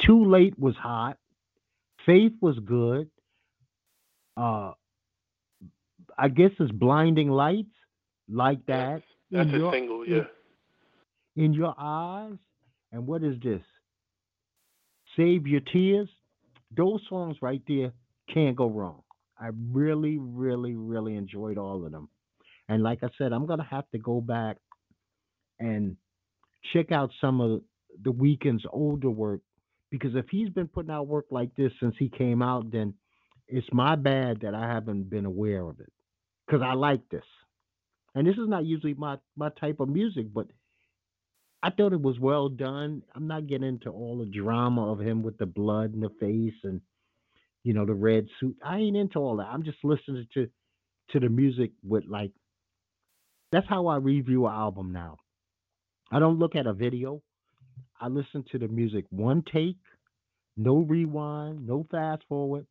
Too 0.00 0.24
Late 0.24 0.58
was 0.58 0.76
hot. 0.76 1.18
Faith 2.06 2.32
was 2.40 2.58
good. 2.60 3.10
Uh, 4.38 4.72
I 6.16 6.28
guess 6.28 6.50
it's 6.60 6.70
blinding 6.70 7.28
lights 7.30 7.74
like 8.28 8.64
that. 8.66 9.02
That's, 9.30 9.46
that's 9.46 9.50
in 9.50 9.60
your, 9.60 9.72
single, 9.72 10.06
yeah. 10.06 10.22
In, 11.36 11.46
in 11.46 11.52
your 11.52 11.74
eyes. 11.78 12.36
And 12.92 13.06
what 13.06 13.22
is 13.22 13.34
this? 13.42 13.62
Save 15.16 15.46
Your 15.46 15.60
Tears. 15.72 16.08
Those 16.76 17.00
songs 17.08 17.36
right 17.42 17.62
there 17.66 17.92
can't 18.32 18.56
go 18.56 18.68
wrong. 18.68 19.02
I 19.40 19.50
really, 19.72 20.18
really, 20.18 20.74
really 20.74 21.16
enjoyed 21.16 21.58
all 21.58 21.84
of 21.84 21.92
them. 21.92 22.08
And 22.68 22.82
like 22.82 23.02
I 23.02 23.08
said, 23.16 23.32
I'm 23.32 23.46
gonna 23.46 23.66
have 23.68 23.88
to 23.90 23.98
go 23.98 24.20
back 24.20 24.56
and 25.58 25.96
check 26.72 26.92
out 26.92 27.10
some 27.20 27.40
of 27.40 27.62
the 28.02 28.12
Weeknd's 28.12 28.64
older 28.70 29.10
work 29.10 29.40
because 29.90 30.14
if 30.14 30.26
he's 30.30 30.50
been 30.50 30.68
putting 30.68 30.90
out 30.90 31.06
work 31.06 31.26
like 31.30 31.54
this 31.56 31.72
since 31.80 31.94
he 31.98 32.08
came 32.08 32.42
out, 32.42 32.70
then 32.70 32.94
it's 33.48 33.68
my 33.72 33.96
bad 33.96 34.40
that 34.42 34.54
I 34.54 34.68
haven't 34.68 35.10
been 35.10 35.26
aware 35.26 35.62
of 35.62 35.80
it 35.80 35.92
because 36.46 36.62
I 36.62 36.74
like 36.74 37.08
this. 37.10 37.24
And 38.14 38.26
this 38.26 38.36
is 38.36 38.48
not 38.48 38.64
usually 38.64 38.94
my 38.94 39.18
my 39.36 39.50
type 39.60 39.80
of 39.80 39.88
music, 39.88 40.26
but 40.32 40.48
I 41.62 41.70
thought 41.70 41.92
it 41.92 42.00
was 42.00 42.18
well 42.20 42.48
done. 42.48 43.02
I'm 43.14 43.26
not 43.26 43.46
getting 43.46 43.68
into 43.68 43.90
all 43.90 44.18
the 44.18 44.26
drama 44.26 44.92
of 44.92 45.00
him 45.00 45.22
with 45.22 45.38
the 45.38 45.46
blood 45.46 45.94
in 45.94 46.00
the 46.00 46.10
face 46.20 46.54
and 46.64 46.80
you 47.64 47.74
know, 47.74 47.84
the 47.84 47.94
red 47.94 48.26
suit. 48.40 48.56
I 48.64 48.78
ain't 48.78 48.96
into 48.96 49.18
all 49.18 49.36
that. 49.36 49.48
I'm 49.48 49.62
just 49.62 49.78
listening 49.84 50.26
to 50.34 50.48
to 51.10 51.20
the 51.20 51.28
music 51.28 51.72
with 51.82 52.04
like 52.06 52.32
that's 53.50 53.66
how 53.68 53.86
I 53.86 53.96
review 53.96 54.46
an 54.46 54.52
album 54.52 54.92
now. 54.92 55.18
I 56.10 56.18
don't 56.18 56.38
look 56.38 56.54
at 56.54 56.66
a 56.66 56.72
video. 56.72 57.22
I 58.00 58.08
listen 58.08 58.44
to 58.52 58.58
the 58.58 58.68
music 58.68 59.04
one 59.10 59.42
take, 59.52 59.76
no 60.56 60.78
rewind, 60.78 61.66
no 61.66 61.86
fast 61.90 62.22
forward, 62.28 62.66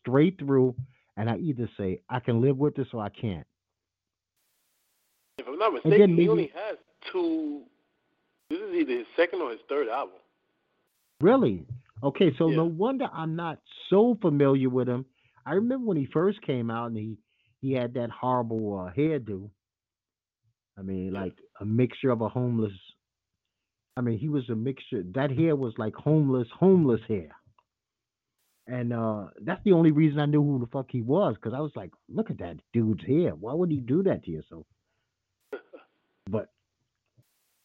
straight 0.00 0.38
through, 0.38 0.74
and 1.16 1.28
I 1.30 1.36
either 1.36 1.68
say 1.76 2.00
I 2.08 2.20
can 2.20 2.40
live 2.40 2.56
with 2.58 2.74
this 2.74 2.88
or 2.92 3.02
I 3.02 3.08
can't. 3.08 3.46
If 5.38 5.46
I'm 5.48 5.58
not 5.58 5.72
mistaken, 5.74 6.10
he 6.10 6.16
maybe 6.16 6.28
only 6.28 6.52
has 6.54 6.76
two. 7.12 7.62
This 8.50 8.60
is 8.60 8.74
either 8.74 8.98
his 8.98 9.06
second 9.16 9.40
or 9.40 9.50
his 9.50 9.60
third 9.68 9.88
album. 9.88 10.16
really 11.20 11.64
okay. 12.02 12.34
So 12.36 12.48
Yeah. 12.48 12.56
no 12.56 12.64
wonder 12.64 13.08
I'm 13.12 13.36
not 13.36 13.60
so 13.88 14.16
familiar 14.20 14.68
with 14.68 14.88
him. 14.88 15.06
I 15.46 15.54
remember 15.54 15.86
when 15.86 15.96
he 15.96 16.06
first 16.06 16.40
came 16.42 16.70
out 16.70 16.86
and 16.88 16.96
he 16.96 17.16
he 17.60 17.72
had 17.72 17.94
that 17.94 18.10
horrible 18.10 18.78
uh, 18.78 18.92
hairdo. 18.92 19.48
I 20.76 20.82
mean, 20.82 21.12
like 21.12 21.34
a 21.60 21.64
mixture 21.64 22.10
of 22.10 22.20
a 22.20 22.28
homeless. 22.28 22.72
I 23.96 24.00
mean, 24.00 24.18
he 24.18 24.28
was 24.28 24.48
a 24.48 24.54
mixture. 24.54 25.02
That 25.14 25.30
hair 25.30 25.54
was 25.54 25.74
like 25.78 25.94
homeless, 25.94 26.48
homeless 26.58 27.00
hair. 27.06 27.30
And 28.66 28.92
uh 28.92 29.26
that's 29.40 29.62
the 29.64 29.72
only 29.72 29.90
reason 29.90 30.20
I 30.20 30.26
knew 30.26 30.42
who 30.42 30.60
the 30.60 30.66
fuck 30.66 30.86
he 30.90 31.02
was, 31.02 31.34
because 31.34 31.54
I 31.54 31.60
was 31.60 31.72
like, 31.74 31.90
look 32.08 32.30
at 32.30 32.38
that 32.38 32.58
dude's 32.72 33.04
hair. 33.04 33.30
Why 33.30 33.54
would 33.54 33.70
he 33.70 33.78
do 33.78 34.02
that 34.04 34.24
to 34.24 34.30
yourself? 34.30 34.66
But 36.30 36.48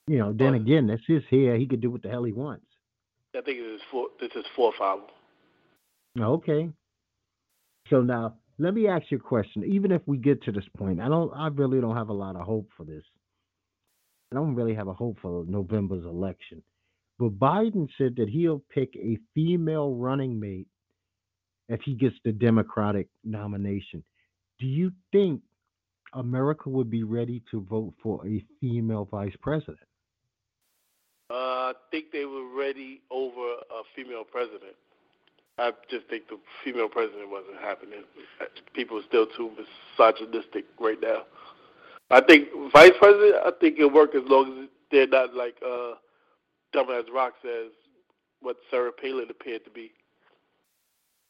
you 0.08 0.18
know, 0.18 0.34
then 0.34 0.56
again, 0.56 0.88
that's 0.88 1.06
his 1.06 1.24
hair. 1.30 1.58
He 1.58 1.68
could 1.68 1.82
do 1.82 1.91
what 1.91 2.02
the 2.02 2.10
hell 2.10 2.24
he 2.24 2.32
wants. 2.32 2.66
I 3.36 3.41
think 3.41 3.60
it's 3.60 3.74
his 3.74 3.89
fourth. 3.91 4.12
This 4.20 4.32
is 4.36 4.45
fourth 4.56 4.76
album. 4.82 5.08
Okay. 6.20 6.70
So 7.89 8.02
now 8.02 8.36
let 8.58 8.74
me 8.74 8.88
ask 8.88 9.06
you 9.12 9.18
a 9.18 9.22
question. 9.22 9.64
Even 9.66 9.91
if 9.91 10.02
we 10.08 10.18
get 10.18 10.41
to 10.43 10.52
this 10.52 10.68
point, 10.78 11.00
I 11.00 11.08
don't 11.08 11.32
I 11.34 11.48
really 11.48 11.80
don't 11.80 11.95
have 11.95 12.10
a 12.10 12.14
lot 12.14 12.36
of 12.36 12.41
hope 12.41 12.70
for 12.76 12.84
this. 12.86 13.04
I 14.32 14.36
don't 14.36 14.56
really 14.56 14.74
have 14.74 14.88
a 14.88 14.93
hope 14.93 15.20
for 15.22 15.45
November's 15.48 16.06
election. 16.06 16.64
But 17.20 17.39
Biden 17.39 17.88
said 17.98 18.16
that 18.18 18.30
he'll 18.30 18.64
pick 18.70 18.95
a 18.95 19.18
female 19.34 19.95
running 19.95 20.39
mate 20.39 20.68
if 21.70 21.82
he 21.82 21.93
gets 21.93 22.15
the 22.24 22.32
Democratic 22.32 23.07
nomination. 23.24 24.03
Do 24.59 24.65
you 24.65 24.91
think 25.11 25.41
America 26.13 26.70
would 26.70 26.89
be 26.89 27.03
ready 27.03 27.43
to 27.51 27.61
vote 27.61 27.93
for 28.01 28.26
a 28.26 28.43
female 28.59 29.07
vice 29.09 29.36
president? 29.41 29.80
Uh, 31.30 31.34
I 31.34 31.74
think 31.91 32.11
they 32.11 32.26
were 32.26 32.47
ready 32.55 33.01
over 33.11 33.41
a 33.41 33.84
female 33.95 34.24
president. 34.24 34.76
I 35.59 35.72
just 35.89 36.07
think 36.07 36.28
the 36.30 36.38
female 36.63 36.88
president 36.88 37.30
wasn't 37.30 37.59
happening. 37.59 38.03
People 38.74 38.99
are 38.99 39.03
still 39.07 39.26
too 39.36 39.51
misogynistic 39.97 40.65
right 40.80 40.99
now. 41.01 41.24
I 42.09 42.22
think 42.22 42.47
vice 42.72 42.91
president. 42.99 43.36
I 43.45 43.51
think 43.59 43.78
it'll 43.78 43.91
work 43.91 44.15
as 44.15 44.22
long 44.28 44.63
as 44.63 44.70
they're 44.91 45.07
not 45.07 45.34
like 45.34 45.55
uh, 45.65 45.95
dumb 46.72 46.89
as 46.91 47.05
Rock 47.13 47.34
says 47.41 47.72
what 48.41 48.57
Sarah 48.70 48.91
Palin 48.91 49.30
appeared 49.30 49.65
to 49.65 49.72
be. 49.72 49.91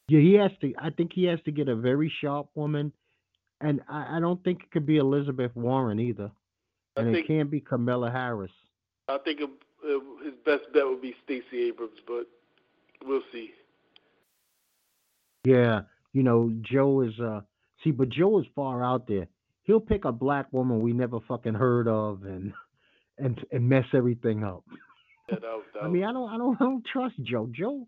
Yeah, 0.08 0.20
he 0.20 0.34
has 0.34 0.50
to. 0.62 0.72
I 0.78 0.90
think 0.90 1.12
he 1.12 1.24
has 1.24 1.38
to 1.44 1.52
get 1.52 1.68
a 1.68 1.76
very 1.76 2.10
sharp 2.20 2.48
woman, 2.54 2.92
and 3.60 3.80
I, 3.88 4.16
I 4.16 4.20
don't 4.20 4.42
think 4.42 4.62
it 4.62 4.70
could 4.70 4.86
be 4.86 4.96
Elizabeth 4.96 5.54
Warren 5.54 6.00
either, 6.00 6.30
I 6.96 7.00
and 7.02 7.14
it 7.16 7.26
can't 7.26 7.50
be 7.50 7.60
Kamala 7.60 8.10
Harris. 8.10 8.50
I 9.08 9.18
think 9.18 9.40
his 9.40 10.34
best 10.44 10.64
bet 10.72 10.86
would 10.86 11.02
be 11.02 11.14
Stacey 11.24 11.68
Abrams, 11.68 11.98
but 12.06 12.26
we'll 13.04 13.22
see. 13.32 13.50
Yeah, 15.44 15.82
you 16.12 16.22
know, 16.22 16.52
Joe 16.62 17.02
is. 17.02 17.18
uh 17.20 17.40
See, 17.84 17.92
but 17.92 18.08
Joe 18.08 18.40
is 18.40 18.46
far 18.56 18.82
out 18.82 19.06
there. 19.06 19.28
He'll 19.62 19.78
pick 19.78 20.04
a 20.04 20.10
black 20.10 20.52
woman 20.52 20.80
we 20.80 20.92
never 20.92 21.20
fucking 21.28 21.54
heard 21.54 21.86
of, 21.86 22.24
and 22.24 22.52
and 23.18 23.44
and 23.52 23.68
mess 23.68 23.84
everything 23.92 24.42
up. 24.42 24.64
Yeah, 25.28 25.36
that, 25.36 25.42
was- 25.42 25.64
that 25.74 25.82
I 25.84 25.88
mean, 25.88 26.04
I 26.04 26.12
don't, 26.12 26.28
I 26.28 26.38
don't, 26.38 26.56
I 26.60 26.64
don't 26.64 26.84
trust 26.84 27.14
Joe. 27.22 27.48
Joe, 27.52 27.86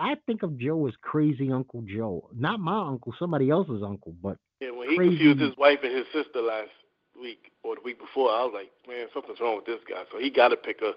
I 0.00 0.16
think 0.26 0.42
of 0.42 0.56
Joe 0.58 0.86
as 0.86 0.94
crazy 1.02 1.52
Uncle 1.52 1.82
Joe, 1.82 2.30
not 2.34 2.58
my 2.58 2.88
uncle, 2.88 3.14
somebody 3.18 3.50
else's 3.50 3.82
uncle, 3.84 4.14
but 4.22 4.38
Yeah, 4.60 4.70
when 4.70 4.88
he 4.88 4.96
confused 4.96 5.40
his 5.40 5.56
wife 5.58 5.80
and 5.82 5.94
his 5.94 6.06
sister 6.10 6.40
last 6.40 6.70
week 7.20 7.52
or 7.62 7.74
the 7.74 7.82
week 7.82 8.00
before, 8.00 8.30
I 8.30 8.42
was 8.44 8.52
like, 8.54 8.70
man, 8.88 9.08
something's 9.12 9.40
wrong 9.40 9.56
with 9.56 9.66
this 9.66 9.80
guy. 9.86 10.04
So 10.10 10.18
he 10.18 10.30
got 10.30 10.48
to 10.48 10.56
pick 10.56 10.80
a, 10.80 10.94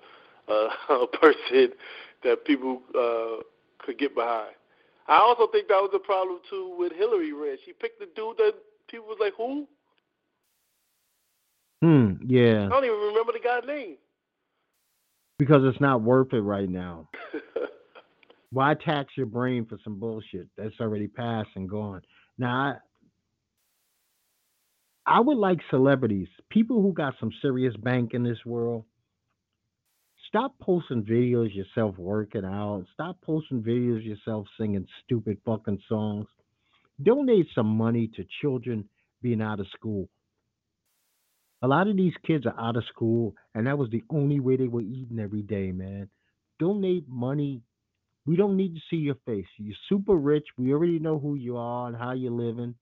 a 0.52 0.70
a 1.04 1.08
person 1.08 1.74
that 2.24 2.46
people 2.46 2.82
uh, 2.98 3.44
could 3.80 4.00
get 4.00 4.16
behind. 4.16 4.56
I 5.10 5.18
also 5.18 5.48
think 5.52 5.68
that 5.68 5.82
was 5.82 5.92
a 5.94 6.00
problem 6.00 6.40
too 6.50 6.74
with 6.80 6.94
Hillary 6.94 7.34
ran. 7.34 7.58
She 7.66 7.74
picked 7.74 8.00
the 8.00 8.08
dude 8.16 8.38
that 8.38 8.54
people 8.88 9.08
was 9.08 9.18
like, 9.20 9.34
who? 9.36 9.68
hmm, 11.82 12.26
yeah, 12.26 12.68
I 12.68 12.70
don't 12.70 12.86
even 12.86 13.00
remember 13.00 13.34
the 13.34 13.42
guy's 13.44 13.68
name. 13.68 13.98
because 15.38 15.66
it's 15.66 15.82
not 15.82 16.02
worth 16.02 16.32
it 16.32 16.40
right 16.40 16.70
now. 16.70 17.10
Why 18.54 18.76
tax 18.76 19.14
your 19.18 19.26
brain 19.26 19.66
for 19.66 19.80
some 19.84 20.00
bullshit 20.00 20.48
that's 20.56 20.80
already 20.80 21.08
passed 21.08 21.50
and 21.56 21.68
gone? 21.68 22.04
Now, 22.38 22.78
I, 25.08 25.18
I 25.18 25.20
would 25.22 25.38
like 25.38 25.58
celebrities, 25.72 26.28
people 26.50 26.80
who 26.80 26.94
got 26.94 27.16
some 27.20 27.32
serious 27.42 27.76
bank 27.76 28.14
in 28.14 28.22
this 28.22 28.38
world. 28.46 28.86
Stop 30.28 30.54
posting 30.62 31.02
videos 31.02 31.54
yourself 31.56 31.98
working 31.98 32.46
out. 32.46 32.86
Stop 32.94 33.18
posting 33.24 33.64
videos 33.64 34.06
yourself 34.06 34.46
singing 34.60 34.86
stupid 35.04 35.40
fucking 35.44 35.82
songs. 35.90 36.28
Donate 37.02 37.48
some 37.56 37.68
money 37.68 38.08
to 38.16 38.24
children 38.40 38.88
being 39.24 39.42
out 39.42 39.60
of 39.62 39.68
school. 39.76 40.10
A 41.64 41.68
lot 41.68 41.88
of 41.88 41.98
these 41.98 42.14
kids 42.26 42.46
are 42.46 42.60
out 42.60 42.78
of 42.78 42.84
school, 42.86 43.34
and 43.56 43.66
that 43.66 43.80
was 43.80 43.90
the 43.90 44.04
only 44.12 44.40
way 44.40 44.58
they 44.58 44.68
were 44.68 44.82
eating 44.82 45.18
every 45.20 45.42
day, 45.42 45.72
man. 45.72 46.08
Donate 46.60 47.08
money 47.08 47.64
we 48.26 48.36
don't 48.36 48.56
need 48.56 48.76
to 48.76 48.82
see 48.90 48.98
your 48.98 49.18
face. 49.26 49.46
You're 49.58 49.76
super 49.90 50.16
rich. 50.16 50.46
We 50.58 50.72
already 50.72 51.00
know 51.00 51.20
who 51.20 51.36
you 51.36 51.58
are 51.58 51.88
and 51.88 51.96
how 51.96 52.14
you're 52.14 52.32
living. 52.32 52.76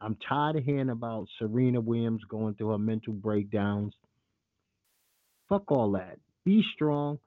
I'm 0.00 0.16
tired 0.28 0.56
of 0.56 0.64
hearing 0.64 0.90
about 0.90 1.26
Serena 1.38 1.80
Williams 1.80 2.22
going 2.28 2.54
through 2.54 2.70
her 2.70 2.78
mental 2.78 3.12
breakdowns. 3.12 3.94
Fuck 5.48 5.70
all 5.70 5.92
that. 5.92 6.18
Be 6.44 6.64
strong. 6.74 7.18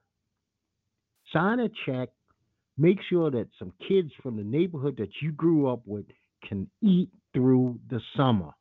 Sign 1.34 1.60
a 1.60 1.70
check. 1.86 2.10
Make 2.78 3.00
sure 3.10 3.32
that 3.32 3.48
some 3.58 3.74
kids 3.88 4.12
from 4.22 4.38
the 4.38 4.44
neighborhood 4.44 4.96
that 4.98 5.10
you 5.22 5.32
grew 5.32 5.68
up 5.68 5.82
with 5.86 6.06
can 6.48 6.70
eat 6.82 7.10
through 7.34 7.80
the 7.90 8.00
summer. 8.16 8.52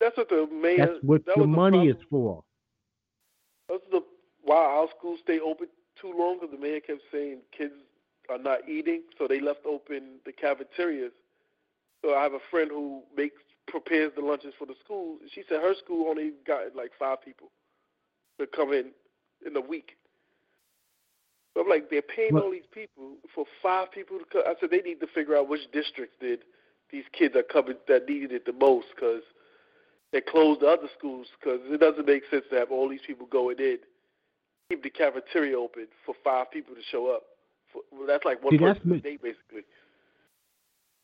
That's 0.00 0.16
what 0.16 0.28
the 0.28 0.46
mayor. 0.52 0.76
That's 0.78 1.02
what 1.02 1.24
that 1.26 1.36
the 1.36 1.46
money 1.46 1.88
is 1.88 1.96
for. 2.10 2.44
That's 3.68 3.82
the 3.90 4.02
why 4.42 4.56
our 4.56 4.88
schools 4.98 5.20
stay 5.22 5.40
open 5.40 5.68
too 6.00 6.12
long 6.16 6.38
because 6.40 6.54
the 6.54 6.60
mayor 6.60 6.80
kept 6.80 7.02
saying 7.12 7.38
kids 7.56 7.74
are 8.30 8.38
not 8.38 8.68
eating, 8.68 9.02
so 9.18 9.26
they 9.26 9.40
left 9.40 9.60
open 9.66 10.20
the 10.24 10.32
cafeterias. 10.32 11.12
So 12.04 12.14
I 12.14 12.22
have 12.22 12.32
a 12.32 12.40
friend 12.50 12.70
who 12.70 13.02
makes 13.16 13.36
prepares 13.66 14.12
the 14.16 14.22
lunches 14.22 14.54
for 14.58 14.66
the 14.66 14.74
school. 14.84 15.18
She 15.32 15.42
said 15.48 15.60
her 15.60 15.74
school 15.74 16.08
only 16.08 16.32
got 16.46 16.74
like 16.74 16.90
five 16.98 17.22
people 17.22 17.50
to 18.38 18.46
come 18.46 18.72
in 18.72 18.90
in 19.46 19.56
a 19.56 19.60
week. 19.60 19.96
So 21.54 21.62
I'm 21.62 21.68
like, 21.68 21.90
they're 21.90 22.02
paying 22.02 22.34
Well- 22.34 22.44
all 22.44 22.50
these 22.50 22.70
people 22.72 23.16
for 23.34 23.44
five 23.62 23.90
people 23.92 24.18
to 24.18 24.24
come. 24.24 24.42
I 24.46 24.54
said 24.58 24.70
they 24.70 24.80
need 24.80 25.00
to 25.00 25.06
figure 25.08 25.36
out 25.36 25.48
which 25.48 25.70
districts 25.72 26.16
did 26.20 26.40
these 26.90 27.04
kids 27.12 27.36
are 27.36 27.42
coming 27.42 27.76
that 27.88 28.08
needed 28.08 28.32
it 28.32 28.44
the 28.44 28.52
most 28.52 28.88
because 28.94 29.22
they 30.12 30.20
closed 30.20 30.60
the 30.60 30.66
other 30.66 30.88
schools 30.98 31.28
because 31.38 31.60
it 31.64 31.80
doesn't 31.80 32.06
make 32.06 32.22
sense 32.30 32.44
to 32.50 32.58
have 32.58 32.70
all 32.70 32.88
these 32.88 33.00
people 33.06 33.26
going 33.26 33.58
in, 33.58 33.78
keep 34.68 34.82
the 34.82 34.90
cafeteria 34.90 35.58
open 35.58 35.86
for 36.04 36.14
five 36.24 36.50
people 36.50 36.74
to 36.74 36.82
show 36.90 37.06
up. 37.08 37.22
Well, 37.74 38.06
that's 38.06 38.24
like 38.24 38.42
one 38.42 38.52
See, 38.52 38.58
person 38.58 38.92
a 38.92 38.98
day, 39.00 39.18
basically. 39.22 39.62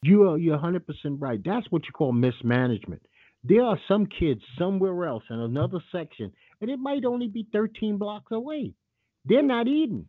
You 0.02 0.28
are 0.28 0.38
you're 0.38 0.58
100% 0.58 0.82
right. 1.18 1.40
That's 1.44 1.66
what 1.70 1.84
you 1.86 1.92
call 1.92 2.12
mismanagement. 2.12 3.02
There 3.44 3.62
are 3.62 3.78
some 3.88 4.06
kids 4.06 4.40
somewhere 4.58 5.04
else 5.04 5.22
in 5.30 5.38
another 5.38 5.78
section, 5.92 6.32
and 6.60 6.70
it 6.70 6.78
might 6.78 7.04
only 7.04 7.28
be 7.28 7.46
13 7.52 7.96
blocks 7.96 8.32
away. 8.32 8.72
They're 9.24 9.42
not 9.42 9.68
eating. 9.68 10.06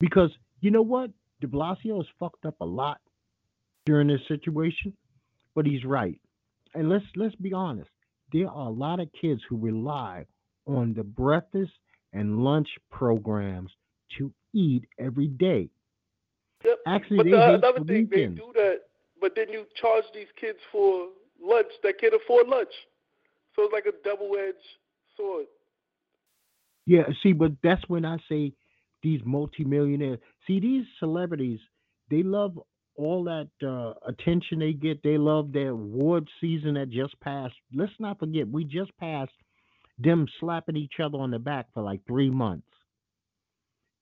Because 0.00 0.30
you 0.60 0.70
know 0.70 0.82
what? 0.82 1.10
De 1.40 1.46
Blasio 1.46 1.96
has 1.96 2.06
fucked 2.18 2.44
up 2.44 2.56
a 2.60 2.64
lot 2.64 3.00
during 3.86 4.08
this 4.08 4.20
situation, 4.28 4.92
but 5.54 5.66
he's 5.66 5.84
right. 5.84 6.20
And 6.74 6.88
let's 6.88 7.04
let's 7.16 7.34
be 7.36 7.52
honest. 7.52 7.90
There 8.32 8.48
are 8.48 8.68
a 8.68 8.72
lot 8.72 9.00
of 9.00 9.08
kids 9.20 9.42
who 9.48 9.58
rely 9.58 10.26
on 10.66 10.94
the 10.94 11.04
breakfast 11.04 11.72
and 12.12 12.38
lunch 12.44 12.68
programs 12.90 13.70
to 14.18 14.32
eat 14.52 14.84
every 14.98 15.28
day. 15.28 15.68
Yep. 16.64 16.78
Actually, 16.86 17.16
But 17.18 17.24
they 17.24 17.30
the, 17.30 17.46
hate 17.46 17.54
another 17.54 17.78
the 17.80 17.84
thing, 17.84 18.08
they 18.10 18.26
do 18.26 18.52
that, 18.54 18.80
but 19.20 19.32
then 19.34 19.48
you 19.48 19.64
charge 19.80 20.04
these 20.14 20.28
kids 20.40 20.58
for 20.70 21.08
lunch 21.42 21.68
that 21.82 21.98
can't 22.00 22.14
afford 22.14 22.48
lunch. 22.48 22.72
So 23.54 23.62
it's 23.62 23.72
like 23.72 23.86
a 23.86 23.92
double-edged 24.04 24.56
sword. 25.16 25.46
Yeah, 26.86 27.02
see, 27.22 27.32
but 27.32 27.52
that's 27.62 27.82
when 27.88 28.04
I 28.04 28.18
say 28.28 28.52
these 29.02 29.20
multimillionaires. 29.24 30.18
See, 30.46 30.60
these 30.60 30.84
celebrities, 30.98 31.60
they 32.10 32.22
love 32.22 32.58
all 32.96 33.24
that 33.24 33.48
uh, 33.66 33.94
attention 34.06 34.58
they 34.58 34.72
get. 34.72 35.02
They 35.02 35.18
love 35.18 35.52
their 35.52 35.70
award 35.70 36.28
season 36.40 36.74
that 36.74 36.90
just 36.90 37.18
passed. 37.20 37.54
Let's 37.74 37.92
not 37.98 38.18
forget, 38.18 38.48
we 38.48 38.64
just 38.64 38.96
passed 38.98 39.32
them 39.98 40.26
slapping 40.40 40.76
each 40.76 40.94
other 41.02 41.18
on 41.18 41.30
the 41.30 41.38
back 41.38 41.66
for 41.74 41.82
like 41.82 42.00
three 42.06 42.30
months 42.30 42.66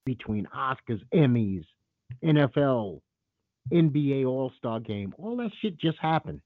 between 0.04 0.46
Oscars, 0.54 1.00
Emmys, 1.14 1.64
NFL, 2.24 3.00
NBA 3.72 4.26
All 4.26 4.52
Star 4.58 4.80
Game. 4.80 5.14
All 5.18 5.36
that 5.36 5.50
shit 5.60 5.78
just 5.78 5.98
happened. 5.98 6.40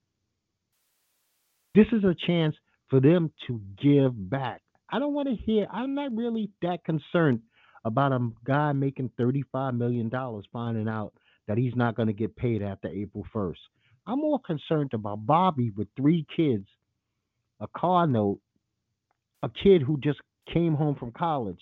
This 1.75 1.87
is 1.93 2.05
a 2.05 2.15
chance 2.27 2.55
for 2.89 3.01
them 3.01 3.33
to 3.47 3.61
give 3.83 4.13
back. 4.31 4.63
I 4.91 4.99
don't 4.99 5.15
want 5.15 5.29
to 5.29 5.35
hear, 5.35 5.67
I'm 5.73 5.95
not 5.95 6.15
really 6.15 6.51
that 6.63 6.85
concerned 6.85 7.41
about 7.85 8.13
a 8.13 8.31
guy 8.45 8.73
making 8.73 9.11
$35 9.19 9.77
million 9.77 10.11
finding 10.53 10.89
out 10.89 11.13
that 11.49 11.59
he's 11.59 11.75
not 11.75 11.97
going 11.97 12.09
to 12.09 12.15
get 12.15 12.37
paid 12.37 12.63
after 12.63 12.89
April 12.89 13.27
1st. 13.35 13.57
I'm 14.07 14.19
more 14.21 14.39
concerned 14.39 14.91
about 14.95 15.27
Bobby 15.27 15.71
with 15.71 15.89
three 15.97 16.27
kids, 16.37 16.67
a 17.61 17.67
car 17.77 18.07
note, 18.07 18.41
a 19.43 19.49
kid 19.49 19.83
who 19.83 19.99
just 19.99 20.21
came 20.53 20.75
home 20.75 20.95
from 20.95 21.11
college, 21.13 21.61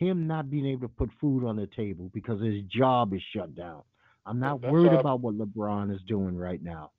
him 0.00 0.26
not 0.26 0.50
being 0.50 0.66
able 0.66 0.82
to 0.82 0.88
put 0.88 1.10
food 1.20 1.44
on 1.46 1.56
the 1.56 1.68
table 1.68 2.10
because 2.12 2.40
his 2.42 2.62
job 2.62 3.14
is 3.14 3.20
shut 3.32 3.54
down. 3.54 3.82
I'm 4.26 4.40
not 4.40 4.60
That's 4.60 4.72
worried 4.72 4.92
about 4.92 5.20
what 5.20 5.38
LeBron 5.38 5.94
is 5.94 6.00
doing 6.06 6.36
right 6.36 6.62
now. 6.62 6.90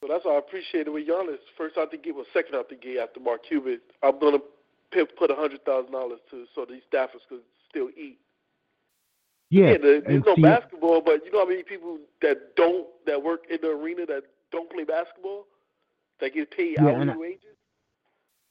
So 0.00 0.08
that's 0.08 0.24
why 0.24 0.34
I 0.36 0.38
appreciate 0.38 0.86
it 0.86 0.90
with 0.90 1.06
Giannis. 1.06 1.38
First 1.58 1.76
out 1.76 1.90
the 1.90 1.98
gate, 1.98 2.14
well, 2.14 2.24
second 2.32 2.54
out 2.54 2.68
the 2.70 2.76
gate 2.76 2.98
after 2.98 3.20
Mark 3.20 3.44
Cuban. 3.46 3.80
I'm 4.02 4.18
gonna 4.18 4.38
put 5.18 5.30
a 5.30 5.34
hundred 5.34 5.64
thousand 5.64 5.92
dollars 5.92 6.20
to 6.30 6.46
so 6.54 6.64
these 6.64 6.82
staffers 6.92 7.20
could 7.28 7.40
still 7.68 7.88
eat. 7.96 8.18
Yeah, 9.50 9.70
Yeah, 9.70 9.74
uh, 9.74 9.78
there, 9.82 10.00
there's 10.00 10.24
no 10.24 10.34
see- 10.36 10.42
basketball, 10.42 11.00
but 11.02 11.24
you 11.24 11.32
know 11.32 11.40
how 11.40 11.48
many 11.48 11.62
people 11.62 11.98
that 12.22 12.56
don't 12.56 12.86
that 13.06 13.22
work 13.22 13.42
in 13.50 13.58
the 13.60 13.68
arena 13.70 14.06
that 14.06 14.22
don't 14.52 14.70
play 14.70 14.84
basketball 14.84 15.46
that 16.20 16.32
get 16.34 16.50
paid 16.50 16.76
Yeah, 16.78 16.86
hourly 16.86 17.16
wages. 17.16 17.56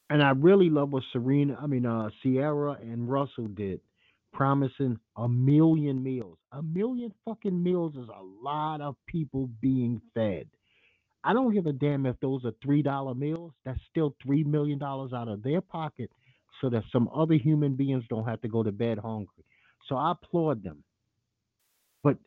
And 0.10 0.24
I 0.24 0.32
really 0.32 0.70
love 0.70 0.92
what 0.92 1.04
Serena, 1.14 1.58
I 1.62 1.68
mean, 1.68 1.86
uh, 1.86 2.10
Ciara 2.24 2.78
and 2.82 3.10
Russell 3.10 3.48
did, 3.48 3.82
promising 4.34 5.00
a 5.18 5.30
million 5.30 6.04
meals. 6.04 6.38
A 6.52 6.64
million 6.64 7.14
fucking 7.26 7.62
meals 7.64 7.96
is 7.96 8.10
a 8.10 8.24
lot 8.44 8.82
of 8.82 8.96
people 9.08 9.50
being 9.62 10.02
fed. 10.16 10.48
I 11.24 11.34
don't 11.34 11.54
give 11.54 11.66
a 11.68 11.74
damn 11.74 12.06
if 12.06 12.20
those 12.22 12.46
are 12.46 12.54
three 12.64 12.82
dollar 12.82 13.14
meals. 13.14 13.54
That's 13.66 13.80
still 13.90 14.16
three 14.24 14.44
million 14.44 14.80
dollars 14.80 15.14
out 15.14 15.28
of 15.28 15.44
their 15.44 15.62
pocket, 15.62 16.12
so 16.62 16.70
that 16.70 16.84
some 16.92 17.10
other 17.14 17.36
human 17.36 17.76
beings 17.76 18.06
don't 18.10 18.28
have 18.28 18.42
to 18.42 18.48
go 18.48 18.64
to 18.64 18.72
bed 18.72 19.00
hungry. 19.00 19.44
So 19.90 19.96
I 19.96 20.12
applaud 20.14 20.64
them. 20.64 20.84
But 22.04 22.18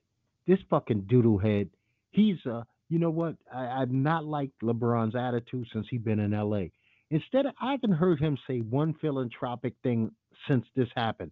this 0.47 0.59
fucking 0.70 1.03
doodle 1.09 1.39
head, 1.39 1.70
he's 2.11 2.37
uh, 2.47 2.64
you 2.91 2.99
know 2.99 3.11
what? 3.11 3.37
I, 3.53 3.83
I've 3.83 3.93
not 3.93 4.26
liked 4.26 4.61
LeBron's 4.62 5.16
attitude 5.16 5.68
since 5.72 5.87
he 5.91 5.99
been 5.99 6.20
in 6.20 6.35
L.A. 6.35 6.70
Instead, 7.13 7.45
of, 7.45 7.53
I 7.61 7.73
haven't 7.73 7.93
heard 7.93 8.19
him 8.19 8.39
say 8.47 8.61
one 8.61 8.95
philanthropic 8.95 9.75
thing 9.83 10.13
since 10.49 10.65
this 10.75 10.89
happened. 10.97 11.31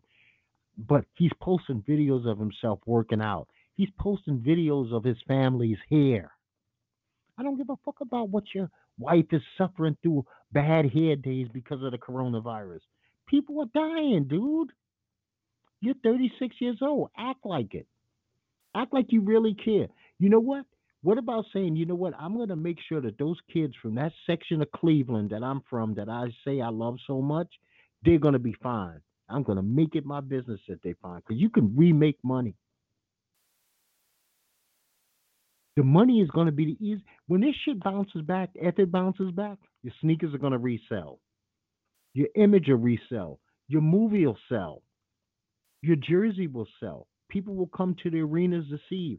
But 0.76 1.06
he's 1.14 1.32
posting 1.40 1.82
videos 1.88 2.30
of 2.30 2.38
himself 2.38 2.80
working 2.84 3.22
out. 3.22 3.48
He's 3.76 3.88
posting 3.98 4.40
videos 4.40 4.92
of 4.92 5.04
his 5.04 5.16
family's 5.26 5.78
hair. 5.90 6.32
I 7.38 7.42
don't 7.42 7.56
give 7.56 7.70
a 7.70 7.76
fuck 7.82 7.96
about 8.02 8.28
what 8.28 8.44
your 8.54 8.70
wife 8.98 9.24
is 9.32 9.40
suffering 9.56 9.96
through 10.02 10.26
bad 10.52 10.90
hair 10.92 11.16
days 11.16 11.48
because 11.50 11.82
of 11.82 11.92
the 11.92 11.98
coronavirus. 11.98 12.80
People 13.26 13.60
are 13.60 13.70
dying, 13.72 14.26
dude. 14.28 14.72
You're 15.80 15.94
36 16.04 16.56
years 16.60 16.78
old. 16.82 17.08
Act 17.16 17.40
like 17.46 17.72
it. 17.74 17.86
Act 18.76 18.92
like 18.92 19.06
you 19.08 19.22
really 19.22 19.54
care. 19.54 19.88
You 20.18 20.28
know 20.28 20.40
what? 20.40 20.66
What 21.02 21.16
about 21.18 21.46
saying, 21.52 21.76
you 21.76 21.86
know 21.86 21.94
what? 21.94 22.14
I'm 22.18 22.36
going 22.36 22.50
to 22.50 22.56
make 22.56 22.78
sure 22.88 23.00
that 23.00 23.18
those 23.18 23.38
kids 23.52 23.74
from 23.80 23.94
that 23.94 24.12
section 24.26 24.60
of 24.60 24.70
Cleveland 24.72 25.30
that 25.30 25.42
I'm 25.42 25.62
from, 25.70 25.94
that 25.94 26.08
I 26.08 26.26
say 26.44 26.60
I 26.60 26.68
love 26.68 26.96
so 27.06 27.22
much, 27.22 27.48
they're 28.04 28.18
going 28.18 28.34
to 28.34 28.38
be 28.38 28.54
fine. 28.62 29.00
I'm 29.28 29.42
going 29.42 29.56
to 29.56 29.62
make 29.62 29.94
it 29.94 30.04
my 30.04 30.20
business 30.20 30.60
that 30.68 30.82
they 30.82 30.94
fine 31.00 31.20
because 31.26 31.40
you 31.40 31.48
can 31.48 31.74
remake 31.76 32.18
money. 32.22 32.54
The 35.76 35.84
money 35.84 36.20
is 36.20 36.28
going 36.30 36.46
to 36.46 36.52
be 36.52 36.64
the 36.66 36.84
easy. 36.84 37.02
When 37.28 37.40
this 37.40 37.54
shit 37.64 37.82
bounces 37.82 38.22
back, 38.22 38.50
if 38.54 38.78
it 38.78 38.92
bounces 38.92 39.30
back, 39.30 39.56
your 39.82 39.94
sneakers 40.00 40.34
are 40.34 40.38
going 40.38 40.52
to 40.52 40.58
resell. 40.58 41.20
Your 42.12 42.28
image 42.34 42.66
will 42.68 42.76
resell. 42.76 43.38
Your 43.68 43.80
movie 43.80 44.26
will 44.26 44.36
sell. 44.48 44.82
Your 45.80 45.96
jersey 45.96 46.48
will 46.48 46.66
sell. 46.80 47.06
People 47.30 47.54
will 47.54 47.68
come 47.68 47.94
to 48.02 48.10
the 48.10 48.20
arenas 48.20 48.66
to 48.70 48.78
see 48.88 48.96
you. 48.96 49.18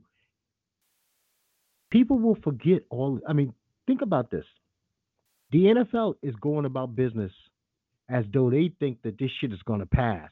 People 1.91 2.17
will 2.17 2.37
forget 2.43 2.83
all. 2.89 3.19
I 3.27 3.33
mean, 3.33 3.53
think 3.85 4.01
about 4.01 4.31
this. 4.31 4.45
The 5.51 5.65
NFL 5.65 6.15
is 6.23 6.33
going 6.35 6.65
about 6.65 6.95
business 6.95 7.31
as 8.09 8.25
though 8.33 8.49
they 8.49 8.71
think 8.79 9.01
that 9.03 9.17
this 9.19 9.29
shit 9.39 9.51
is 9.51 9.61
going 9.63 9.81
to 9.81 9.85
pass. 9.85 10.29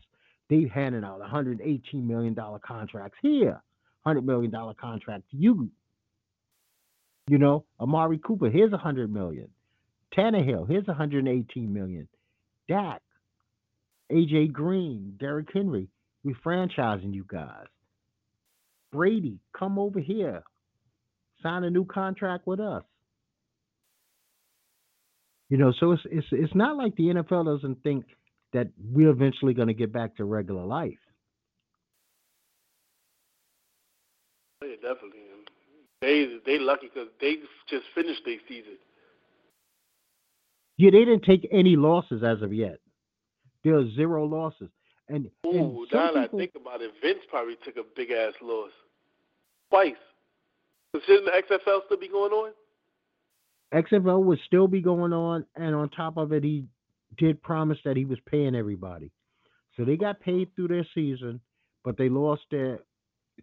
They 0.49 0.70
handing 0.74 1.03
out 1.03 1.20
118 1.20 2.07
million 2.07 2.34
dollar 2.34 2.60
contracts 2.60 3.18
here, 3.22 3.62
100 4.03 4.26
million 4.26 4.49
dollar 4.49 4.74
contract 4.74 5.30
to 5.32 5.38
you. 5.38 5.70
You 7.28 7.38
know, 7.38 7.66
Amari 7.80 8.18
Cooper, 8.18 8.49
here's 8.49 8.72
100 8.72 9.14
million. 9.14 9.49
Tannehill, 10.18 10.68
here's 10.68 10.88
118 10.88 11.72
million. 11.72 12.07
Dak, 12.68 13.01
AJ 14.12 14.51
Green, 14.51 15.14
Derrick 15.20 15.49
Henry, 15.53 15.88
we 16.24 16.34
franchising 16.45 17.14
you 17.14 17.26
guys. 17.28 17.68
Brady, 18.91 19.38
come 19.57 19.78
over 19.78 19.99
here. 19.99 20.43
Sign 21.42 21.64
a 21.64 21.70
new 21.70 21.86
contract 21.86 22.48
with 22.48 22.60
us. 22.60 22.84
You 25.50 25.58
know, 25.58 25.74
so 25.80 25.94
it's 25.94 26.04
it's 26.06 26.28
it's 26.32 26.56
not 26.56 26.78
like 26.78 26.96
the 26.96 27.06
NFL 27.06 27.46
doesn't 27.46 27.82
think 27.82 28.06
that 28.54 28.68
we're 28.92 29.10
eventually 29.10 29.54
going 29.54 29.68
to 29.68 29.74
get 29.74 29.92
back 29.92 30.16
to 30.18 30.26
regular 30.26 30.64
life. 30.64 31.00
Yeah, 34.64 34.76
definitely. 34.76 35.22
They 36.02 36.38
they 36.46 36.60
lucky 36.60 36.90
because 36.94 37.10
they 37.20 37.38
just 37.68 37.86
finished 37.96 38.22
their 38.26 38.38
season. 38.48 38.78
Yeah, 40.78 40.92
they 40.92 41.00
didn't 41.00 41.24
take 41.24 41.48
any 41.52 41.76
losses 41.76 42.24
as 42.24 42.42
of 42.42 42.54
yet. 42.54 42.78
There 43.64 43.76
are 43.76 43.90
zero 43.96 44.26
losses. 44.26 44.70
And, 45.10 45.30
and 45.44 45.54
Ooh, 45.54 45.86
some 45.92 46.00
now 46.00 46.14
that 46.14 46.30
I 46.34 46.38
think 46.38 46.52
about 46.56 46.82
it, 46.82 46.92
Vince 47.02 47.20
probably 47.30 47.58
took 47.66 47.76
a 47.78 47.84
big 47.96 48.12
ass 48.12 48.34
loss 48.42 48.70
twice. 49.70 49.96
So 50.94 51.02
shouldn't 51.06 51.26
the 51.26 51.56
XFL 51.56 51.86
still 51.86 51.98
be 51.98 52.08
going 52.08 52.32
on? 52.32 52.52
XFL 53.74 54.24
would 54.24 54.40
still 54.48 54.68
be 54.68 54.82
going 54.82 55.14
on, 55.14 55.46
and 55.56 55.76
on 55.76 55.90
top 55.90 56.18
of 56.18 56.34
it, 56.34 56.44
he 56.44 56.66
did 57.18 57.42
promise 57.44 57.78
that 57.86 57.96
he 57.96 58.06
was 58.06 58.18
paying 58.26 58.56
everybody. 58.56 59.12
So 59.78 59.86
they 59.86 59.96
got 59.98 60.20
paid 60.20 60.50
through 60.56 60.70
their 60.70 60.86
season, 60.96 61.40
but 61.84 61.96
they 61.98 62.10
lost 62.10 62.42
their 62.50 62.80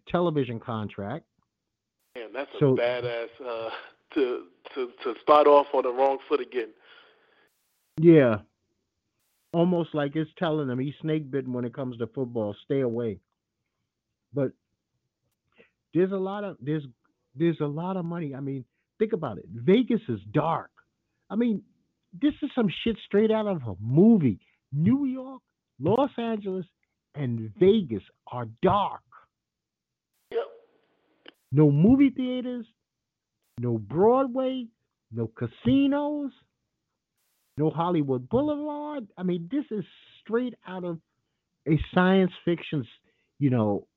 television 0.09 0.59
contract. 0.59 1.25
Man, 2.15 2.33
that's 2.33 2.53
a 2.55 2.59
So- 2.59 2.75
badass 2.75 3.29
uh, 3.45 3.69
to 4.15 4.47
to 4.73 4.91
to 5.03 5.15
start 5.21 5.47
off 5.47 5.67
on 5.73 5.83
the 5.83 5.91
wrong 5.91 6.17
foot 6.27 6.41
again. 6.41 6.69
Yeah. 7.97 8.41
Almost 9.53 9.95
like 9.95 10.15
it's 10.15 10.29
telling 10.37 10.69
him 10.69 10.77
he's 10.79 10.93
snake 11.01 11.31
bitten 11.31 11.53
when 11.53 11.65
it 11.65 11.73
comes 11.73 11.97
to 11.97 12.07
football. 12.07 12.53
Stay 12.65 12.81
away. 12.81 13.19
But 14.33 14.51
there's 15.93 16.11
a 16.11 16.17
lot 16.17 16.43
of 16.43 16.57
there's 16.59 16.83
there's 17.37 17.59
a 17.61 17.67
lot 17.67 17.97
of 17.97 18.05
money. 18.05 18.33
I 18.35 18.39
mean, 18.39 18.65
think 18.99 19.13
about 19.13 19.37
it. 19.37 19.45
Vegas 19.53 20.01
is 20.09 20.19
dark. 20.31 20.71
I 21.29 21.35
mean, 21.35 21.61
this 22.19 22.33
is 22.41 22.49
some 22.55 22.67
shit 22.83 22.97
straight 23.05 23.31
out 23.31 23.47
of 23.47 23.61
a 23.63 23.75
movie. 23.79 24.39
New 24.71 25.05
York, 25.05 25.41
Los 25.79 26.11
Angeles, 26.17 26.65
and 27.15 27.51
Vegas 27.59 28.03
are 28.31 28.47
dark. 28.61 29.01
Yep. 30.31 30.41
No 31.51 31.71
movie 31.71 32.09
theaters, 32.09 32.65
no 33.59 33.77
Broadway, 33.77 34.67
no 35.11 35.27
casinos, 35.27 36.31
no 37.57 37.69
Hollywood 37.69 38.29
Boulevard. 38.29 39.07
I 39.17 39.23
mean, 39.23 39.49
this 39.51 39.65
is 39.71 39.85
straight 40.21 40.53
out 40.67 40.83
of 40.83 40.99
a 41.67 41.79
science 41.93 42.31
fiction, 42.45 42.85
you 43.39 43.49
know, 43.49 43.87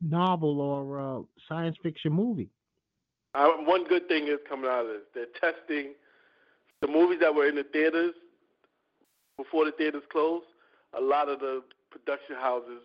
novel 0.00 0.60
or 0.60 1.00
uh, 1.00 1.22
science 1.48 1.76
fiction 1.82 2.12
movie. 2.12 2.50
Uh, 3.34 3.50
one 3.64 3.86
good 3.86 4.08
thing 4.08 4.28
is 4.28 4.38
coming 4.48 4.70
out 4.70 4.86
of 4.86 4.88
this. 4.88 5.02
They're 5.14 5.52
testing 5.52 5.92
the 6.80 6.88
movies 6.88 7.18
that 7.20 7.34
were 7.34 7.46
in 7.46 7.54
the 7.54 7.64
theaters 7.64 8.14
before 9.36 9.64
the 9.64 9.72
theaters 9.72 10.02
closed. 10.10 10.46
A 10.96 11.00
lot 11.00 11.28
of 11.28 11.40
the 11.40 11.62
production 11.90 12.36
houses 12.36 12.80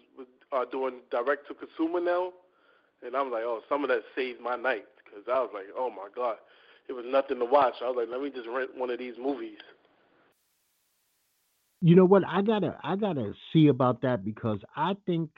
are 0.51 0.65
doing 0.65 0.95
direct 1.09 1.47
to 1.47 1.53
consumer 1.53 2.01
now, 2.01 2.32
and 3.05 3.15
I'm 3.15 3.32
like, 3.32 3.43
oh, 3.43 3.61
some 3.69 3.84
of 3.84 3.89
that 3.89 4.01
saved 4.15 4.41
my 4.41 4.55
night 4.55 4.86
because 5.03 5.23
I 5.27 5.39
was 5.39 5.51
like, 5.53 5.65
oh 5.77 5.89
my 5.89 6.07
god, 6.13 6.38
it 6.89 6.93
was 6.93 7.05
nothing 7.07 7.39
to 7.39 7.45
watch. 7.45 7.75
I 7.82 7.88
was 7.88 7.95
like, 7.97 8.09
let 8.09 8.21
me 8.21 8.29
just 8.29 8.47
rent 8.47 8.71
one 8.75 8.89
of 8.89 8.99
these 8.99 9.15
movies. 9.21 9.57
You 11.82 11.95
know 11.95 12.05
what? 12.05 12.23
I 12.27 12.41
gotta 12.41 12.77
I 12.84 12.95
gotta 12.95 13.34
see 13.51 13.67
about 13.67 14.01
that 14.01 14.23
because 14.23 14.59
I 14.75 14.95
think 15.05 15.29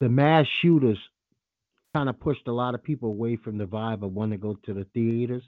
the 0.00 0.08
mass 0.08 0.46
shooters 0.60 0.98
kind 1.94 2.08
of 2.08 2.20
pushed 2.20 2.46
a 2.48 2.52
lot 2.52 2.74
of 2.74 2.82
people 2.82 3.08
away 3.08 3.36
from 3.36 3.56
the 3.56 3.64
vibe 3.64 4.02
of 4.02 4.12
wanting 4.12 4.38
to 4.38 4.42
go 4.42 4.58
to 4.64 4.74
the 4.74 4.84
theaters. 4.92 5.42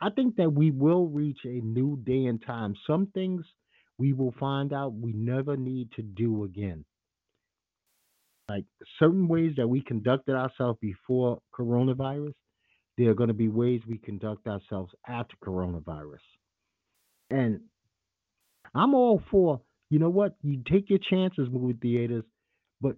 I 0.00 0.10
think 0.10 0.36
that 0.36 0.52
we 0.52 0.70
will 0.70 1.06
reach 1.08 1.38
a 1.44 1.60
new 1.60 1.96
day 2.04 2.26
and 2.26 2.44
time. 2.44 2.74
Some 2.86 3.08
things 3.08 3.44
we 3.98 4.12
will 4.12 4.34
find 4.38 4.72
out 4.72 4.94
we 4.94 5.12
never 5.12 5.56
need 5.56 5.90
to 5.92 6.02
do 6.02 6.44
again. 6.44 6.84
Like 8.48 8.64
certain 8.98 9.26
ways 9.26 9.54
that 9.56 9.66
we 9.66 9.80
conducted 9.80 10.34
ourselves 10.36 10.78
before 10.80 11.38
coronavirus, 11.58 12.34
there 12.98 13.10
are 13.10 13.14
going 13.14 13.28
to 13.28 13.34
be 13.34 13.48
ways 13.48 13.80
we 13.88 13.98
conduct 13.98 14.46
ourselves 14.46 14.92
after 15.08 15.34
coronavirus. 15.44 16.18
And 17.30 17.60
I'm 18.74 18.94
all 18.94 19.22
for, 19.30 19.60
you 19.90 19.98
know 19.98 20.10
what, 20.10 20.36
you 20.42 20.62
take 20.70 20.90
your 20.90 20.98
chances, 20.98 21.48
movie 21.50 21.78
theaters, 21.80 22.24
but 22.80 22.96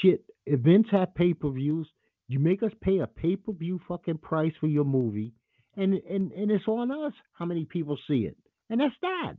shit, 0.00 0.24
events 0.46 0.90
have 0.90 1.14
pay 1.14 1.34
per 1.34 1.50
views. 1.50 1.88
You 2.28 2.38
make 2.38 2.62
us 2.62 2.72
pay 2.80 2.98
a 3.00 3.06
pay 3.06 3.36
per 3.36 3.52
view 3.52 3.80
fucking 3.86 4.18
price 4.18 4.52
for 4.60 4.66
your 4.66 4.84
movie, 4.84 5.32
and, 5.76 5.94
and 6.08 6.32
and 6.32 6.50
it's 6.50 6.66
on 6.66 6.90
us 6.90 7.12
how 7.34 7.44
many 7.44 7.64
people 7.64 7.98
see 8.08 8.20
it, 8.26 8.36
and 8.70 8.80
that's 8.80 8.94
that. 9.02 9.34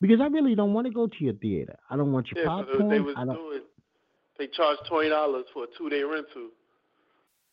Because 0.00 0.20
I 0.20 0.26
really 0.26 0.54
don't 0.54 0.74
want 0.74 0.86
to 0.86 0.92
go 0.92 1.06
to 1.06 1.24
your 1.24 1.34
theater. 1.34 1.76
I 1.90 1.96
don't 1.96 2.12
want 2.12 2.26
your 2.30 2.44
Yeah, 2.44 2.48
popcorn. 2.50 2.88
they 2.88 3.00
was 3.00 3.14
I 3.16 3.24
don't. 3.24 3.34
doing. 3.34 3.62
They 4.38 4.46
charge 4.48 4.76
twenty 4.88 5.08
dollars 5.08 5.46
for 5.54 5.64
a 5.64 5.66
two 5.78 5.88
day 5.88 6.02
rental. 6.02 6.50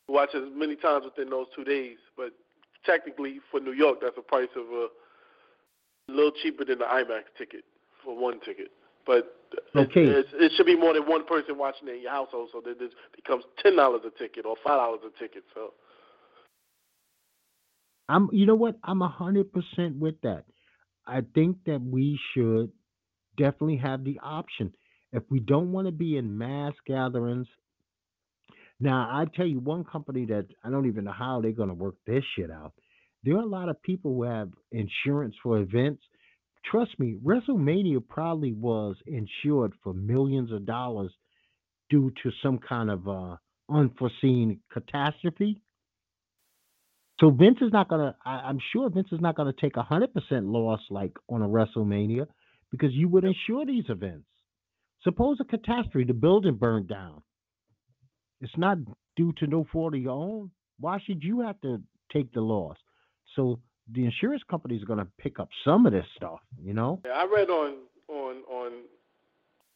Watch 0.08 0.30
as 0.34 0.42
many 0.54 0.76
times 0.76 1.06
within 1.06 1.30
those 1.30 1.46
two 1.56 1.64
days, 1.64 1.96
but 2.14 2.32
technically 2.84 3.40
for 3.50 3.58
New 3.58 3.72
York, 3.72 4.00
that's 4.02 4.18
a 4.18 4.22
price 4.22 4.50
of 4.54 4.66
a 4.66 4.88
little 6.12 6.32
cheaper 6.42 6.66
than 6.66 6.78
the 6.78 6.84
IMAX 6.84 7.22
ticket 7.38 7.64
for 8.04 8.14
one 8.14 8.38
ticket. 8.40 8.68
But 9.06 9.34
Okay. 9.76 10.04
it, 10.04 10.26
it 10.34 10.52
should 10.56 10.66
be 10.66 10.76
more 10.76 10.94
than 10.94 11.02
one 11.06 11.24
person 11.24 11.58
watching 11.58 11.88
it 11.88 11.96
in 11.96 12.02
your 12.02 12.10
household, 12.10 12.50
so 12.52 12.60
that 12.64 12.78
this 12.78 12.90
becomes 13.14 13.44
ten 13.62 13.76
dollars 13.76 14.02
a 14.06 14.18
ticket 14.18 14.46
or 14.46 14.56
five 14.64 14.78
dollars 14.78 15.00
a 15.06 15.18
ticket. 15.18 15.44
So 15.54 15.72
I'm 18.08 18.28
you 18.32 18.46
know 18.46 18.54
what? 18.54 18.76
I'm 18.84 19.02
a 19.02 19.08
hundred 19.08 19.52
percent 19.52 19.96
with 19.96 20.20
that. 20.22 20.44
I 21.06 21.22
think 21.34 21.58
that 21.66 21.80
we 21.82 22.18
should 22.32 22.70
definitely 23.36 23.76
have 23.78 24.04
the 24.04 24.18
option. 24.22 24.72
If 25.12 25.22
we 25.30 25.40
don't 25.40 25.72
want 25.72 25.86
to 25.86 25.92
be 25.92 26.16
in 26.16 26.36
mass 26.36 26.72
gatherings, 26.86 27.46
now 28.80 29.08
I 29.10 29.26
tell 29.36 29.46
you 29.46 29.60
one 29.60 29.84
company 29.84 30.26
that 30.26 30.46
I 30.64 30.70
don't 30.70 30.86
even 30.86 31.04
know 31.04 31.12
how 31.12 31.40
they're 31.40 31.52
gonna 31.52 31.74
work 31.74 31.96
this 32.06 32.24
shit 32.36 32.50
out. 32.50 32.72
There 33.22 33.36
are 33.36 33.42
a 33.42 33.46
lot 33.46 33.68
of 33.68 33.80
people 33.82 34.14
who 34.14 34.24
have 34.24 34.50
insurance 34.72 35.34
for 35.42 35.58
events. 35.58 36.02
Trust 36.70 36.98
me, 36.98 37.18
WrestleMania 37.24 38.06
probably 38.08 38.52
was 38.52 38.96
insured 39.06 39.72
for 39.82 39.92
millions 39.92 40.50
of 40.52 40.66
dollars 40.66 41.12
due 41.90 42.12
to 42.22 42.30
some 42.42 42.58
kind 42.58 42.90
of 42.90 43.08
uh, 43.08 43.36
unforeseen 43.68 44.60
catastrophe. 44.72 45.60
So 47.20 47.30
Vince 47.30 47.58
is 47.60 47.72
not 47.72 47.88
gonna. 47.88 48.16
I, 48.24 48.30
I'm 48.30 48.58
sure 48.72 48.90
Vince 48.90 49.08
is 49.12 49.20
not 49.20 49.36
gonna 49.36 49.52
take 49.60 49.76
a 49.76 49.82
hundred 49.82 50.12
percent 50.12 50.46
loss 50.46 50.80
like 50.90 51.12
on 51.28 51.42
a 51.42 51.48
WrestleMania 51.48 52.26
because 52.70 52.92
you 52.92 53.08
would 53.08 53.24
insure 53.24 53.64
these 53.66 53.84
events. 53.88 54.26
Suppose 55.02 55.36
a 55.40 55.44
catastrophe, 55.44 56.04
the 56.04 56.14
building 56.14 56.54
burned 56.56 56.88
down. 56.88 57.22
It's 58.40 58.56
not 58.56 58.78
due 59.16 59.32
to 59.38 59.46
no 59.46 59.64
fault 59.72 59.94
of 59.94 60.00
your 60.00 60.12
own. 60.12 60.50
Why 60.80 60.98
should 61.06 61.22
you 61.22 61.40
have 61.42 61.60
to 61.60 61.82
take 62.12 62.32
the 62.32 62.40
loss? 62.40 62.76
So 63.36 63.60
the 63.92 64.04
insurance 64.04 64.42
company 64.50 64.76
is 64.76 64.84
gonna 64.84 65.06
pick 65.18 65.38
up 65.38 65.48
some 65.64 65.86
of 65.86 65.92
this 65.92 66.06
stuff. 66.16 66.40
You 66.62 66.74
know. 66.74 67.00
yeah, 67.04 67.12
I 67.12 67.26
read 67.26 67.50
on 67.50 67.76
on 68.08 68.36
on 68.48 68.72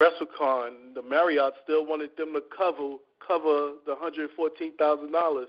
WrestleCon, 0.01 0.95
the 0.95 1.03
Marriott 1.03 1.55
still 1.65 1.85
wanted 1.85 2.11
them 2.17 2.33
to 2.35 2.43
cover 2.57 2.97
cover 3.27 3.73
the 3.87 3.97
hundred 3.97 4.31
fourteen 4.37 4.77
thousand 4.77 5.13
dollars. 5.13 5.49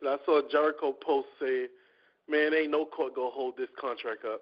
And 0.00 0.08
I 0.08 0.16
saw 0.24 0.38
a 0.38 0.48
Jericho 0.48 0.92
post 0.92 1.28
say, 1.40 1.66
"Man, 2.28 2.54
ain't 2.54 2.70
no 2.70 2.86
court 2.86 3.14
gonna 3.14 3.30
hold 3.30 3.56
this 3.56 3.68
contract 3.78 4.24
up." 4.24 4.40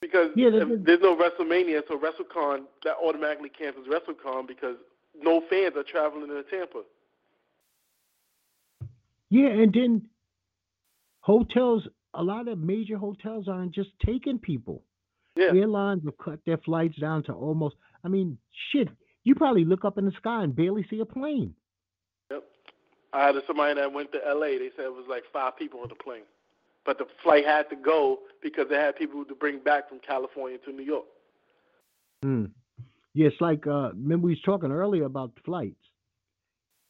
Because 0.00 0.30
Yeah, 0.36 0.50
there's 0.50 1.00
no 1.00 1.16
WrestleMania, 1.16 1.82
so 1.88 1.98
WrestleCon 1.98 2.64
that 2.84 2.96
automatically 3.02 3.48
cancels 3.48 3.88
WrestleCon 3.88 4.46
because 4.46 4.76
no 5.20 5.42
fans 5.50 5.76
are 5.76 5.82
traveling 5.82 6.28
to 6.28 6.42
Tampa. 6.44 6.82
Yeah, 9.30 9.48
and 9.48 9.72
then 9.72 10.02
hotels. 11.24 11.82
A 12.12 12.22
lot 12.22 12.46
of 12.46 12.58
major 12.58 12.96
hotels 12.96 13.48
aren't 13.48 13.74
just 13.74 13.90
taking 14.04 14.38
people. 14.38 14.82
Yeah, 15.36 15.46
Airlines 15.46 16.02
have 16.04 16.16
cut 16.18 16.38
their 16.46 16.58
flights 16.58 16.96
down 16.96 17.24
to 17.24 17.32
almost. 17.32 17.74
I 18.04 18.08
mean, 18.08 18.38
shit. 18.70 18.88
You 19.24 19.34
probably 19.34 19.64
look 19.64 19.84
up 19.84 19.98
in 19.98 20.04
the 20.04 20.12
sky 20.12 20.44
and 20.44 20.54
barely 20.54 20.86
see 20.88 21.00
a 21.00 21.04
plane. 21.04 21.54
Yep. 22.30 22.44
I 23.12 23.26
had 23.26 23.34
somebody 23.46 23.74
that 23.80 23.92
went 23.92 24.12
to 24.12 24.18
LA. 24.18 24.58
They 24.58 24.70
said 24.76 24.84
it 24.84 24.92
was 24.92 25.06
like 25.08 25.24
five 25.32 25.56
people 25.56 25.80
on 25.80 25.88
the 25.88 25.94
plane, 25.94 26.24
but 26.84 26.98
the 26.98 27.06
flight 27.22 27.46
had 27.46 27.68
to 27.70 27.76
go 27.76 28.18
because 28.42 28.66
they 28.68 28.76
had 28.76 28.96
people 28.96 29.24
to 29.24 29.34
bring 29.34 29.58
back 29.58 29.88
from 29.88 29.98
California 30.00 30.58
to 30.58 30.72
New 30.72 30.84
York. 30.84 31.06
Hmm. 32.22 32.44
Yeah, 33.14 33.28
it's 33.28 33.40
like 33.40 33.66
uh 33.66 33.90
remember 33.92 34.26
we 34.26 34.32
was 34.32 34.42
talking 34.42 34.70
earlier 34.70 35.04
about 35.04 35.32
flights. 35.44 35.80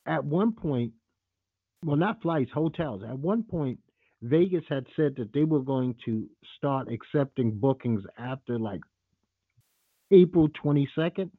At 0.07 0.24
one 0.24 0.53
point, 0.53 0.93
well 1.85 1.97
not 1.97 2.20
flights, 2.20 2.51
hotels. 2.53 3.03
At 3.09 3.18
one 3.18 3.45
point, 3.45 3.78
Vegas 4.25 4.64
had 4.70 4.87
said 4.97 5.14
that 5.16 5.35
they 5.35 5.45
were 5.45 5.61
going 5.61 5.95
to 6.07 6.27
start 6.57 6.89
accepting 6.91 7.51
bookings 7.51 8.03
after 8.18 8.59
like 8.59 8.81
April 10.11 10.49
22nd. 10.64 11.31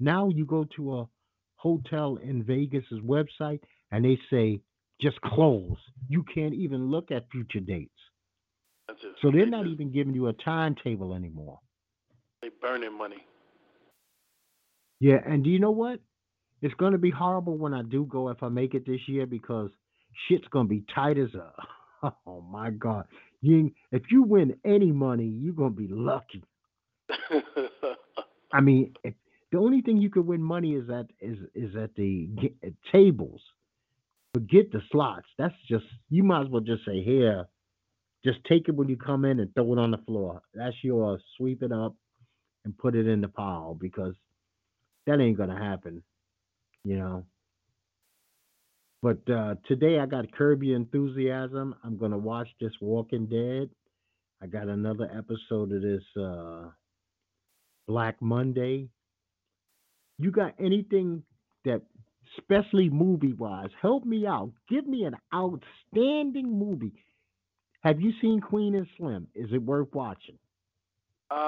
Now 0.00 0.30
you 0.30 0.46
go 0.46 0.66
to 0.76 0.94
a 0.94 1.08
hotel 1.56 2.18
in 2.22 2.42
Vegas's 2.42 3.00
website 3.00 3.60
and 3.90 4.02
they 4.02 4.18
say 4.30 4.60
just 4.98 5.20
close. 5.20 5.76
You 6.08 6.24
can't 6.34 6.54
even 6.54 6.90
look 6.90 7.10
at 7.10 7.30
future 7.30 7.60
dates. 7.60 7.90
So 9.20 9.30
they're 9.30 9.46
not 9.46 9.66
even 9.66 9.92
giving 9.92 10.14
you 10.14 10.28
a 10.28 10.32
timetable 10.32 11.14
anymore. 11.14 11.60
they 12.40 12.48
burning 12.60 12.96
money. 12.96 13.24
Yeah, 15.00 15.20
and 15.26 15.44
do 15.44 15.50
you 15.50 15.58
know 15.58 15.70
what? 15.70 16.00
It's 16.62 16.74
going 16.74 16.92
to 16.92 16.98
be 16.98 17.10
horrible 17.10 17.58
when 17.58 17.74
I 17.74 17.82
do 17.82 18.06
go 18.06 18.30
if 18.30 18.42
I 18.42 18.48
make 18.48 18.74
it 18.74 18.86
this 18.86 19.00
year 19.06 19.26
because 19.26 19.70
shit's 20.28 20.48
going 20.48 20.66
to 20.66 20.70
be 20.70 20.84
tight 20.94 21.18
as 21.18 21.34
a. 21.34 21.52
Oh 22.02 22.40
my 22.50 22.70
God! 22.70 23.06
You 23.40 23.70
if 23.92 24.02
you 24.10 24.22
win 24.22 24.56
any 24.64 24.92
money, 24.92 25.26
you're 25.26 25.54
going 25.54 25.74
to 25.74 25.80
be 25.80 25.88
lucky. 25.88 26.42
I 28.52 28.60
mean, 28.60 28.94
if, 29.04 29.14
the 29.52 29.58
only 29.58 29.82
thing 29.82 29.98
you 29.98 30.10
could 30.10 30.26
win 30.26 30.42
money 30.42 30.74
is 30.74 30.88
at 30.90 31.06
is 31.20 31.38
is 31.54 31.76
at 31.76 31.94
the 31.94 32.28
g- 32.40 32.56
at 32.64 32.72
tables. 32.90 33.40
Forget 34.34 34.72
the 34.72 34.80
slots. 34.90 35.26
That's 35.38 35.54
just 35.68 35.84
you 36.10 36.24
might 36.24 36.42
as 36.42 36.48
well 36.48 36.62
just 36.62 36.84
say 36.86 37.02
here, 37.02 37.46
just 38.24 38.38
take 38.48 38.68
it 38.68 38.74
when 38.74 38.88
you 38.88 38.96
come 38.96 39.24
in 39.24 39.40
and 39.40 39.54
throw 39.54 39.72
it 39.74 39.78
on 39.78 39.90
the 39.90 39.98
floor. 39.98 40.42
That's 40.54 40.76
yours. 40.82 41.22
Sweep 41.36 41.62
it 41.62 41.70
up 41.72 41.94
and 42.64 42.76
put 42.76 42.96
it 42.96 43.06
in 43.06 43.20
the 43.20 43.28
pile 43.28 43.76
because 43.78 44.14
that 45.06 45.20
ain't 45.20 45.36
gonna 45.36 45.58
happen. 45.58 46.02
You 46.84 46.96
know. 46.96 47.26
But 49.02 49.18
uh, 49.28 49.56
today 49.66 49.98
I 49.98 50.06
got 50.06 50.30
Curb 50.32 50.62
Your 50.62 50.76
Enthusiasm. 50.76 51.74
I'm 51.82 51.98
gonna 51.98 52.16
watch 52.18 52.48
this 52.60 52.72
Walking 52.80 53.26
Dead. 53.26 53.68
I 54.40 54.46
got 54.46 54.68
another 54.68 55.10
episode 55.16 55.72
of 55.72 55.82
this 55.82 56.04
uh, 56.16 56.68
Black 57.88 58.22
Monday. 58.22 58.88
You 60.18 60.30
got 60.30 60.54
anything 60.60 61.24
that, 61.64 61.82
especially 62.38 62.90
movie 62.90 63.32
wise, 63.32 63.70
help 63.80 64.04
me 64.04 64.24
out. 64.26 64.52
Give 64.68 64.86
me 64.86 65.04
an 65.04 65.16
outstanding 65.34 66.56
movie. 66.56 66.92
Have 67.82 68.00
you 68.00 68.12
seen 68.20 68.40
Queen 68.40 68.76
and 68.76 68.86
Slim? 68.96 69.26
Is 69.34 69.52
it 69.52 69.62
worth 69.62 69.92
watching? 69.92 70.38
um, 71.30 71.38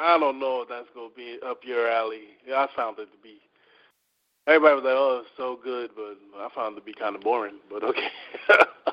I 0.00 0.16
don't 0.18 0.40
know 0.40 0.62
if 0.62 0.68
that's 0.70 0.88
gonna 0.94 1.08
be 1.14 1.38
up 1.46 1.58
your 1.64 1.86
alley. 1.86 2.28
I 2.48 2.66
found 2.74 2.98
it 2.98 3.12
to 3.12 3.18
be. 3.22 3.40
Everybody 4.46 4.74
was 4.74 4.84
like, 4.84 4.94
"Oh, 4.96 5.22
it's 5.22 5.36
so 5.36 5.58
good," 5.62 5.90
but 5.94 6.18
I 6.38 6.48
found 6.54 6.76
it 6.76 6.80
to 6.80 6.84
be 6.84 6.92
kind 6.92 7.14
of 7.14 7.22
boring. 7.22 7.58
But 7.70 7.84
okay. 7.84 8.08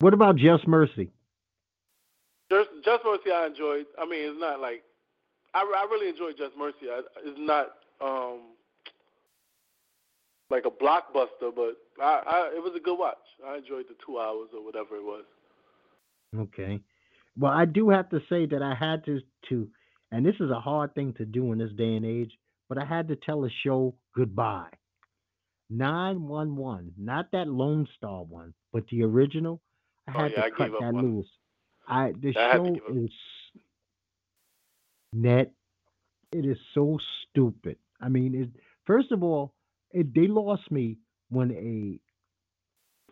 What 0.00 0.12
about 0.14 0.36
Just 0.36 0.66
Mercy? 0.66 1.10
Just 2.50 2.68
Just 2.84 3.04
Mercy, 3.04 3.30
I 3.32 3.46
enjoyed. 3.46 3.86
I 3.98 4.04
mean, 4.04 4.30
it's 4.30 4.40
not 4.40 4.60
like 4.60 4.82
I, 5.54 5.60
I 5.60 5.86
really 5.90 6.08
enjoyed 6.08 6.36
Just 6.36 6.56
Mercy. 6.56 6.90
I, 6.90 7.00
it's 7.24 7.38
not 7.38 7.68
um 8.00 8.40
like 10.50 10.64
a 10.66 10.70
blockbuster, 10.70 11.54
but 11.54 11.76
I, 12.00 12.22
I 12.26 12.52
it 12.56 12.62
was 12.62 12.72
a 12.76 12.80
good 12.80 12.98
watch. 12.98 13.16
I 13.46 13.56
enjoyed 13.56 13.86
the 13.88 13.96
two 14.04 14.18
hours 14.18 14.48
or 14.54 14.64
whatever 14.64 14.96
it 14.96 15.04
was. 15.04 15.24
Okay. 16.38 16.80
Well, 17.38 17.52
I 17.52 17.64
do 17.64 17.88
have 17.90 18.08
to 18.10 18.20
say 18.28 18.46
that 18.46 18.62
I 18.62 18.74
had 18.74 19.04
to 19.06 19.20
to, 19.48 19.68
and 20.12 20.24
this 20.24 20.36
is 20.40 20.50
a 20.50 20.60
hard 20.60 20.94
thing 20.94 21.14
to 21.14 21.24
do 21.24 21.52
in 21.52 21.58
this 21.58 21.72
day 21.72 21.96
and 21.96 22.04
age, 22.04 22.32
but 22.68 22.78
I 22.78 22.84
had 22.84 23.08
to 23.08 23.16
tell 23.16 23.44
a 23.44 23.50
show 23.64 23.96
goodbye. 24.14 24.70
911, 25.70 26.94
not 26.98 27.32
that 27.32 27.48
Lone 27.48 27.88
Star 27.96 28.24
one, 28.24 28.54
but 28.72 28.86
the 28.88 29.02
original. 29.04 29.62
I 30.08 30.12
Oh, 30.14 30.24
had 30.24 30.32
yeah, 30.32 30.36
to 30.36 30.44
I 30.44 30.50
cut 30.50 30.72
that 30.78 30.94
on 30.94 30.94
loose. 30.94 31.28
I 31.88 32.12
the 32.12 32.34
I 32.36 32.58
show 32.58 32.80
is 32.88 33.10
net 35.12 35.52
It 36.32 36.44
is 36.46 36.58
so 36.74 36.98
stupid. 37.30 37.78
I 38.00 38.08
mean, 38.08 38.34
it, 38.34 38.50
first 38.86 39.12
of 39.12 39.22
all, 39.22 39.54
it, 39.92 40.14
they 40.14 40.26
lost 40.28 40.70
me 40.70 40.98
when 41.30 41.52
a 41.52 42.00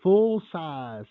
full 0.03 0.43
size 0.53 1.07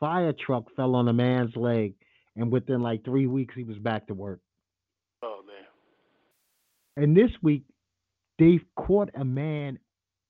fire 0.00 0.32
truck 0.32 0.66
fell 0.76 0.94
on 0.94 1.08
a 1.08 1.12
man's 1.12 1.56
leg, 1.56 1.94
and 2.36 2.50
within 2.52 2.82
like 2.82 3.04
three 3.04 3.26
weeks 3.26 3.54
he 3.54 3.64
was 3.64 3.78
back 3.78 4.06
to 4.08 4.14
work. 4.14 4.40
And 6.96 7.16
this 7.16 7.30
week 7.42 7.64
they've 8.38 8.64
caught 8.76 9.10
a 9.14 9.24
man 9.24 9.78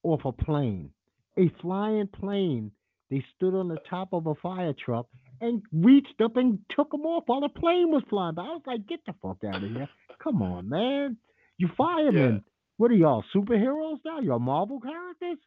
off 0.02 0.24
a 0.24 0.32
plane, 0.32 0.90
a 1.38 1.50
flying 1.60 2.08
plane. 2.08 2.70
They 3.10 3.24
stood 3.36 3.54
on 3.54 3.68
the 3.68 3.78
top 3.88 4.12
of 4.12 4.26
a 4.26 4.34
fire 4.34 4.72
truck 4.72 5.06
and 5.40 5.62
reached 5.72 6.20
up 6.20 6.36
and 6.36 6.58
took 6.74 6.92
him 6.92 7.02
off 7.02 7.24
while 7.26 7.40
the 7.40 7.48
plane 7.48 7.90
was 7.90 8.02
flying. 8.08 8.34
But 8.34 8.42
I 8.42 8.48
was 8.48 8.62
like, 8.66 8.86
get 8.86 9.00
the 9.06 9.14
fuck 9.22 9.38
out 9.44 9.62
of 9.62 9.70
here. 9.70 9.88
Come 10.22 10.42
on, 10.42 10.68
man. 10.68 11.16
You 11.58 11.68
firemen. 11.76 12.34
Yeah. 12.34 12.50
What 12.78 12.90
are 12.90 12.94
y'all, 12.94 13.24
superheroes 13.34 13.98
now? 14.04 14.20
Y'all 14.20 14.38
Marvel 14.38 14.80
characters? 14.80 15.38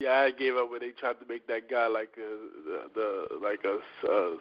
Yeah, 0.00 0.20
I 0.20 0.30
gave 0.30 0.56
up 0.56 0.70
when 0.70 0.80
they 0.80 0.90
tried 0.90 1.18
to 1.20 1.26
make 1.28 1.46
that 1.46 1.70
guy 1.70 1.86
like 1.86 2.16
uh, 2.18 2.24
the, 2.64 2.90
the 2.94 3.38
like 3.42 3.64
a 3.64 3.78
uh, 4.06 4.36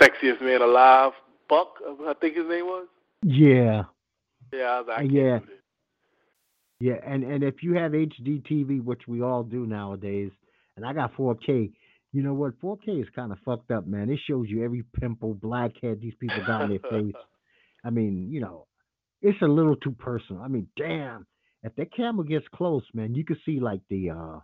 sexiest 0.00 0.40
man 0.40 0.62
alive. 0.62 1.12
Buck, 1.48 1.78
I 2.06 2.14
think 2.20 2.36
his 2.36 2.48
name 2.48 2.66
was. 2.66 2.86
Yeah. 3.22 3.84
Yeah, 4.52 4.82
can't 4.96 5.12
Yeah. 5.12 5.38
Yeah, 6.78 6.96
and 7.06 7.24
and 7.24 7.42
if 7.42 7.62
you 7.62 7.74
have 7.74 7.92
HD 7.92 8.42
TV, 8.42 8.82
which 8.82 9.02
we 9.08 9.22
all 9.22 9.42
do 9.42 9.66
nowadays, 9.66 10.30
and 10.76 10.84
I 10.84 10.92
got 10.92 11.14
4K, 11.14 11.72
you 12.12 12.22
know 12.22 12.34
what? 12.34 12.60
4K 12.60 13.00
is 13.00 13.08
kind 13.14 13.32
of 13.32 13.38
fucked 13.44 13.70
up, 13.70 13.86
man. 13.86 14.10
It 14.10 14.20
shows 14.28 14.46
you 14.48 14.62
every 14.62 14.84
pimple, 15.00 15.34
blackhead 15.34 16.00
these 16.00 16.14
people 16.20 16.38
got 16.46 16.62
on 16.62 16.68
their 16.68 16.78
face. 16.90 17.14
I 17.82 17.90
mean, 17.90 18.28
you 18.30 18.40
know, 18.40 18.66
it's 19.22 19.40
a 19.40 19.46
little 19.46 19.76
too 19.76 19.92
personal. 19.92 20.42
I 20.42 20.48
mean, 20.48 20.68
damn, 20.76 21.26
if 21.62 21.74
that 21.76 21.94
camera 21.94 22.26
gets 22.26 22.46
close, 22.54 22.82
man, 22.92 23.14
you 23.14 23.24
can 23.24 23.38
see 23.46 23.58
like 23.58 23.80
the 23.88 24.10
uh 24.10 24.38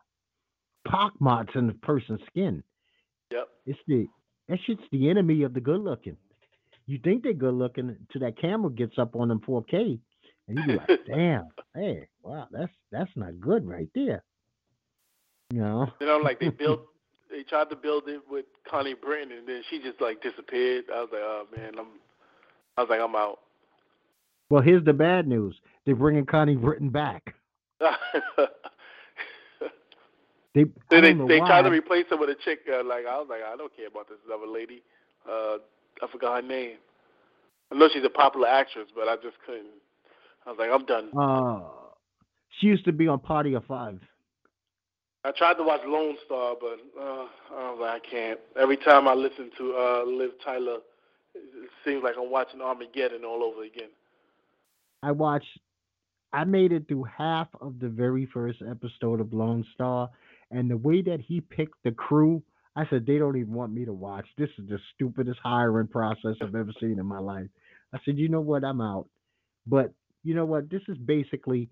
pock 0.89 1.13
marks 1.21 1.55
in 1.55 1.67
the 1.67 1.75
person's 1.75 2.21
skin. 2.29 2.63
Yep. 3.31 3.49
It's 3.67 3.79
the 3.87 4.07
that 4.49 4.59
shit's 4.67 4.83
the 4.91 5.11
enemy 5.11 5.43
of 5.43 5.55
the 5.55 5.61
good 5.61 5.81
looking. 5.81 6.17
You 6.87 6.99
think 7.03 7.23
they're 7.23 7.33
good 7.33 7.55
looking 7.55 7.89
until 7.89 8.27
that 8.27 8.39
camera 8.39 8.71
gets 8.71 8.99
up 8.99 9.15
on 9.17 9.29
them 9.29 9.41
4K, 9.41 9.99
and 10.49 10.59
you 10.59 10.67
be 10.67 10.73
like, 10.75 11.01
damn, 11.07 11.49
hey, 11.75 12.09
wow, 12.23 12.49
that's 12.51 12.73
that's 12.91 13.11
not 13.17 13.41
good 13.41 13.67
right 13.67 13.89
there. 13.95 14.25
You 15.53 15.61
know? 15.61 15.87
You 16.01 16.07
know, 16.07 16.19
like 16.19 16.41
they 16.41 16.49
built, 16.59 16.87
they 17.31 17.43
tried 17.45 17.71
to 17.71 17.77
build 17.77 18.09
it 18.09 18.23
with 18.29 18.47
Connie 18.69 18.95
Britton, 18.95 19.33
and 19.37 19.49
then 19.49 19.63
she 19.71 19.81
just 19.81 20.01
like 20.01 20.23
disappeared. 20.23 20.85
I 20.93 21.01
was 21.01 21.09
like, 21.13 21.23
oh 21.23 21.47
man, 21.57 21.73
I'm, 21.79 21.87
I 22.77 22.81
was 22.83 22.91
like, 22.91 23.01
I'm 23.01 23.15
out. 23.15 23.39
Well, 24.51 24.63
here's 24.63 24.85
the 24.85 24.93
bad 24.93 25.27
news: 25.27 25.55
they're 25.87 25.97
bringing 25.97 26.27
Connie 26.27 26.57
Britton 26.57 26.91
back. 26.91 27.35
They, 30.55 30.65
They 30.91 31.01
they, 31.01 31.15
they 31.15 31.39
tried 31.39 31.63
to 31.63 31.71
replace 31.71 32.05
her 32.11 32.17
with 32.17 32.29
a 32.29 32.37
chick. 32.45 32.61
Uh, 32.71 32.85
like 32.85 33.07
I 33.07 33.17
was 33.17 33.27
like, 33.31 33.41
I 33.43 33.57
don't 33.57 33.75
care 33.75 33.87
about 33.87 34.09
this 34.09 34.19
other 34.33 34.47
lady. 34.47 34.83
Uh, 35.29 35.59
I 36.03 36.07
forgot 36.11 36.43
her 36.43 36.49
name. 36.49 36.77
I 37.71 37.77
know 37.77 37.89
she's 37.93 38.05
a 38.05 38.11
popular 38.11 38.49
actress, 38.49 38.89
but 38.95 39.09
I 39.09 39.17
just 39.17 39.37
couldn't. 39.47 39.67
I 40.47 40.51
was 40.51 40.59
like, 40.59 40.71
I'm 40.73 40.85
done. 40.85 41.11
Uh, 41.17 41.69
she 42.59 42.67
used 42.67 42.85
to 42.85 42.93
be 42.93 43.09
on 43.09 43.21
Party 43.21 43.55
of 43.55 43.65
Five. 43.65 44.01
I 45.25 45.31
tried 45.31 45.55
to 45.55 45.63
watch 45.63 45.81
Lone 45.87 46.17
Star, 46.27 46.57
but 46.61 46.79
uh, 47.01 47.27
I 47.55 47.71
was 47.71 47.79
like, 47.81 48.03
I 48.03 48.11
can't. 48.11 48.41
Every 48.61 48.77
time 48.77 49.07
I 49.07 49.15
listen 49.15 49.51
to 49.57 49.75
uh, 49.77 50.05
Liv 50.05 50.33
Tyler, 50.45 50.79
it 51.35 51.39
it 51.55 51.71
seems 51.85 52.03
like 52.03 52.15
I'm 52.21 52.31
watching 52.31 52.61
Armageddon 52.61 53.25
all 53.25 53.43
over 53.45 53.63
again. 53.63 53.91
I 55.03 55.13
watched. 55.13 55.59
I 56.33 56.45
made 56.45 56.73
it 56.73 56.89
through 56.89 57.05
half 57.05 57.49
of 57.61 57.79
the 57.79 57.89
very 57.89 58.27
first 58.27 58.63
episode 58.69 59.21
of 59.21 59.33
Lone 59.33 59.65
Star, 59.75 60.11
and 60.51 60.71
the 60.71 60.77
way 60.77 61.03
that 61.03 61.21
he 61.21 61.41
picked 61.41 61.83
the 61.85 61.93
crew, 61.93 62.43
I 62.75 62.87
said 62.89 63.05
they 63.07 63.19
don't 63.19 63.37
even 63.37 63.53
want 63.53 63.73
me 63.73 63.85
to 63.85 63.93
watch. 63.93 64.27
This 64.39 64.49
is 64.59 64.69
the 64.69 64.79
stupidest 64.95 65.39
hiring 65.43 65.89
process 65.89 66.37
I've 66.41 66.55
ever 66.55 66.73
seen 66.81 66.99
in 66.99 67.07
my 67.07 67.19
life. 67.19 67.49
I 67.93 67.99
said, 68.05 68.19
you 68.19 68.29
know 68.29 68.41
what, 68.41 68.65
I'm 68.65 68.81
out. 68.81 69.09
But 69.67 69.93
you 70.25 70.35
know 70.35 70.47
what, 70.47 70.71
this 70.71 70.83
is 70.89 70.97
basically, 70.99 71.69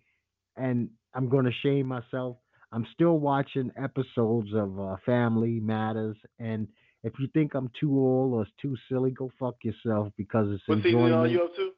and 0.57 0.91
I'm 1.15 1.29
going 1.29 1.47
to 1.47 1.53
shame 1.63 1.87
myself. 1.87 2.37
I'm 2.73 2.87
still 2.93 3.19
watching 3.19 3.73
episodes 3.83 4.51
of 4.55 4.79
uh, 4.79 4.97
Family 5.05 5.59
Matters, 5.59 6.17
and 6.39 6.69
if 7.03 7.15
you 7.19 7.29
think 7.33 7.55
I'm 7.55 7.71
too 7.81 7.99
old 7.99 8.35
or 8.35 8.43
it's 8.43 8.53
too 8.61 8.77
silly, 8.89 9.11
go 9.11 9.31
fuck 9.39 9.57
yourself 9.63 10.13
because 10.17 10.49
it's 10.51 10.63
What 10.67 10.83
season 10.83 11.13
are 11.13 11.27
you 11.27 11.45
up 11.45 11.57
to? 11.57 11.73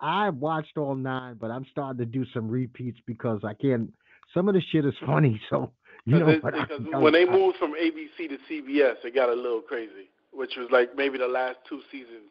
I 0.00 0.30
watched 0.30 0.78
all 0.78 0.94
nine, 0.94 1.36
but 1.40 1.50
I'm 1.50 1.66
starting 1.70 1.98
to 1.98 2.06
do 2.06 2.24
some 2.32 2.48
repeats 2.48 2.98
because 3.06 3.40
I 3.44 3.54
can't. 3.54 3.92
Some 4.34 4.48
of 4.48 4.54
the 4.54 4.60
shit 4.60 4.84
is 4.84 4.94
funny, 5.04 5.40
so 5.50 5.72
you 6.04 6.18
know 6.18 6.26
Because? 6.26 6.44
I- 6.54 6.60
because 6.62 6.86
I- 6.94 6.98
when 6.98 7.12
they 7.12 7.24
moved 7.24 7.56
from 7.58 7.74
ABC 7.74 8.28
to 8.28 8.38
CBS, 8.48 9.04
it 9.04 9.14
got 9.14 9.28
a 9.28 9.34
little 9.34 9.60
crazy, 9.60 10.08
which 10.32 10.56
was 10.56 10.70
like 10.70 10.96
maybe 10.96 11.18
the 11.18 11.28
last 11.28 11.58
two 11.68 11.82
seasons. 11.90 12.30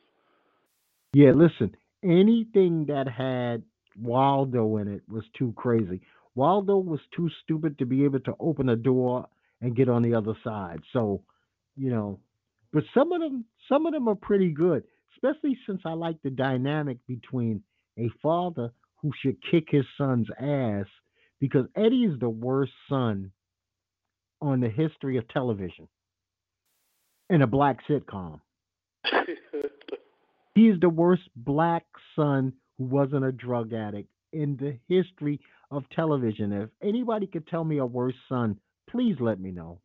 yeah, 1.14 1.32
listen, 1.32 1.76
anything 2.04 2.86
that 2.86 3.08
had 3.08 3.64
Waldo 4.00 4.78
in 4.78 4.88
it 4.88 5.02
was 5.10 5.24
too 5.38 5.54
crazy. 5.56 6.02
Waldo 6.36 6.78
was 6.78 7.02
too 7.16 7.30
stupid 7.44 7.78
to 7.80 7.86
be 7.86 8.06
able 8.06 8.20
to 8.22 8.36
open 8.40 8.70
a 8.70 8.76
door 8.76 9.28
and 9.62 9.76
get 9.76 9.90
on 9.90 10.04
the 10.04 10.14
other 10.14 10.36
side. 10.44 10.82
So, 10.94 11.22
you 11.76 11.90
know, 11.90 12.20
but 12.72 12.84
some 12.94 13.12
of 13.12 13.20
them, 13.20 13.44
some 13.68 13.86
of 13.86 13.94
them 13.94 14.08
are 14.08 14.16
pretty 14.16 14.52
good, 14.52 14.84
especially 15.16 15.58
since 15.66 15.82
I 15.86 15.94
like 15.94 16.22
the 16.22 16.30
dynamic 16.30 17.00
between 17.08 17.64
a 17.98 18.10
father 18.22 18.72
who 18.98 19.12
should 19.20 19.42
kick 19.42 19.70
his 19.70 19.86
son's 19.98 20.30
ass 20.40 20.86
because 21.40 21.66
Eddie 21.76 22.04
is 22.06 22.20
the 22.20 22.30
worst 22.30 22.74
son 22.88 23.32
on 24.42 24.60
the 24.60 24.70
history 24.70 25.18
of 25.18 25.28
television 25.30 25.88
in 27.30 27.42
a 27.42 27.48
black 27.48 27.80
sitcom. 27.88 28.40
He 30.56 30.68
is 30.68 30.80
the 30.82 30.90
worst 30.90 31.24
black 31.38 31.86
son 32.18 32.52
who 32.78 32.84
wasn't 32.84 33.24
a 33.24 33.32
drug 33.32 33.72
addict 33.72 34.10
in 34.34 34.58
the 34.58 34.78
history 34.94 35.40
of 35.72 35.90
television. 35.96 36.52
If 36.52 36.70
anybody 36.84 37.28
could 37.28 37.48
tell 37.48 37.64
me 37.64 37.78
a 37.78 37.86
worse 37.86 38.16
son, 38.28 38.60
please 38.90 39.16
let 39.22 39.40
me 39.40 39.52
know. 39.52 39.80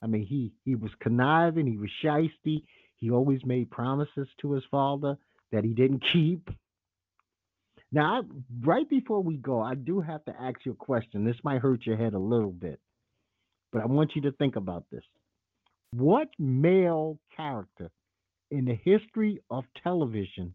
I 0.00 0.06
mean, 0.06 0.24
he 0.24 0.52
he 0.64 0.76
was 0.76 0.92
conniving, 1.00 1.66
he 1.66 1.76
was 1.76 1.90
shisty, 2.00 2.62
he 2.96 3.10
always 3.10 3.44
made 3.44 3.72
promises 3.72 4.28
to 4.40 4.52
his 4.52 4.62
father 4.70 5.16
that 5.50 5.64
he 5.64 5.74
didn't 5.74 6.04
keep. 6.12 6.48
Now, 7.94 8.20
I, 8.20 8.20
right 8.66 8.88
before 8.88 9.22
we 9.22 9.36
go, 9.36 9.62
I 9.62 9.74
do 9.74 10.00
have 10.00 10.24
to 10.24 10.34
ask 10.38 10.56
you 10.64 10.72
a 10.72 10.74
question. 10.74 11.24
This 11.24 11.36
might 11.44 11.60
hurt 11.60 11.86
your 11.86 11.96
head 11.96 12.14
a 12.14 12.18
little 12.18 12.50
bit, 12.50 12.80
but 13.72 13.82
I 13.82 13.86
want 13.86 14.16
you 14.16 14.22
to 14.22 14.32
think 14.32 14.56
about 14.56 14.84
this. 14.90 15.04
What 15.92 16.28
male 16.38 17.18
character 17.36 17.90
in 18.50 18.64
the 18.64 18.74
history 18.74 19.40
of 19.48 19.64
television, 19.82 20.54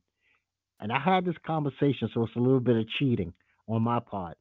and 0.81 0.91
I 0.91 0.99
had 0.99 1.23
this 1.23 1.37
conversation, 1.47 2.09
so 2.13 2.25
it's 2.25 2.35
a 2.35 2.39
little 2.39 2.59
bit 2.59 2.75
of 2.75 2.85
cheating 2.99 3.33
on 3.67 3.83
my 3.83 3.99
part 4.01 4.37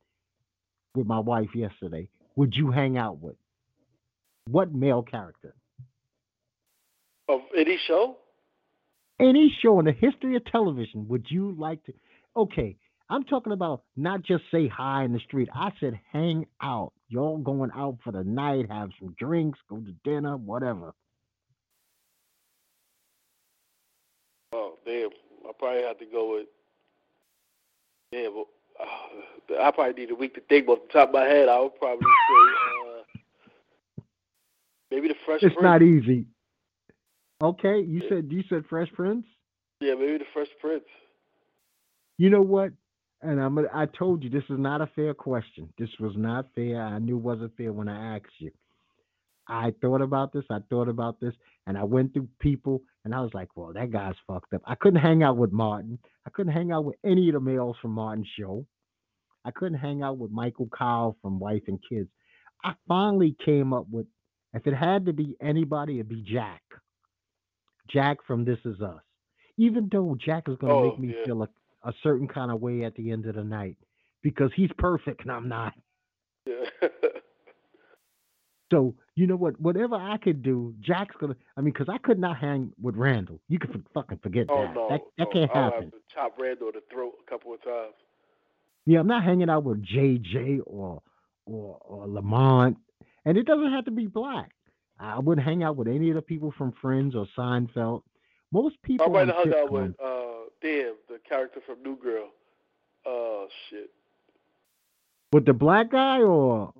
with 0.96 1.07
my 1.07 1.20
wife 1.20 1.55
yesterday, 1.55 2.09
would 2.34 2.55
you 2.55 2.72
hang 2.72 2.99
out 2.99 3.20
with? 3.20 3.36
What 4.51 4.74
male 4.74 5.03
character? 5.03 5.55
of 7.28 7.40
any 7.57 7.78
show? 7.86 8.16
Any 9.20 9.55
show 9.62 9.78
in 9.78 9.86
the 9.86 9.92
history 9.92 10.36
of 10.36 10.44
television 10.46 11.07
would 11.09 11.26
you 11.28 11.55
like 11.59 11.84
to? 11.84 11.92
Okay, 12.36 12.76
I'm 13.11 13.24
talking 13.24 13.52
about 13.52 13.82
not 13.96 14.22
just 14.22 14.44
say 14.52 14.68
hi 14.68 15.04
in 15.04 15.12
the 15.12 15.20
street. 15.20 15.48
I 15.54 15.70
said 15.80 15.98
hang 16.12 16.46
out. 16.62 16.92
Y'all 17.09 17.38
going 17.38 17.70
out 17.74 17.98
for 18.04 18.12
the 18.12 18.22
night, 18.22 18.70
have 18.70 18.90
some 19.00 19.14
drinks, 19.18 19.59
go 19.70 19.76
to 19.78 19.92
dinner, 20.04 20.36
whatever. 20.36 20.92
Oh 24.52 24.74
damn! 24.84 25.09
I 25.48 25.52
probably 25.59 25.82
have 25.82 25.98
to 25.98 26.06
go 26.06 26.34
with. 26.34 26.46
Yeah, 28.12 28.28
but 28.34 29.54
uh, 29.59 29.62
I 29.62 29.70
probably 29.70 30.02
need 30.02 30.11
a 30.11 30.14
week 30.14 30.34
to 30.34 30.40
think. 30.42 30.66
But 30.66 30.72
off 30.72 30.78
the 30.88 30.92
top 30.92 31.09
of 31.09 31.14
my 31.14 31.24
head, 31.24 31.48
I 31.48 31.61
would 31.61 31.76
probably 31.78 32.04
say 32.06 32.90
uh, 32.90 34.02
maybe 34.90 35.09
the 35.09 35.14
Fresh 35.24 35.42
It's 35.42 35.54
Prince. 35.54 35.62
not 35.62 35.82
easy. 35.82 36.26
Okay, 37.42 37.80
you 37.80 38.02
said 38.09 38.28
you 38.30 38.42
said 38.48 38.64
Fresh 38.68 38.92
Prince. 38.92 39.24
Yeah, 39.80 39.94
maybe 39.94 40.18
the 40.18 40.24
Fresh 40.32 40.48
Prince. 40.61 40.84
You 42.18 42.30
know 42.30 42.42
what? 42.42 42.72
And 43.23 43.41
I'm 43.41 43.59
I 43.75 43.87
told 43.87 44.23
you 44.23 44.31
this 44.31 44.45
is 44.49 44.59
not 44.59 44.81
a 44.81 44.87
fair 44.95 45.14
question. 45.14 45.73
This 45.79 45.89
was 46.01 46.12
not 46.16 46.47
fair. 46.55 46.81
I 46.83 46.99
knew 46.99 47.16
it 47.16 47.23
wasn't 47.23 47.57
fair 47.57 47.73
when 47.73 47.89
I 47.89 48.16
asked 48.16 48.27
you. 48.39 48.53
I 49.49 49.73
thought 49.81 50.03
about 50.03 50.33
this. 50.33 50.45
I 50.51 50.59
thought 50.71 50.89
about 50.89 51.21
this, 51.21 51.35
and 51.66 51.77
I 51.79 51.85
went 51.85 52.12
through 52.12 52.29
people, 52.39 52.83
and 53.05 53.14
I 53.14 53.21
was 53.21 53.33
like, 53.35 53.49
"Well, 53.57 53.73
that 53.73 53.91
guy's 53.91 54.14
fucked 54.27 54.53
up." 54.55 54.62
I 54.66 54.75
couldn't 54.77 55.01
hang 55.01 55.23
out 55.23 55.37
with 55.37 55.53
Martin. 55.53 55.99
I 56.27 56.31
couldn't 56.31 56.53
hang 56.53 56.71
out 56.71 56.85
with 56.85 56.97
any 57.05 57.29
of 57.29 57.35
the 57.35 57.41
males 57.41 57.77
from 57.83 57.93
Martin's 57.93 58.29
show. 58.39 58.66
I 59.45 59.51
couldn't 59.51 59.79
hang 59.79 60.03
out 60.03 60.19
with 60.19 60.31
Michael 60.31 60.69
Kyle 60.77 61.16
from 61.23 61.39
Wife 61.41 61.62
and 61.69 61.81
Kids. 61.89 62.11
I 62.64 62.75
finally 62.87 63.35
came 63.45 63.73
up 63.73 63.87
with, 63.91 64.07
if 64.53 64.66
it 64.66 64.75
had 64.75 65.07
to 65.07 65.12
be 65.12 65.37
anybody, 65.41 65.95
it'd 65.95 66.09
be 66.09 66.23
Jack. 66.23 66.62
Jack 67.89 68.19
from 68.27 68.45
This 68.45 68.59
Is 68.64 68.81
Us. 68.83 69.01
Even 69.57 69.89
though 69.91 70.16
Jack 70.23 70.49
is 70.49 70.57
going 70.59 70.71
to 70.73 70.79
Oh, 70.79 70.91
make 70.91 70.99
me 70.99 71.14
yeah. 71.16 71.25
feel 71.25 71.37
like 71.37 71.49
a 71.85 71.93
certain 72.03 72.29
kind 72.29 72.51
of 72.51 72.61
way 72.61 72.85
at 72.85 72.95
the 72.95 73.11
end 73.11 73.26
of 73.26 73.35
the 73.35 73.45
night 73.45 73.76
because 74.22 74.51
he's 74.55 74.70
perfect 74.79 75.22
and 75.22 75.33
I'm 75.33 75.49
not. 75.49 75.74
Yeah. 76.47 76.64
So 78.70 78.95
you 79.14 79.26
know 79.26 79.37
what? 79.37 79.59
Whatever 79.61 79.97
I 79.97 80.18
could 80.18 80.43
do, 80.43 80.74
Jack's 80.81 81.14
gonna. 81.18 81.37
I 81.57 81.61
mean, 81.61 81.72
because 81.72 81.89
I 81.89 81.99
could 81.99 82.18
not 82.18 82.37
hang 82.37 82.72
with 82.81 82.97
Randall. 82.97 83.41
You 83.49 83.59
can 83.59 83.85
fucking 83.95 84.18
forget 84.22 84.47
oh 84.51 84.62
that. 84.62 84.74
no, 84.74 84.89
that 84.91 85.01
that 85.16 85.24
no. 85.24 85.31
can't 85.33 85.51
I'll 85.55 85.64
happen. 85.70 85.83
have 85.85 85.93
to 85.93 85.99
chop 86.14 86.39
Randall 86.39 86.70
the 86.72 86.83
throat 86.93 87.14
a 87.26 87.31
couple 87.31 87.55
of 87.55 87.62
times. 87.62 87.95
Yeah, 88.85 89.01
I'm 89.01 89.07
not 89.07 89.24
hanging 89.24 89.49
out 89.49 89.64
with 89.64 89.85
JJ 89.85 90.61
or 90.66 91.03
or 91.47 91.79
or 91.81 92.09
Lamont, 92.09 92.76
and 93.24 93.39
it 93.39 93.47
doesn't 93.47 93.72
have 93.72 93.87
to 93.87 93.91
be 93.91 94.07
black. 94.07 94.51
I 95.01 95.18
wouldn't 95.18 95.47
hang 95.47 95.62
out 95.62 95.76
with 95.76 95.89
any 95.89 96.11
of 96.11 96.16
the 96.16 96.22
people 96.22 96.53
from 96.59 96.72
Friends 96.83 97.14
or 97.14 97.26
Seinfeld. 97.39 98.03
Most 98.53 98.76
people 98.82 99.07
I 99.07 99.09
might 99.11 99.26
have 99.28 99.36
hung 99.36 99.55
out 99.55 99.72
with 99.72 99.94
uh 100.03 100.49
damn 100.62 100.94
the 101.09 101.18
character 101.28 101.61
from 101.66 101.82
New 101.82 101.96
Girl. 101.96 102.30
Oh 103.07 103.46
shit. 103.70 103.90
with 105.32 105.44
the 105.46 105.53
black 105.53 105.90
guy 105.90 106.18
or 106.20 106.72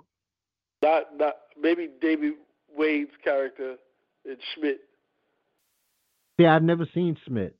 Not 0.82 1.16
not 1.16 1.34
maybe 1.60 1.88
David 2.00 2.34
Wade's 2.76 3.10
character 3.22 3.76
in 4.24 4.36
Schmidt. 4.54 4.80
yeah, 6.38 6.54
I've 6.54 6.62
never 6.62 6.86
seen 6.94 7.16
Schmidt. 7.26 7.54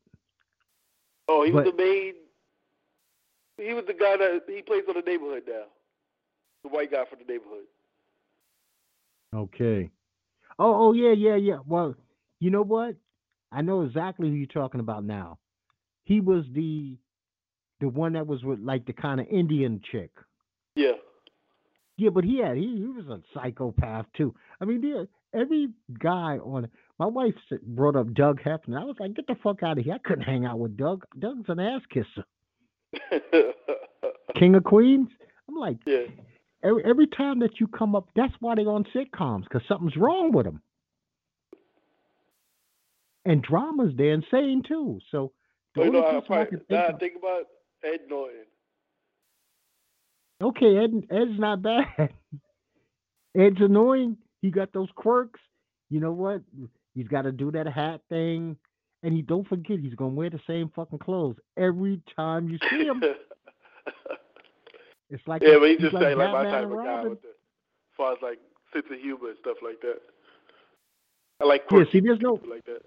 Oh, 1.29 1.45
he 1.45 1.53
was 1.53 1.65
the 1.65 1.77
main. 1.77 2.15
He 3.59 3.75
was 3.75 3.85
the 3.87 3.93
guy 3.93 4.17
that 4.17 4.43
he 4.49 4.63
plays 4.63 4.85
on 4.89 4.95
the 4.95 5.03
neighborhood 5.03 5.43
now. 5.47 5.65
The 6.63 6.69
white 6.71 6.91
guy 6.91 7.05
from 7.09 7.19
the 7.19 7.31
neighborhood. 7.31 7.65
Okay. 9.35 9.91
Oh, 10.59 10.89
oh 10.89 10.93
yeah, 10.93 11.13
yeah, 11.13 11.37
yeah. 11.37 11.59
Well, 11.67 11.95
you 12.41 12.51
know 12.51 12.63
what? 12.63 12.95
I 13.51 13.63
know 13.63 13.83
exactly 13.83 14.29
who 14.29 14.35
you're 14.35 14.47
talking 14.47 14.81
about 14.81 15.05
now. 15.05 15.39
He 16.05 16.21
was 16.21 16.45
the 16.53 16.97
the 17.81 17.89
one 17.89 18.15
that 18.15 18.27
was 18.27 18.43
with 18.43 18.59
like 18.61 18.87
the 18.87 18.93
kind 18.93 19.21
of 19.21 19.27
Indian 19.29 19.81
chick. 19.91 20.11
Yeah. 20.75 20.93
Yeah, 21.97 22.11
but 22.11 22.25
he 22.25 22.41
had 22.41 22.57
he, 22.57 22.77
he 22.77 22.87
was 22.87 23.07
a 23.09 23.21
psychopath 23.35 24.07
too. 24.17 24.35
I 24.61 24.65
mean, 24.65 24.83
yeah, 24.83 25.05
every 25.39 25.69
guy 25.99 26.39
on 26.39 26.69
my 26.99 27.07
wife 27.07 27.35
brought 27.63 27.97
up 27.97 28.13
Doug 28.15 28.41
Heffernan. 28.43 28.81
I 28.81 28.85
was 28.85 28.97
like, 28.99 29.15
get 29.15 29.27
the 29.27 29.37
fuck 29.43 29.63
out 29.63 29.79
of 29.79 29.85
here. 29.85 29.95
I 29.95 29.99
couldn't 29.99 30.25
hang 30.25 30.45
out 30.45 30.59
with 30.59 30.77
Doug. 30.77 31.05
Doug's 31.19 31.49
an 31.49 31.61
ass 31.61 31.83
kisser. 31.93 32.25
King 34.39 34.55
of 34.55 34.65
Queens. 34.65 35.09
I'm 35.49 35.57
like, 35.57 35.79
yeah. 35.87 36.05
every, 36.63 36.85
every 36.85 37.07
time 37.07 37.41
that 37.41 37.61
you 37.61 37.67
come 37.67 37.95
up, 37.95 38.09
that's 38.15 38.35
why 38.41 38.55
they're 38.55 38.69
on 38.69 38.85
sitcoms 38.95 39.45
because 39.45 39.63
something's 39.69 39.97
wrong 39.97 40.33
with 40.33 40.47
them. 40.47 40.63
And 43.29 43.43
drama's 43.43 43.93
they're 43.95 44.15
insane 44.15 44.63
too. 44.67 44.99
So 45.11 45.33
the 45.75 45.83
only 45.83 46.01
know, 46.01 46.07
I 46.07 46.11
person 46.13 46.25
I 46.25 46.27
probably, 46.27 46.47
can 46.47 46.59
think 46.61 46.71
now 46.71 46.87
I 46.87 46.89
of, 46.89 46.99
think 46.99 47.13
about 47.19 47.43
Ed 47.85 48.01
Norton. 48.09 48.47
okay, 50.43 50.79
Ed, 50.79 51.07
Ed's 51.11 51.39
not 51.39 51.63
bad. 51.63 51.85
Ed's 53.39 53.61
annoying. 53.61 54.17
He 54.41 54.51
got 54.51 54.73
those 54.73 54.89
quirks. 54.97 55.41
You 55.91 56.01
know 56.01 56.13
what? 56.13 56.41
He's 56.95 57.07
got 57.09 57.23
to 57.23 57.33
do 57.33 57.51
that 57.53 57.67
hat 57.69 58.01
thing, 58.09 58.57
and 59.03 59.13
he 59.13 59.21
don't 59.21 59.47
forget 59.47 59.79
he's 59.79 59.95
gonna 59.95 60.15
wear 60.15 60.31
the 60.31 60.41
same 60.47 60.73
fucking 60.75 60.99
clothes 60.99 61.37
every 61.59 62.01
time 62.17 62.49
you 62.49 62.59
see 62.71 62.85
him. 62.87 63.03
It's 65.11 65.27
like 65.27 65.41
yeah, 65.43 65.57
but 65.59 65.71
he's 65.71 65.79
he's 65.81 65.91
just 65.91 66.03
saying 66.03 66.19
like 66.19 66.33
my 66.33 66.45
type 66.45 66.65
and 66.65 66.73
of 66.73 66.85
guy 66.85 67.05
with 67.05 67.23
the, 67.23 67.29
as 67.29 67.97
far 67.97 68.13
as 68.13 68.19
like 68.21 68.39
sense 68.75 68.85
of 68.93 68.99
humor 69.01 69.29
and 69.29 69.39
stuff 69.41 69.57
like 69.63 69.81
that. 69.81 70.01
I 71.41 71.47
like 71.47 71.63
Yeah, 71.63 71.69
quirky 71.69 71.93
see, 71.93 72.01
there's 72.01 72.21
no 72.21 72.39
like 72.47 72.67
that. 72.67 72.83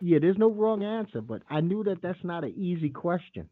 Yeah, 0.00 0.18
there's 0.20 0.38
no 0.38 0.50
wrong 0.50 0.82
answer, 0.82 1.20
but 1.20 1.42
I 1.48 1.60
knew 1.60 1.84
that 1.84 2.02
that's 2.02 2.22
not 2.22 2.44
an 2.44 2.54
easy 2.56 2.90
question. 2.90 3.48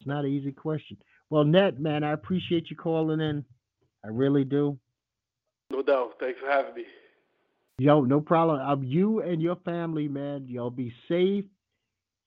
It's 0.00 0.06
not 0.06 0.24
an 0.24 0.30
easy 0.30 0.52
question. 0.52 0.96
Well, 1.30 1.44
Net, 1.44 1.80
man, 1.80 2.04
I 2.04 2.12
appreciate 2.12 2.70
you 2.70 2.76
calling 2.76 3.20
in. 3.20 3.44
I 4.04 4.08
really 4.08 4.44
do. 4.44 4.78
No 5.70 5.82
doubt. 5.82 6.14
Thanks 6.20 6.38
for 6.40 6.48
having 6.48 6.74
me. 6.74 6.84
Yo, 7.78 8.02
no 8.02 8.20
problem. 8.20 8.60
Um, 8.60 8.84
you 8.84 9.20
and 9.20 9.42
your 9.42 9.56
family, 9.56 10.08
man, 10.08 10.46
y'all 10.48 10.70
be 10.70 10.92
safe. 11.08 11.44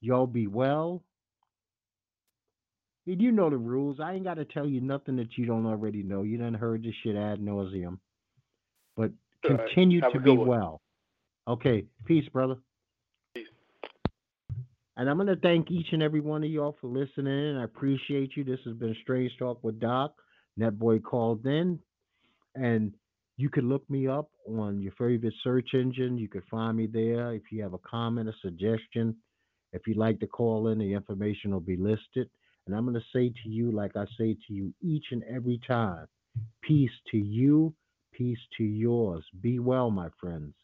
Y'all 0.01 0.27
be 0.27 0.47
well. 0.47 1.03
And 3.07 3.21
you 3.21 3.31
know 3.31 3.49
the 3.49 3.57
rules. 3.57 3.99
I 3.99 4.13
ain't 4.13 4.25
got 4.25 4.35
to 4.35 4.45
tell 4.45 4.67
you 4.67 4.81
nothing 4.81 5.15
that 5.15 5.37
you 5.37 5.45
don't 5.45 5.65
already 5.65 6.03
know. 6.03 6.21
You 6.21 6.37
done 6.37 6.53
heard 6.53 6.83
this 6.83 6.93
shit 7.03 7.15
ad 7.15 7.39
nauseum. 7.39 7.97
But 8.95 9.11
All 9.45 9.55
right. 9.55 9.67
continue 9.67 10.01
Have 10.01 10.13
to 10.13 10.19
be 10.19 10.37
one. 10.37 10.47
well. 10.47 10.81
Okay. 11.47 11.85
Peace, 12.05 12.27
brother. 12.29 12.57
And 14.99 15.09
I'm 15.09 15.15
going 15.15 15.27
to 15.27 15.37
thank 15.37 15.71
each 15.71 15.87
and 15.93 16.03
every 16.03 16.19
one 16.19 16.43
of 16.43 16.49
y'all 16.49 16.75
for 16.81 16.87
listening. 16.87 17.55
I 17.55 17.63
appreciate 17.63 18.35
you. 18.35 18.43
This 18.43 18.59
has 18.65 18.75
been 18.75 18.93
Strange 19.01 19.31
Talk 19.39 19.63
with 19.63 19.79
Doc. 19.79 20.13
Netboy 20.59 21.01
called 21.03 21.45
in. 21.45 21.79
And 22.55 22.93
you 23.37 23.49
can 23.49 23.69
look 23.69 23.89
me 23.89 24.09
up 24.09 24.29
on 24.45 24.81
your 24.81 24.91
favorite 24.97 25.33
search 25.41 25.69
engine. 25.73 26.17
You 26.17 26.27
can 26.27 26.43
find 26.51 26.75
me 26.75 26.85
there. 26.85 27.33
If 27.33 27.43
you 27.49 27.63
have 27.63 27.73
a 27.73 27.77
comment, 27.77 28.27
a 28.27 28.33
suggestion, 28.41 29.15
if 29.71 29.83
you'd 29.87 29.95
like 29.95 30.19
to 30.19 30.27
call 30.27 30.67
in, 30.67 30.79
the 30.79 30.93
information 30.93 31.53
will 31.53 31.61
be 31.61 31.77
listed. 31.77 32.29
And 32.67 32.75
I'm 32.75 32.83
going 32.83 32.99
to 32.99 33.17
say 33.17 33.29
to 33.29 33.49
you, 33.49 33.71
like 33.71 33.95
I 33.95 34.03
say 34.17 34.33
to 34.33 34.53
you 34.53 34.73
each 34.81 35.05
and 35.11 35.23
every 35.33 35.61
time, 35.65 36.07
peace 36.61 36.91
to 37.11 37.17
you, 37.17 37.73
peace 38.11 38.37
to 38.57 38.65
yours. 38.65 39.23
Be 39.39 39.59
well, 39.59 39.91
my 39.91 40.09
friends. 40.19 40.55